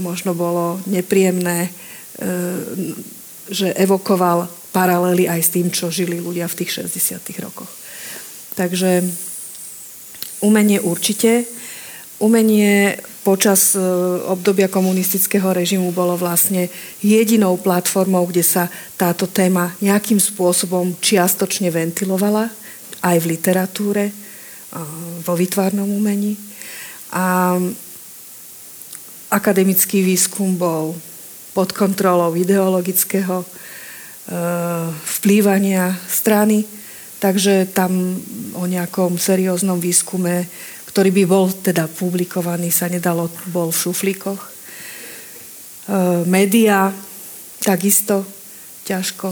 [0.03, 1.71] možno bolo nepríjemné, e,
[3.47, 7.23] že evokoval paralely aj s tým, čo žili ľudia v tých 60.
[7.43, 7.71] rokoch.
[8.55, 9.03] Takže
[10.43, 11.47] umenie určite.
[12.19, 13.79] Umenie počas e,
[14.29, 16.69] obdobia komunistického režimu bolo vlastne
[17.01, 18.67] jedinou platformou, kde sa
[18.97, 22.49] táto téma nejakým spôsobom čiastočne ventilovala,
[23.01, 24.13] aj v literatúre,
[25.25, 26.39] vo vytvárnom umení.
[27.11, 27.57] A
[29.31, 30.95] akademický výskum bol
[31.51, 33.47] pod kontrolou ideologického e,
[35.19, 36.63] vplývania strany,
[37.19, 38.15] takže tam
[38.55, 40.47] o nejakom serióznom výskume,
[40.91, 44.41] ktorý by bol teda publikovaný, sa nedalo, bol v šuflíkoch.
[44.43, 44.49] E,
[46.27, 46.91] média
[47.63, 48.27] takisto
[48.83, 49.31] ťažko,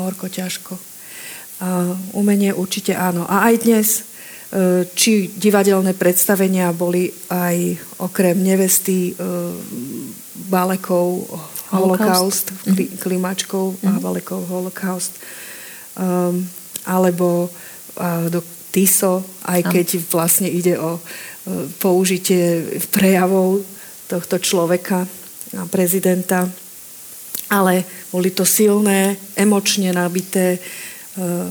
[0.00, 0.74] horko ťažko.
[2.18, 3.24] Umenie určite áno.
[3.30, 3.88] A aj dnes
[4.54, 9.12] E, či divadelné predstavenia boli aj okrem nevesty e,
[10.46, 11.26] balekov
[11.74, 13.02] holokaust, mm-hmm.
[13.02, 14.02] klimačkov a mhm.
[14.04, 15.18] balekov holokaust,
[15.98, 16.46] um,
[16.86, 18.38] alebo uh, do
[18.74, 21.00] TISO, aj keď vlastne ide o uh,
[21.78, 23.62] použitie prejavov
[24.10, 25.06] tohto človeka,
[25.70, 26.50] prezidenta,
[27.46, 31.46] ale boli to silné, emočne nabité uh,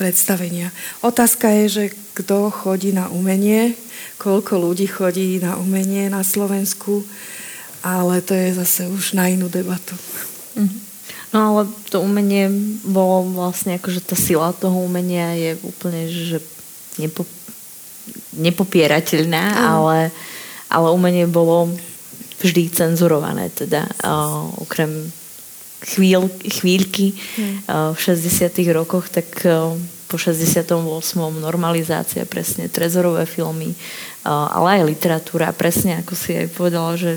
[0.00, 0.72] predstavenia.
[1.04, 1.84] Otázka je, že
[2.16, 3.76] kto chodí na umenie,
[4.16, 7.04] koľko ľudí chodí na umenie na Slovensku,
[7.82, 9.94] ale to je zase už na inú debatu.
[10.56, 10.78] Mhm.
[11.32, 12.52] No ale to umenie
[12.84, 16.44] bolo vlastne akože tá sila toho umenia je úplne, že
[16.98, 17.24] nepo,
[18.36, 19.62] nepopierateľná, mm.
[19.62, 19.98] ale,
[20.68, 21.70] ale umenie bolo
[22.42, 24.90] vždy cenzurované, teda uh, okrem
[25.86, 27.70] chvíľ, chvíľky mm.
[27.70, 29.76] uh, v 60 rokoch, tak uh,
[30.10, 30.68] po 68.
[31.40, 33.72] normalizácia, presne trezorové filmy,
[34.28, 37.16] ale aj literatúra, presne ako si aj povedala, že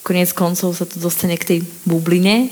[0.00, 2.48] konec koncov sa to dostane k tej bubline,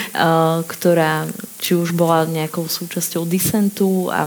[0.72, 1.28] ktorá
[1.60, 4.24] či už bola nejakou súčasťou disentu a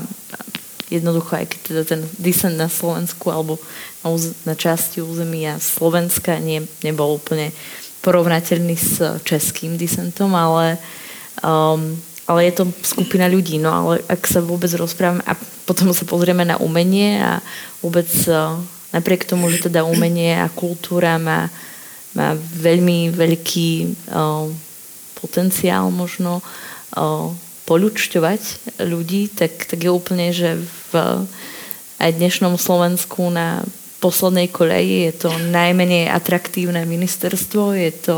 [0.93, 3.57] jednoducho aj keď teda ten disent na Slovensku alebo
[4.45, 7.49] na časti územia Slovenska nie, nebol úplne
[8.03, 10.77] porovnateľný s českým disentom, ale
[11.41, 15.35] um, ale je to skupina ľudí, no ale ak sa vôbec rozprávame a
[15.67, 17.43] potom sa pozrieme na umenie a
[17.83, 18.31] vôbec e,
[18.95, 21.51] napriek tomu, že teda umenie a kultúra má,
[22.15, 23.69] má veľmi veľký
[24.13, 24.45] uh,
[25.17, 26.45] potenciál možno
[26.93, 27.33] uh,
[27.63, 28.41] poľučťovať
[28.83, 30.59] ľudí, tak, tak je úplne, že
[30.91, 31.23] v
[32.03, 33.63] aj dnešnom Slovensku na
[34.03, 38.17] poslednej koleji je to najmenej atraktívne ministerstvo, je to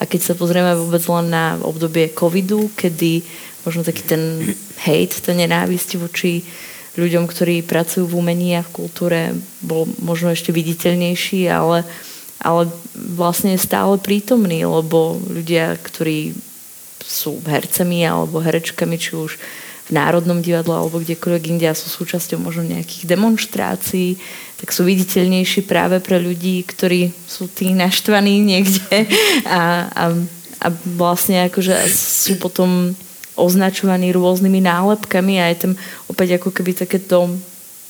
[0.00, 3.20] a keď sa pozrieme vôbec len na obdobie covidu, kedy
[3.68, 4.22] možno taký ten
[4.80, 6.40] hate, ten nenávisť voči
[6.96, 11.84] ľuďom, ktorí pracujú v umení a v kultúre, bol možno ešte viditeľnejší, ale,
[12.40, 16.32] ale vlastne je stále prítomný, lebo ľudia, ktorí
[17.02, 19.38] sú hercami alebo herečkami, či už
[19.88, 24.20] v Národnom divadle alebo kdekoľvek inde a sú súčasťou možno nejakých demonstrácií,
[24.60, 29.08] tak sú viditeľnejší práve pre ľudí, ktorí sú tí naštvaní niekde
[29.48, 30.04] a, a,
[30.60, 30.66] a
[30.98, 32.92] vlastne akože sú potom
[33.38, 35.72] označovaní rôznymi nálepkami a je tam
[36.10, 37.38] opäť ako keby takéto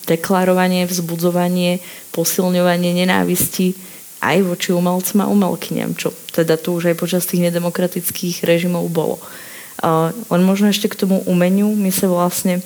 [0.07, 1.81] deklarovanie, vzbudzovanie,
[2.13, 3.77] posilňovanie nenávisti
[4.19, 9.23] aj voči umelcom a umelkyniam, čo teda tu už aj počas tých nedemokratických režimov bolo.
[9.79, 12.59] Uh, len možno ešte k tomu umeniu, my sa vlastne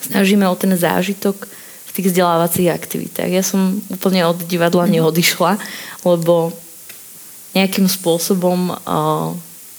[0.00, 1.44] snažíme o ten zážitok
[1.88, 3.28] v tých vzdelávacích aktivitách.
[3.28, 4.92] Ja som úplne od divadla mhm.
[5.00, 5.60] neodišla,
[6.08, 6.56] lebo
[7.52, 9.32] nejakým spôsobom uh,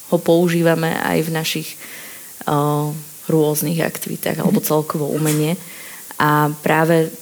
[0.10, 1.70] ho používame aj v našich
[2.50, 2.90] uh,
[3.30, 5.54] rôznych aktivitách alebo celkovo umenie.
[6.18, 7.14] A práve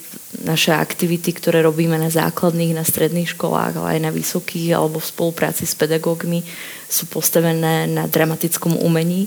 [0.46, 5.10] naše aktivity, ktoré robíme na základných, na stredných školách, ale aj na vysokých alebo v
[5.10, 6.46] spolupráci s pedagógmi,
[6.86, 9.26] sú postavené na dramatickom umení,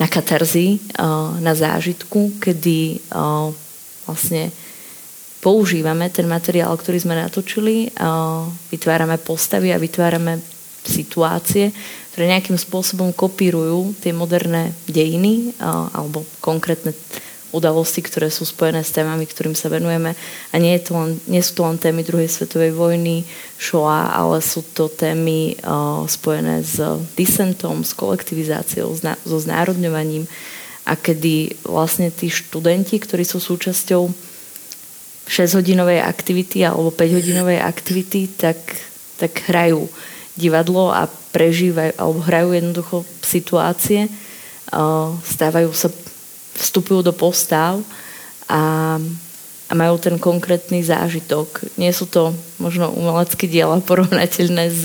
[0.00, 0.96] na katarzii,
[1.44, 3.04] na zážitku, kedy
[4.08, 4.48] vlastne
[5.44, 7.92] používame ten materiál, ktorý sme natočili,
[8.72, 10.40] vytvárame postavy a vytvárame
[10.80, 11.68] situácie,
[12.12, 15.52] ktoré nejakým spôsobom kopírujú tie moderné dejiny
[15.92, 16.96] alebo konkrétne
[17.50, 20.14] udalosti, ktoré sú spojené s témami, ktorým sa venujeme.
[20.50, 23.26] A nie, je to len, nie sú to len témy druhej svetovej vojny,
[23.58, 26.78] Shoah, ale sú to témy uh, spojené s
[27.18, 30.24] disentom, s kolektivizáciou, s na, so znárodňovaním.
[30.86, 34.10] A kedy vlastne tí študenti, ktorí sú súčasťou
[35.30, 38.58] 6-hodinovej aktivity alebo 5-hodinovej aktivity, tak,
[39.20, 39.86] tak hrajú
[40.34, 44.10] divadlo a prežívajú, alebo hrajú jednoducho situácie,
[45.22, 45.90] stávajú sa,
[46.56, 47.78] vstupujú do postav
[48.50, 48.96] a,
[49.68, 51.70] a majú ten konkrétny zážitok.
[51.78, 54.84] Nie sú to možno umelecké diela porovnateľné s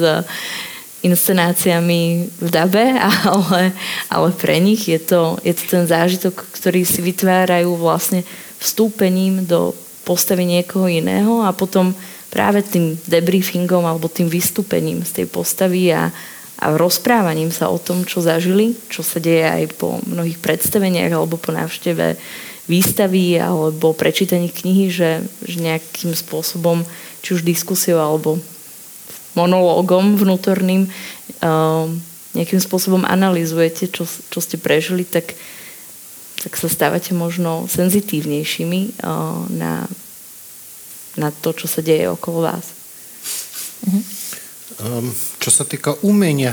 [1.06, 2.98] inscenáciami v dabe,
[3.30, 3.74] ale,
[4.10, 8.26] ale pre nich je to, je to ten zážitok, ktorý si vytvárajú vlastne
[8.58, 11.94] vstúpením do postavy niekoho iného a potom
[12.30, 16.10] práve tým debriefingom alebo tým vystúpením z tej postavy a,
[16.56, 21.36] a rozprávaním sa o tom, čo zažili, čo sa deje aj po mnohých predstaveniach alebo
[21.36, 22.16] po návšteve
[22.66, 26.82] výstavy alebo prečítaní knihy, že, že nejakým spôsobom,
[27.22, 28.40] či už diskusiou alebo
[29.36, 30.88] monológom vnútorným
[31.44, 31.86] uh,
[32.36, 35.36] nejakým spôsobom analizujete, čo, čo ste prežili, tak
[36.46, 39.90] tak sa stávate možno senzitívnejšími uh, na,
[41.18, 42.70] na to, čo sa deje okolo vás.
[43.90, 44.25] Mhm.
[44.76, 45.08] Um,
[45.40, 46.52] čo sa týka umenia,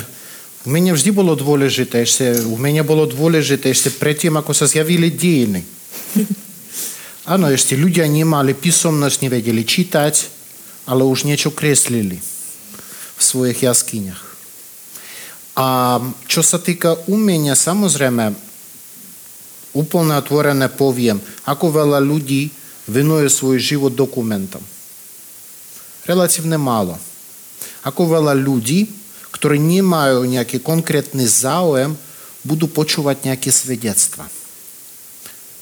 [0.63, 2.07] umenie vždy bolo dôležité.
[2.07, 5.67] Ešte, umenie bolo dôležité ešte predtým, ako sa zjavili dejiny.
[7.35, 10.15] Áno, ešte ľudia nemali písomnosť, nevedeli čítať,
[10.87, 12.19] ale už niečo kreslili
[13.15, 14.23] v svojich jaskyniach.
[15.59, 18.35] A čo sa týka umenia, samozrejme,
[19.75, 22.51] úplne otvorené poviem, ako veľa ľudí
[22.87, 24.63] venuje svoj život dokumentom.
[26.07, 26.99] Relatívne málo.
[27.83, 28.87] Ako veľa ľudí,
[29.35, 31.99] ktorí nemajú nejaký konkrétny záujem,
[32.43, 34.27] budú počúvať nejaké svedectva.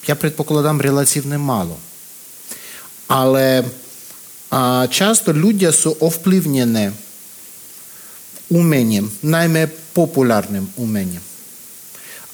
[0.08, 1.76] Ja predpokladám relatívne málo.
[3.10, 3.64] Ale
[4.50, 6.90] a často ľudia sú ovplyvnené
[8.50, 11.22] umením, najmä populárnym umením.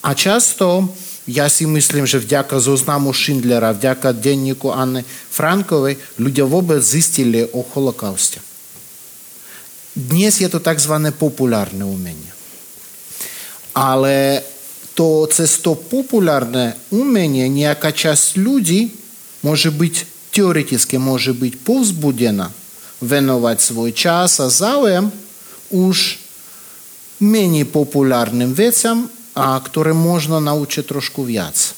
[0.01, 0.89] A často
[1.29, 7.61] ja si myslím, že vďaka zoznamu Šindlera, vďaka denníku Anny Frankovej ľudia vôbec zistili o
[7.61, 8.41] holokauste.
[9.97, 10.93] Dnes je to tzv.
[11.17, 12.29] populárne umenie.
[13.73, 14.45] Ale
[14.93, 18.93] to cez to populárne umenie nejaká časť ľudí
[19.41, 19.95] môže byť
[20.29, 22.53] teoreticky môže byť povzbudená
[23.01, 25.09] venovať svoj čas a záujem
[25.73, 26.21] už
[27.17, 31.73] menej populárnym veciam a ktoré možno naučiť trošku viac.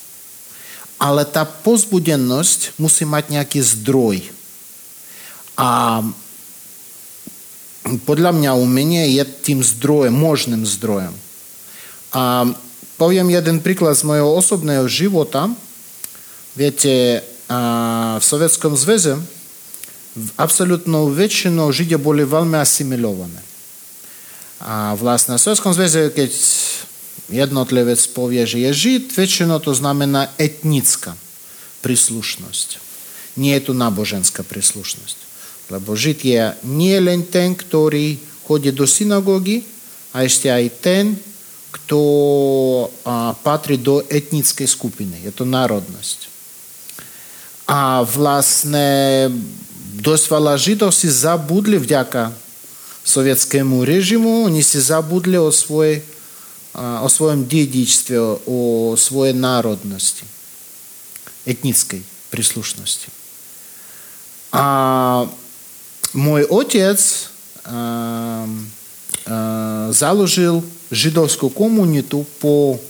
[1.00, 4.28] Ale tá pozbudenosť musí mať nejaký zdroj.
[5.56, 6.04] A
[8.06, 11.15] podľa mňa umenie je tým zdrojem, možným zdrojem.
[12.14, 12.49] A
[12.99, 15.47] poviem jeden príklad z mojho osobného života.
[16.53, 17.23] Viete,
[18.19, 19.18] v Sovietskom zväze
[20.35, 23.41] absolútnou väčšinou Židia boli veľmi asimilované.
[24.60, 26.30] A vlastne v Sovietskom zväze, keď
[27.31, 31.15] jednotlivec povie, že je Žid, väčšinou to znamená etnická
[31.80, 32.81] príslušnosť.
[33.39, 35.19] Nie je to náboženská príslušnosť.
[35.70, 39.64] La Božitия не е лен тен, который ходи до синагоги,
[40.14, 41.18] а ще е и тен,
[41.72, 46.30] кто а, патри до етнической скупины, это е народность.
[47.68, 49.30] А власне
[49.94, 52.32] досвала жидов си забудли вдяка
[53.06, 56.04] советскому режиму, они си забудли о, свой,
[56.74, 60.24] а, о своем дедичестве, о своей народности,
[61.46, 63.10] этнической прислушности.
[64.52, 65.30] А
[66.14, 66.98] môj otec
[69.94, 72.81] založil židovskú komunitu po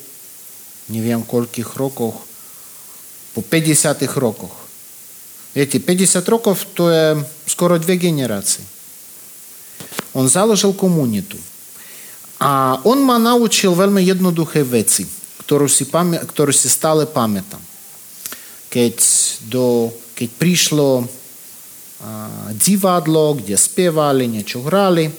[0.90, 2.18] neviem koľkých rokoch,
[3.36, 4.56] po 50 rokoch.
[5.54, 7.06] Viete, 50 rokov to je
[7.50, 8.64] skoro dve generácie.
[10.14, 11.38] On založil komunitu.
[12.40, 15.04] A on ma naučil veľmi jednoduché veci,
[15.44, 17.62] ktorú si, pamä, ktorú si stále pamätám.
[18.72, 18.96] Keď,
[19.50, 21.04] do, keď prišlo
[22.56, 25.12] divadlo, kde spievali, niečo hrali.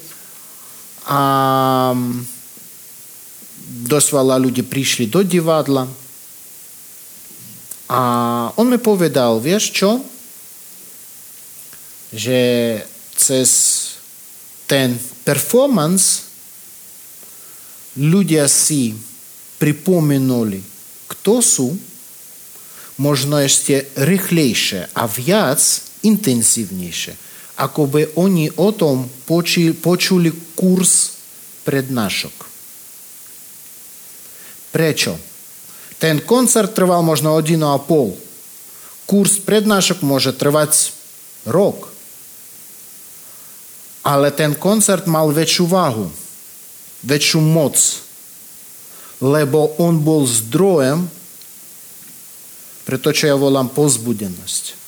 [1.10, 1.22] A
[3.70, 5.86] dosť veľa ľudí prišli do divadla.
[7.90, 8.00] A
[8.54, 9.90] on mi povedal, vieš čo,
[12.14, 12.40] že
[13.18, 13.50] cez
[14.70, 14.94] ten
[15.26, 16.30] performance
[17.98, 18.94] ľudia si
[19.58, 20.62] pripomenuli,
[21.10, 21.68] kto sú,
[23.00, 27.12] možno ešte rýchlejšie a viac intenzívnejšie,
[27.60, 29.08] ako by oni o tom
[29.82, 31.20] počuli kurz
[31.66, 32.36] prednášok.
[34.70, 35.18] Prečo?
[36.00, 38.16] Ten koncert trval možno hodinu a pol.
[39.04, 40.94] Kurs prednášok môže trvať
[41.44, 41.92] rok.
[44.00, 46.08] Ale ten koncert mal väčšiu váhu
[47.04, 47.76] väčšiu moc,
[49.20, 51.08] lebo on bol zdrojem
[52.84, 54.79] pre to, čo ja volám pozbudenosť.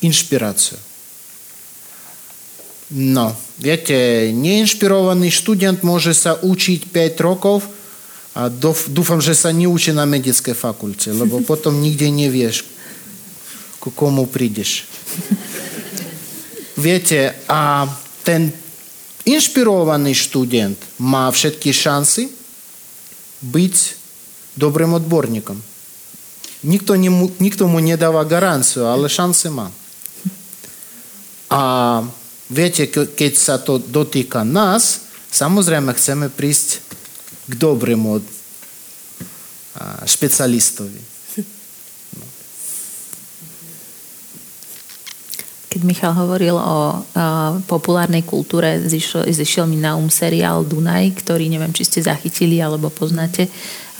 [0.00, 0.76] Inšpiráciu.
[2.90, 7.62] No, viete, neinšpirovaný študent môže sa učiť 5 rokov
[8.34, 8.50] a
[8.90, 12.66] dúfam, že sa neučí na medickej fakulte, lebo potom nikde nevieš,
[13.78, 14.90] ku komu prídeš.
[16.74, 17.86] Viete, a
[18.26, 18.50] ten
[19.22, 22.26] inšpirovaný študent má všetky šanci
[23.40, 23.76] byť
[24.58, 25.58] dobrým odborníkom.
[26.60, 29.72] Nikto, nemu, nikto mu nedáva garanciu, ale šance má.
[31.50, 31.62] A
[32.46, 36.78] viete, keď sa to dotýka nás, samozrejme chceme prísť
[37.50, 38.22] k dobrému
[40.06, 41.10] špecialistovi.
[45.70, 51.46] Keď Michal hovoril o uh, populárnej kultúre, zišiel, zišiel mi na um seriál Dunaj, ktorý
[51.46, 53.46] neviem, či ste zachytili alebo poznáte,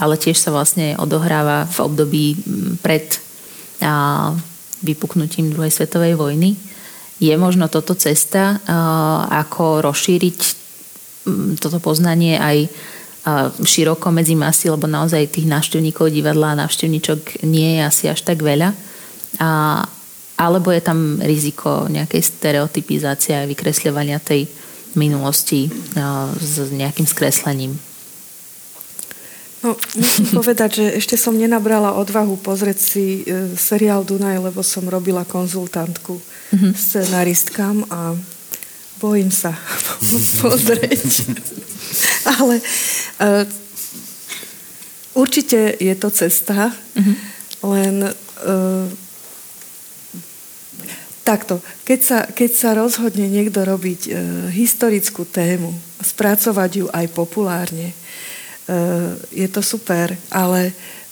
[0.03, 2.25] ale tiež sa vlastne odohráva v období
[2.83, 3.07] pred
[3.87, 4.35] uh,
[4.83, 6.59] vypuknutím druhej svetovej vojny
[7.21, 8.57] je možno toto cesta,
[9.29, 10.39] ako rozšíriť
[11.61, 12.59] toto poznanie aj
[13.61, 18.41] široko medzi masy, lebo naozaj tých návštevníkov divadla a návštevníčok nie je asi až tak
[18.41, 18.73] veľa.
[19.37, 19.85] A,
[20.41, 24.49] alebo je tam riziko nejakej stereotypizácie a vykresľovania tej
[24.97, 25.69] minulosti
[26.41, 27.77] s nejakým skreslením?
[29.61, 34.89] No, musím povedať, že ešte som nenabrala odvahu pozrieť si e, seriál Dunaj, lebo som
[34.89, 36.73] robila konzultantku mm-hmm.
[36.73, 38.17] scenaristkám a
[39.01, 39.53] bojím sa
[40.45, 41.29] pozrieť.
[42.25, 43.45] Ale uh,
[45.17, 47.17] určite je to cesta, mm-hmm.
[47.65, 48.87] len uh,
[51.25, 54.13] takto, keď sa, keď sa rozhodne niekto robiť uh,
[54.53, 57.97] historickú tému, spracovať ju aj populárne,
[59.35, 60.71] je to super, ale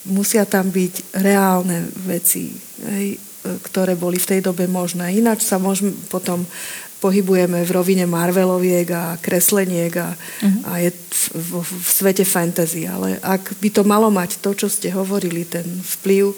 [0.09, 2.53] musia tam byť reálne veci,
[2.89, 5.15] hej, eh, ktoré boli v tej dobe možné.
[5.15, 6.47] Ináč sa môžeme potom
[6.99, 10.67] pohybujeme v rovine Marveloviek a kresleniek a, uh-huh.
[10.67, 12.91] a je v, v, v svete fantasy.
[12.91, 16.37] Ale ak by to malo mať to, čo ste hovorili, ten vplyv, e,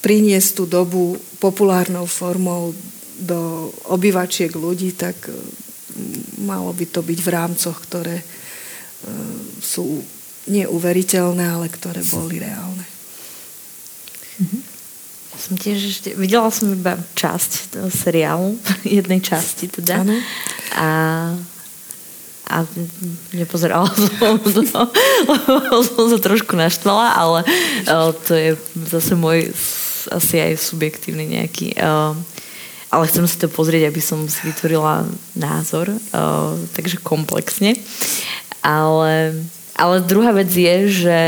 [0.00, 2.72] priniesť tú dobu populárnou formou
[3.20, 5.28] do obyvačiek ľudí, tak
[6.40, 8.24] malo by to byť v rámcoch, ktoré
[9.60, 10.02] sú
[10.48, 12.86] neuveriteľné, ale ktoré boli reálne.
[14.40, 14.62] Mm-hmm.
[15.40, 20.04] Som tiež ešte, videla som iba časť toho seriálu, jednej časti teda.
[20.04, 20.16] Ano.
[20.76, 20.88] A
[22.50, 22.66] a
[23.30, 24.62] nepozerala som to,
[25.86, 27.46] som sa trošku naštvala, ale
[27.86, 28.50] uh, to je
[28.90, 29.54] zase môj
[30.10, 32.10] asi aj subjektívny nejaký uh,
[32.90, 35.06] ale chcem si to pozrieť, aby som si vytvorila
[35.38, 37.78] názor, uh, takže komplexne.
[38.60, 39.40] Ale,
[39.76, 41.18] ale druhá vec je, že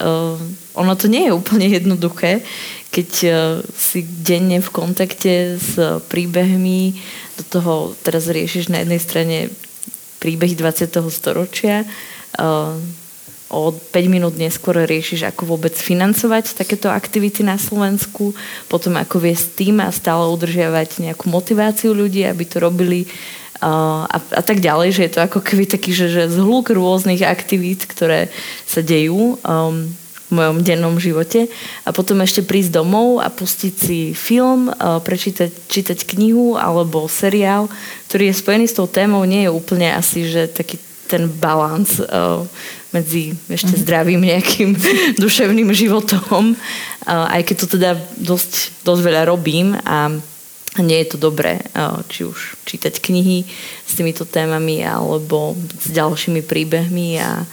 [0.00, 0.36] uh,
[0.76, 2.44] ono to nie je úplne jednoduché,
[2.92, 3.34] keď uh,
[3.72, 5.76] si denne v kontakte s
[6.08, 6.96] príbehmi,
[7.36, 9.36] do toho teraz riešiš na jednej strane
[10.20, 10.88] príbehy 20.
[11.12, 11.84] storočia,
[12.40, 12.76] uh,
[13.46, 18.34] o 5 minút neskôr riešiš, ako vôbec financovať takéto aktivity na Slovensku,
[18.66, 23.06] potom ako viesť tým a stále udržiavať nejakú motiváciu ľudí, aby to robili
[23.60, 27.88] a, a tak ďalej, že je to ako keby taký, že, že zhluk rôznych aktivít,
[27.88, 28.28] ktoré
[28.68, 29.88] sa dejú um,
[30.26, 31.46] v mojom dennom živote.
[31.86, 37.70] A potom ešte prísť domov a pustiť si film, uh, prečítať čítať knihu alebo seriál,
[38.10, 40.76] ktorý je spojený s tou témou, nie je úplne asi, že taký
[41.06, 42.42] ten balans uh,
[42.90, 43.80] medzi ešte mhm.
[43.86, 44.70] zdravým nejakým
[45.22, 50.12] duševným životom, uh, aj keď to teda dosť, dosť veľa robím a
[50.82, 51.60] nie je to dobré,
[52.12, 53.46] či už čítať knihy
[53.84, 57.44] s týmito témami alebo s ďalšími príbehmi a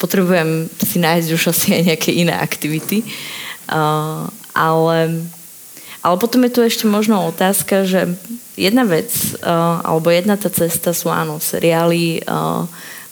[0.00, 3.04] potrebujem si nájsť už asi aj nejaké iné aktivity.
[4.52, 4.98] Ale,
[6.04, 8.16] ale potom je tu ešte možno otázka, že
[8.56, 9.08] jedna vec
[9.84, 12.20] alebo jedna tá cesta sú áno, seriály,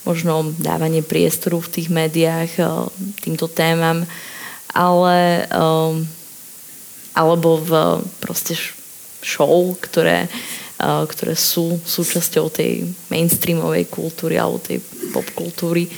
[0.05, 2.57] možno dávanie priestoru v tých médiách
[3.21, 4.09] týmto témam,
[4.73, 5.45] ale
[7.11, 7.71] alebo v
[8.23, 8.57] proste
[9.21, 10.29] show, ktoré,
[10.81, 14.81] uh, ktoré sú súčasťou tej mainstreamovej kultúry alebo tej
[15.13, 15.89] popkultúry.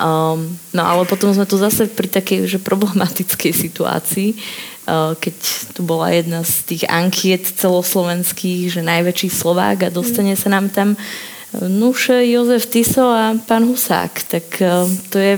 [0.00, 4.34] Um, no ale potom sme tu zase pri takej že problematickej situácii,
[4.88, 5.36] uh, keď
[5.76, 10.96] tu bola jedna z tých ankiet celoslovenských, že najväčší Slovák a dostane sa nám tam
[10.96, 14.24] uh, Nuše, Jozef Tiso a pán Husák.
[14.32, 15.36] Tak uh, to je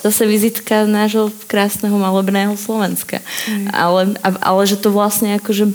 [0.00, 3.20] zase vizitka nášho krásneho malebného Slovenska.
[3.50, 3.66] Mm.
[3.74, 5.68] Ale, ale že to vlastne akože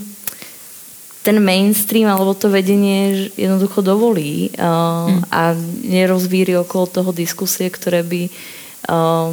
[1.23, 5.21] ten mainstream alebo to vedenie jednoducho dovolí uh, mm.
[5.31, 5.55] a
[5.87, 9.31] nerozvíri okolo toho diskusie, ktoré by uh,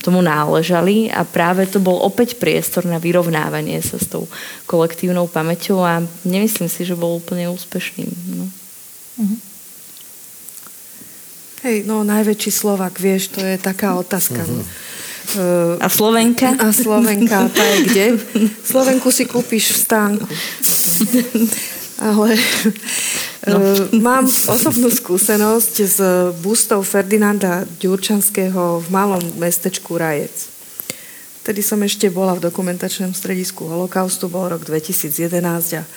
[0.00, 4.24] tomu náležali a práve to bol opäť priestor na vyrovnávanie sa s tou
[4.64, 8.10] kolektívnou pamäťou a nemyslím si, že bol úplne úspešným.
[8.40, 8.44] No.
[9.20, 9.36] Mhm.
[11.60, 14.40] Hej, no najväčší Slovak, vieš, to je taká otázka.
[14.48, 14.64] Uh-huh.
[15.80, 16.56] A Slovenka?
[16.58, 18.06] A Slovenka, tá je kde?
[18.72, 20.26] Slovenku si kúpiš v stánku.
[22.00, 22.32] Ale
[23.44, 23.60] no.
[23.60, 26.00] E, mám osobnú skúsenosť s
[26.40, 30.48] bustou Ferdinanda Ďurčanského v malom mestečku Rajec.
[31.44, 35.88] Vtedy som ešte bola v dokumentačnom stredisku holokaustu, bol rok 2011 a e,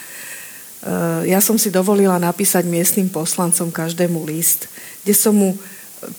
[1.31, 4.68] ja som si dovolila napísať miestnym poslancom každému list,
[5.07, 5.55] kde som mu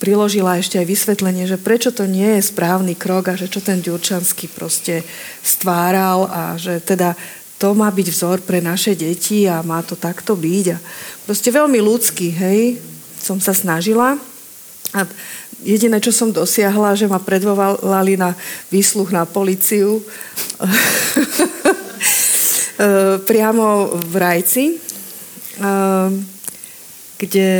[0.00, 3.80] priložila ešte aj vysvetlenie, že prečo to nie je správny krok a že čo ten
[3.80, 5.04] Ďurčanský proste
[5.40, 7.16] stváral a že teda
[7.58, 10.66] to má byť vzor pre naše deti a má to takto byť.
[10.74, 10.78] A
[11.24, 12.76] proste veľmi ľudský, hej,
[13.16, 14.20] som sa snažila.
[14.92, 15.00] A
[15.64, 18.36] jediné, čo som dosiahla, že ma predvolali na
[18.68, 20.02] výsluch na policiu
[23.28, 24.64] priamo v Rajci,
[27.18, 27.50] kde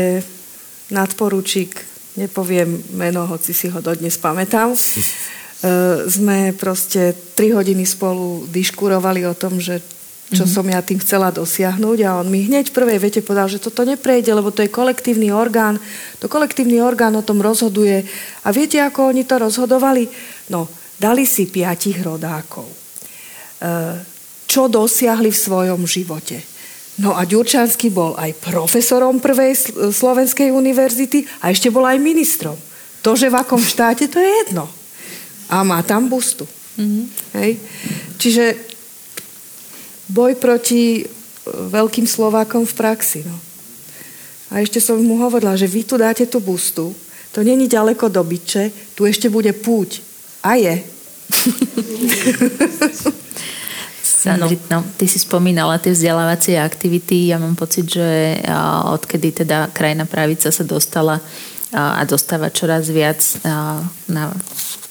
[0.90, 4.74] nadporučík, nepoviem meno, hoci si ho dodnes pamätám,
[6.06, 9.80] sme proste tri hodiny spolu diškurovali o tom, že
[10.32, 10.56] čo mm-hmm.
[10.56, 13.84] som ja tým chcela dosiahnuť a on mi hneď v prvej vete povedal, že toto
[13.84, 15.76] neprejde, lebo to je kolektívny orgán,
[16.16, 18.08] to kolektívny orgán o tom rozhoduje.
[18.42, 20.08] A viete, ako oni to rozhodovali?
[20.48, 20.64] No,
[20.96, 22.64] dali si piatich rodákov.
[22.64, 22.76] E,
[24.48, 26.40] čo dosiahli v svojom živote?
[26.94, 29.58] No a Ďurčanský bol aj profesorom prvej
[29.90, 32.54] slovenskej univerzity a ešte bol aj ministrom.
[33.02, 34.70] To, že v akom štáte, to je jedno.
[35.50, 36.46] A má tam bustu.
[36.78, 37.04] Mm-hmm.
[37.34, 37.50] Hej?
[38.16, 38.44] Čiže
[40.06, 41.04] boj proti e,
[41.50, 43.26] veľkým Slovákom v praxi.
[43.26, 43.36] No.
[44.54, 46.94] A ešte som mu hovorila, že vy tu dáte tú bustu,
[47.34, 49.98] to není ďaleko do byče, tu ešte bude púť.
[50.46, 50.78] A je.
[54.24, 57.28] Sandri, no, ty si spomínala tie vzdelávacie aktivity.
[57.28, 58.40] Ja mám pocit, že
[58.88, 61.20] odkedy teda krajina pravica sa dostala
[61.74, 63.20] a dostáva čoraz viac
[64.08, 64.32] na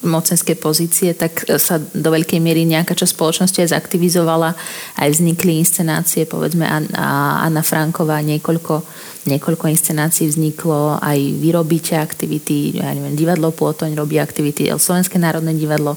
[0.04, 4.52] mocenské pozície, tak sa do veľkej miery nejaká časť spoločnosti aj zaktivizovala,
[5.00, 8.84] aj vznikli inscenácie, povedzme Anna Franková, niekoľko,
[9.32, 15.96] niekoľko inscenácií vzniklo, aj vyrobíte aktivity, ja neviem, divadlo Pôtoň robí aktivity, Slovenské národné divadlo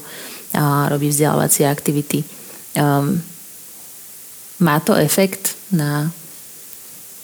[0.87, 2.23] robí vzdelávacie aktivity.
[2.77, 3.19] Um,
[4.61, 6.09] má to efekt na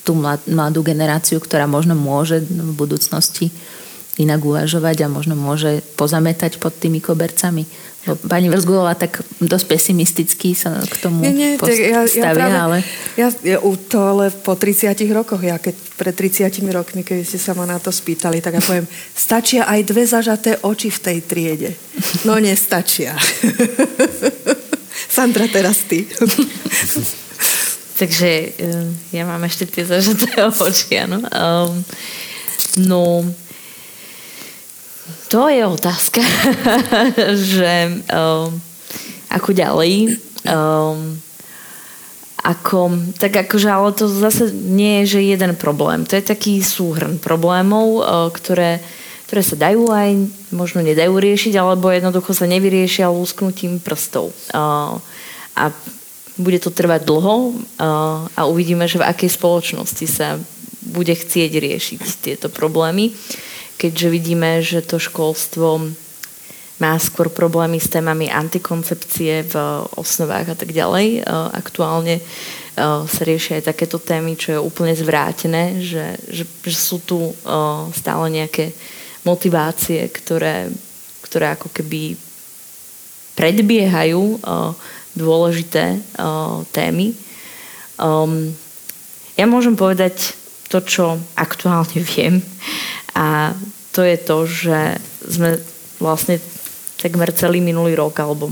[0.03, 3.49] tú mladú generáciu, ktorá možno môže v budúcnosti
[4.21, 7.65] inak uvažovať a možno môže pozametať pod tými kobercami.
[8.03, 12.77] Pani Vrzgulová tak dosť pesimisticky sa k tomu nie, nie, postavia, ja, ja práve, ale...
[13.15, 17.55] Ja, ja, to ale po 30 rokoch, ja keď pred 30 rokmi, keď ste sa
[17.55, 18.85] ma na to spýtali, tak ja poviem,
[19.15, 21.71] stačia aj dve zažaté oči v tej triede.
[22.27, 23.15] No nestačia.
[25.13, 26.09] Sandra, teraz ty.
[28.01, 31.21] Takže eh, ja mám ešte tie zažaté oči, áno.
[31.29, 31.85] Um,
[32.81, 33.21] no,
[35.29, 36.21] to je otázka,
[37.53, 38.57] že um,
[39.29, 40.17] ako ďalej.
[40.49, 41.21] Um,
[42.43, 46.03] ako, tak akože, ale to zase nie je, že jeden problém.
[46.09, 48.81] To je taký súhrn problémov, uh, ktoré,
[49.33, 54.29] ktoré sa dajú aj, možno nedajú riešiť, alebo jednoducho sa nevyriešia lúsknutím prstov.
[54.53, 55.01] Uh,
[55.57, 55.73] a
[56.37, 60.37] bude to trvať dlho uh, a uvidíme, že v akej spoločnosti sa
[60.85, 63.09] bude chcieť riešiť tieto problémy.
[63.81, 65.81] Keďže vidíme, že to školstvo
[66.77, 69.55] má skôr problémy s témami antikoncepcie v
[69.97, 71.25] osnovách a tak ďalej.
[71.57, 72.21] Aktuálne
[72.77, 77.33] sa riešia aj takéto témy, čo je úplne zvrátené, že, že, že sú tu
[77.97, 78.77] stále nejaké
[79.23, 80.71] motivácie, ktoré,
[81.23, 82.15] ktoré ako keby
[83.33, 84.39] predbiehajú
[85.17, 85.99] dôležité
[86.75, 87.17] témy.
[89.33, 90.37] Ja môžem povedať
[90.69, 92.43] to, čo aktuálne viem
[93.13, 93.53] a
[93.93, 94.79] to je to, že
[95.29, 95.61] sme
[96.01, 96.41] vlastne
[96.97, 98.49] takmer celý minulý rok alebo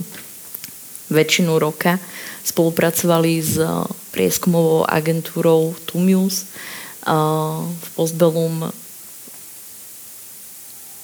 [1.09, 1.97] väčšinu roka
[2.45, 3.57] spolupracovali s
[4.13, 6.45] prieskumovou agentúrou Tumius
[7.01, 8.69] v Postbellum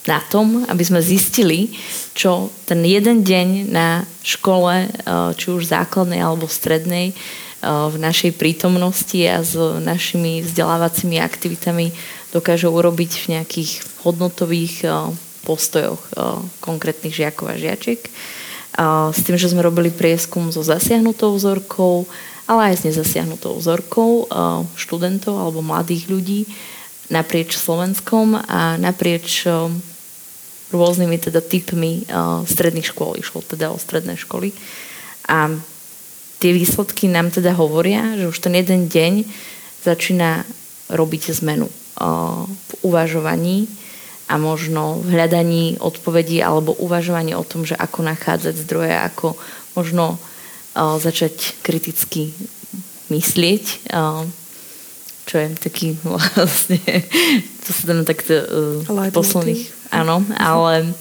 [0.08, 1.76] na tom, aby sme zistili,
[2.16, 4.88] čo ten jeden deň na škole,
[5.36, 7.12] či už základnej alebo strednej,
[7.68, 11.90] v našej prítomnosti a s našimi vzdelávacími aktivitami
[12.30, 13.72] dokážu urobiť v nejakých
[14.06, 14.94] hodnotových eh,
[15.48, 18.02] postojoch eh, konkrétnych žiakov a žiačiek.
[19.10, 22.06] S tým, že sme robili prieskum so zasiahnutou vzorkou,
[22.46, 24.28] ale aj s nezasiahnutou vzorkou eh,
[24.78, 26.42] študentov alebo mladých ľudí
[27.10, 29.48] naprieč Slovenskom a naprieč
[30.72, 33.16] rôznymi teda typmi uh, stredných škôl.
[33.16, 34.52] Išlo teda o stredné školy.
[35.28, 35.52] A
[36.44, 39.28] tie výsledky nám teda hovoria, že už ten jeden deň
[39.84, 40.44] začína
[40.92, 43.68] robiť zmenu uh, v uvažovaní
[44.28, 49.40] a možno v hľadaní odpovedí alebo uvažovaní o tom, že ako nachádzať zdroje, ako
[49.76, 52.36] možno uh, začať kriticky
[53.08, 53.88] myslieť.
[55.28, 56.80] Čo je taký vlastne,
[57.68, 58.34] to sa tam takto
[58.88, 60.96] uh, posledných, áno, ale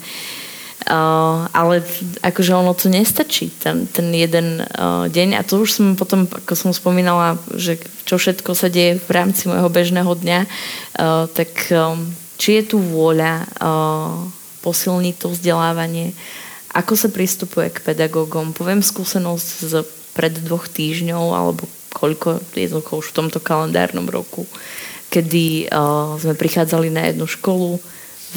[0.90, 1.82] uh, ale
[2.22, 5.38] akože ono to nestačí, ten, ten jeden uh, deň.
[5.38, 9.50] A to už som potom, ako som spomínala, že čo všetko sa deje v rámci
[9.50, 12.06] môjho bežného dňa, uh, tak um,
[12.38, 14.26] či je tu vôľa uh,
[14.62, 16.14] posilniť to vzdelávanie,
[16.74, 18.50] ako sa pristupuje k pedagógom.
[18.50, 19.74] Poviem skúsenosť z
[20.16, 24.44] pred dvoch týždňov alebo koľko, jednoducho už v tomto kalendárnom roku,
[25.09, 27.81] kedy uh, sme prichádzali na jednu školu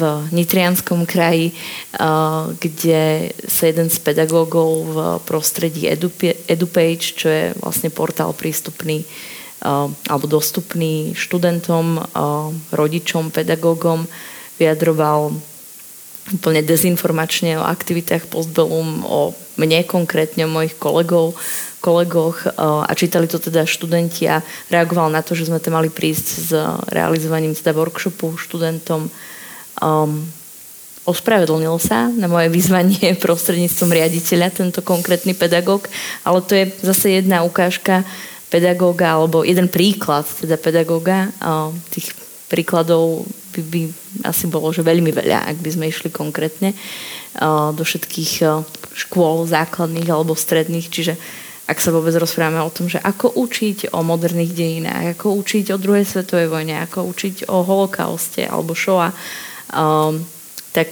[0.32, 4.96] Nitrianskom kraji, uh, kde sa jeden z pedagógov v
[5.28, 5.84] prostredí
[6.48, 14.08] EduPage, čo je vlastne portál prístupný uh, alebo dostupný študentom, uh, rodičom, pedagógom,
[14.56, 15.36] vyjadroval
[16.30, 21.36] úplne dezinformačne o aktivitách Postbellum, o mne konkrétne, mojich kolegov,
[21.84, 24.40] kolegoch eh, a čítali to teda študenti a
[24.72, 26.48] reagoval na to, že sme tam mali prísť s
[26.88, 29.12] realizovaním teda workshopu študentom.
[29.80, 30.28] Um,
[31.08, 35.88] ospravedlnil sa na moje vyzvanie prostredníctvom riaditeľa, tento konkrétny pedagóg,
[36.24, 38.04] ale to je zase jedna ukážka
[38.52, 41.32] pedagóga, alebo jeden príklad teda pedagóga.
[41.40, 42.12] Uh, tých
[42.50, 43.24] príkladov
[43.54, 43.80] by, by
[44.26, 49.46] asi bolo, že veľmi veľa, ak by sme išli konkrétne uh, do všetkých uh, škôl
[49.46, 51.14] základných alebo stredných, čiže
[51.70, 55.78] ak sa vôbec rozprávame o tom, že ako učiť o moderných dejinách, ako učiť o
[55.78, 59.14] druhej svetovej vojne, ako učiť o holokauste alebo Shoah,
[59.70, 60.18] um,
[60.74, 60.90] tak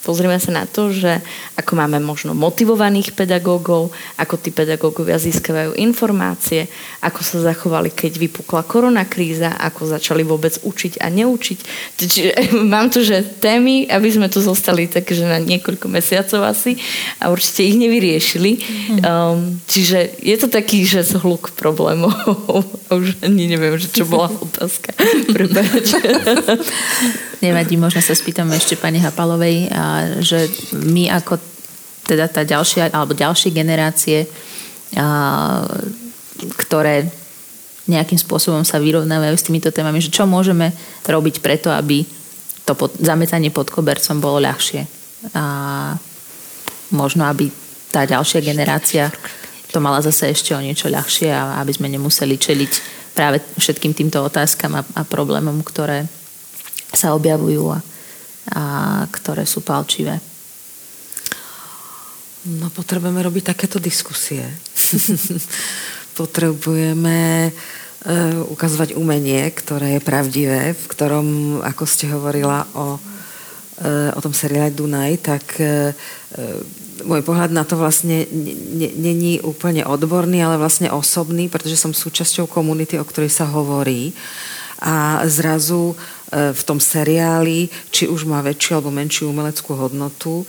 [0.00, 1.20] Pozrieme sa na to, že
[1.60, 6.72] ako máme možno motivovaných pedagógov, ako tí pedagógovia získavajú informácie,
[7.04, 11.58] ako sa zachovali, keď vypukla koronakríza, ako začali vôbec učiť a neučiť.
[12.00, 12.32] Čiže
[12.72, 16.80] mám tu, že témy, aby sme tu zostali takže na niekoľko mesiacov asi
[17.20, 18.52] a určite ich nevyriešili.
[19.04, 22.12] Um, čiže je to taký, že zhluk problémov.
[22.90, 24.96] Už ani neviem, že čo bola otázka.
[27.40, 29.82] Nevadí, možno sa spýtame ešte pani Hapalovej, a,
[30.20, 30.44] že
[30.76, 31.40] my ako
[32.04, 34.28] teda tá ďalšia, alebo ďalšie generácie,
[34.96, 35.64] a,
[36.60, 37.08] ktoré
[37.88, 40.70] nejakým spôsobom sa vyrovnávajú s týmito témami, že čo môžeme
[41.08, 42.04] robiť preto, aby
[42.68, 44.86] to pod, zametanie pod kobercom bolo ľahšie.
[45.34, 45.44] A
[46.94, 47.50] možno, aby
[47.90, 49.10] tá ďalšia generácia
[49.70, 52.72] to mala zase ešte o niečo ľahšie a aby sme nemuseli čeliť
[53.14, 56.06] práve všetkým týmto otázkam a, a problémom, ktoré
[56.90, 57.78] sa objavujú a,
[58.50, 58.62] a
[59.10, 60.18] ktoré sú palčivé.
[62.40, 64.42] No potrebujeme robiť takéto diskusie.
[66.20, 67.50] potrebujeme e,
[68.48, 71.26] ukazovať umenie, ktoré je pravdivé, v ktorom,
[71.64, 73.00] ako ste hovorila o,
[73.80, 75.96] e, o tom seriále Dunaj, tak e,
[77.08, 78.28] môj pohľad na to vlastne
[78.96, 84.12] není úplne odborný, ale vlastne osobný, pretože som súčasťou komunity, o ktorej sa hovorí.
[84.80, 90.46] A zrazu E, v tom seriáli, či už má väčšiu alebo menšiu umeleckú hodnotu, e,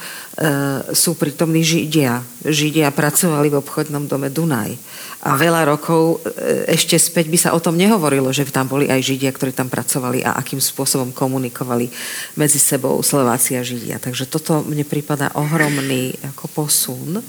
[0.94, 2.22] sú prítomní Židia.
[2.46, 4.78] Židia pracovali v obchodnom dome Dunaj.
[5.26, 9.02] A veľa rokov e, ešte späť by sa o tom nehovorilo, že tam boli aj
[9.02, 11.90] Židia, ktorí tam pracovali a akým spôsobom komunikovali
[12.38, 13.98] medzi sebou Slováci a Židia.
[13.98, 17.26] Takže toto mne prípada ohromný ako posun.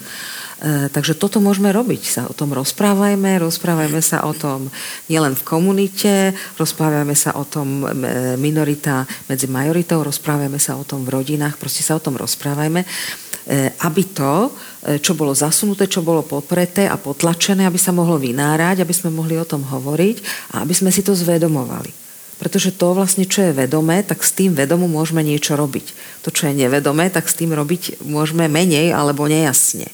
[0.63, 2.03] E, takže toto môžeme robiť.
[2.07, 4.71] Sa o tom rozprávajme, rozprávajme sa o tom
[5.11, 11.03] nielen v komunite, rozprávajme sa o tom e, minorita medzi majoritou, rozprávajme sa o tom
[11.03, 12.89] v rodinách, proste sa o tom rozprávajme, e,
[13.83, 14.55] aby to,
[15.03, 19.39] čo bolo zasunuté, čo bolo popreté a potlačené, aby sa mohlo vynárať, aby sme mohli
[19.39, 20.17] o tom hovoriť
[20.55, 21.91] a aby sme si to zvedomovali.
[22.43, 25.95] Pretože to vlastne, čo je vedomé, tak s tým vedomu môžeme niečo robiť.
[26.27, 29.87] To, čo je nevedomé, tak s tým robiť môžeme menej alebo nejasne.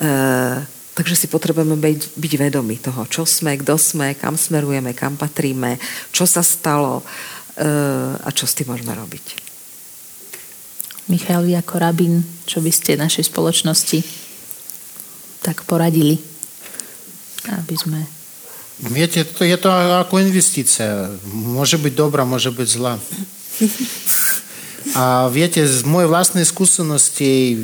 [0.00, 0.56] Eh,
[0.96, 5.76] takže si potrebujeme byť, byť vedomi toho, čo sme, kto sme, kam smerujeme, kam patríme,
[6.08, 9.36] čo sa stalo eh, a čo s tým môžeme robiť.
[11.12, 14.00] Michal, vy ako rabín, čo by ste našej spoločnosti
[15.44, 16.16] tak poradili,
[17.44, 18.00] aby sme...
[18.80, 21.12] Viete, to je to ako investícia.
[21.28, 22.96] Môže byť dobrá, môže byť zlá.
[24.96, 27.60] A viete, z mojej vlastnej skúsenosti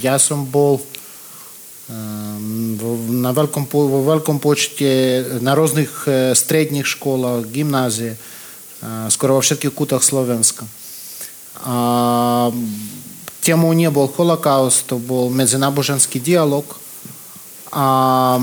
[0.00, 0.80] ja som bol
[1.88, 8.16] na veľkom, vo veľkom počte na rôznych stredných školách, gymnázie,
[9.12, 10.64] skoro vo všetkých kútach Slovenska.
[11.64, 12.48] A
[13.44, 16.64] témou nebol holokaust, to bol medzináboženský dialog.
[17.68, 18.40] A,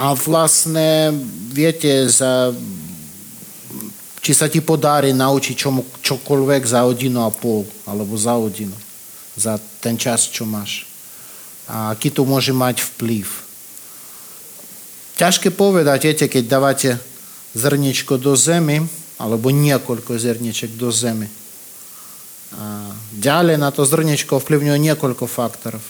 [0.00, 1.12] a vlastne,
[1.52, 2.56] viete, za,
[4.24, 8.72] či sa ti podarí naučiť čomu, čokoľvek za hodinu a pol, alebo za hodinu,
[9.36, 10.93] za ten čas, čo máš.
[11.70, 13.24] A aký to môže mať vplyv.
[15.14, 16.90] Ťažké povedať, viete, keď dávate
[17.54, 18.82] zrničko do zemi,
[19.16, 21.30] alebo niekoľko zrniček do zemi.
[22.58, 25.82] A ďalej na to zrničko vplyvňuje niekoľko faktorov.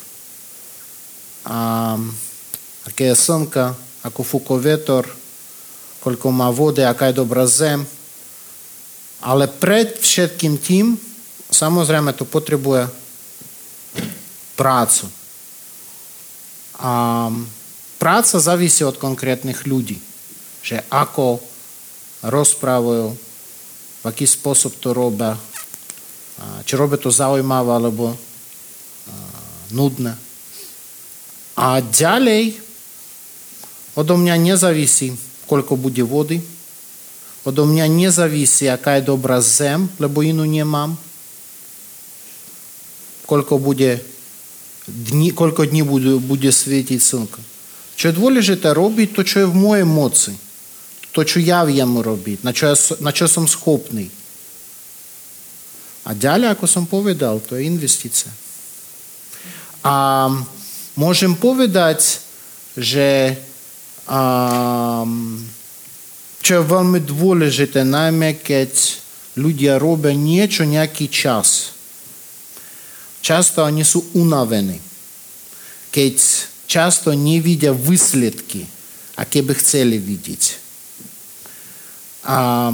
[1.48, 1.96] A
[2.84, 3.72] aké je slnka,
[4.04, 5.08] ako fúko vetor,
[6.04, 7.80] koľko má vody, aká je dobrá zem.
[9.24, 11.00] Ale pred všetkým tým,
[11.48, 12.92] samozrejme, to potrebuje
[14.52, 15.08] prácu.
[16.80, 17.28] A
[17.98, 20.00] práca závisí od konkrétnych ľudí.
[20.64, 21.38] Že ako
[22.24, 23.14] rozprávajú,
[24.00, 25.36] v aký spôsob to robia,
[26.64, 28.16] či robia to zaujímavé alebo
[29.70, 30.16] nudné.
[31.54, 32.58] A ďalej
[33.94, 35.14] odo mňa nezávisí,
[35.46, 36.42] koľko bude vody,
[37.44, 40.96] odo mňa nezávisí, aká je dobrá zem, lebo inú nemám,
[43.28, 44.13] koľko bude dní, koľko
[44.86, 45.32] dní
[45.82, 47.40] bude, bude svietiť slnko.
[47.94, 50.32] Čo je dôležité robiť to, čo je v mojej moci.
[51.14, 54.10] To, čo ja viem robiť, na čo, ja, na čo som schopný.
[56.04, 58.28] A ďalej, ako som povedal, to je investícia.
[59.86, 60.26] A
[60.98, 62.18] môžem povedať,
[62.74, 63.38] že
[64.10, 65.38] um,
[66.42, 68.74] čo je veľmi dôležité, najmä keď
[69.38, 71.08] ľudia robia niečo nejaký
[73.24, 73.48] čas.
[73.48, 74.76] Často oni sú unavení.
[75.88, 76.16] Keď
[76.68, 78.68] často nevidia výsledky,
[79.16, 80.42] aké by chceli vidieť.
[82.28, 82.68] A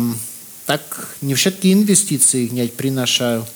[0.67, 0.83] tak
[1.23, 3.47] nie všetky investície hneď prinášajú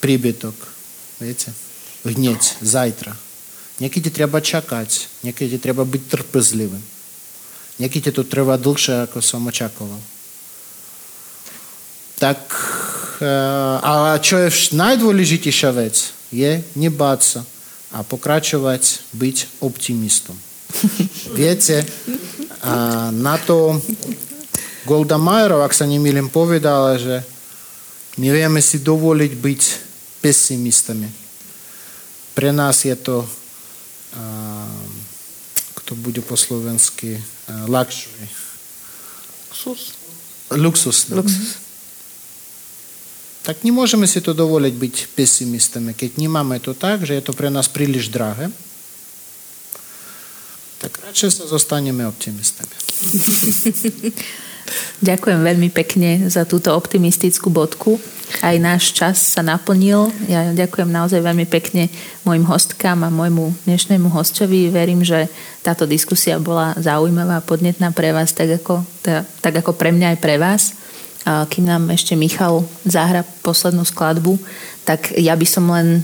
[0.00, 0.56] príbytok.
[1.20, 1.52] Viete?
[2.08, 3.12] Hneď, zajtra.
[3.80, 6.84] Niekedy treba čakať, niekedy treba byť trpezlivým.
[7.80, 9.98] Niekedy to trvá dlhšie, ako som očakoval.
[12.22, 12.38] Tak,
[13.82, 17.40] a čo je najdôležitejšia vec, je nebáť sa
[17.90, 20.38] a pokračovať byť optimistom.
[21.38, 21.82] Viete,
[22.62, 23.74] a na to
[24.86, 27.26] Golda Meirov, ak sa nemýlim, povedala, že
[28.22, 29.62] nevieme si dovoliť byť
[30.22, 31.10] pesimistami.
[32.38, 33.26] Pre nás je to,
[35.74, 37.18] kto bude po slovensky,
[37.66, 38.30] luxury.
[39.50, 39.98] Luxus.
[40.54, 40.98] Luxus.
[41.10, 41.71] Luxus.
[43.42, 47.50] Tak nemôžeme si to dovoliť byť pesimistami, keď nemáme to tak, že je to pre
[47.50, 48.54] nás príliš drahé,
[50.78, 52.74] tak radšej sa zostaneme optimistami.
[55.02, 57.98] Ďakujem veľmi pekne za túto optimistickú bodku.
[58.40, 60.14] Aj náš čas sa naplnil.
[60.30, 61.90] Ja ďakujem naozaj veľmi pekne
[62.22, 64.70] mojim hostkám a môjmu dnešnému hostovi.
[64.70, 65.26] Verím, že
[65.66, 68.86] táto diskusia bola zaujímavá a podnetná pre vás, tak ako,
[69.42, 70.78] tak ako pre mňa aj pre vás.
[71.22, 74.38] Kým nám ešte Michal zahra poslednú skladbu,
[74.82, 76.02] tak ja by som len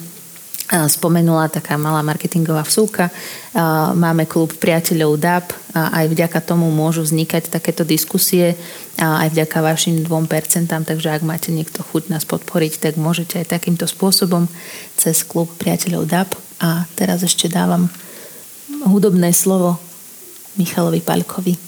[0.68, 3.08] spomenula taká malá marketingová vsúka.
[3.96, 8.52] Máme klub priateľov DAP a aj vďaka tomu môžu vznikať takéto diskusie
[9.00, 13.56] a aj vďaka vašim 2%, takže ak máte niekto chuť nás podporiť, tak môžete aj
[13.58, 14.44] takýmto spôsobom
[14.94, 16.36] cez klub priateľov DAP.
[16.60, 17.88] A teraz ešte dávam
[18.84, 19.80] hudobné slovo
[20.60, 21.67] Michalovi Palkovi.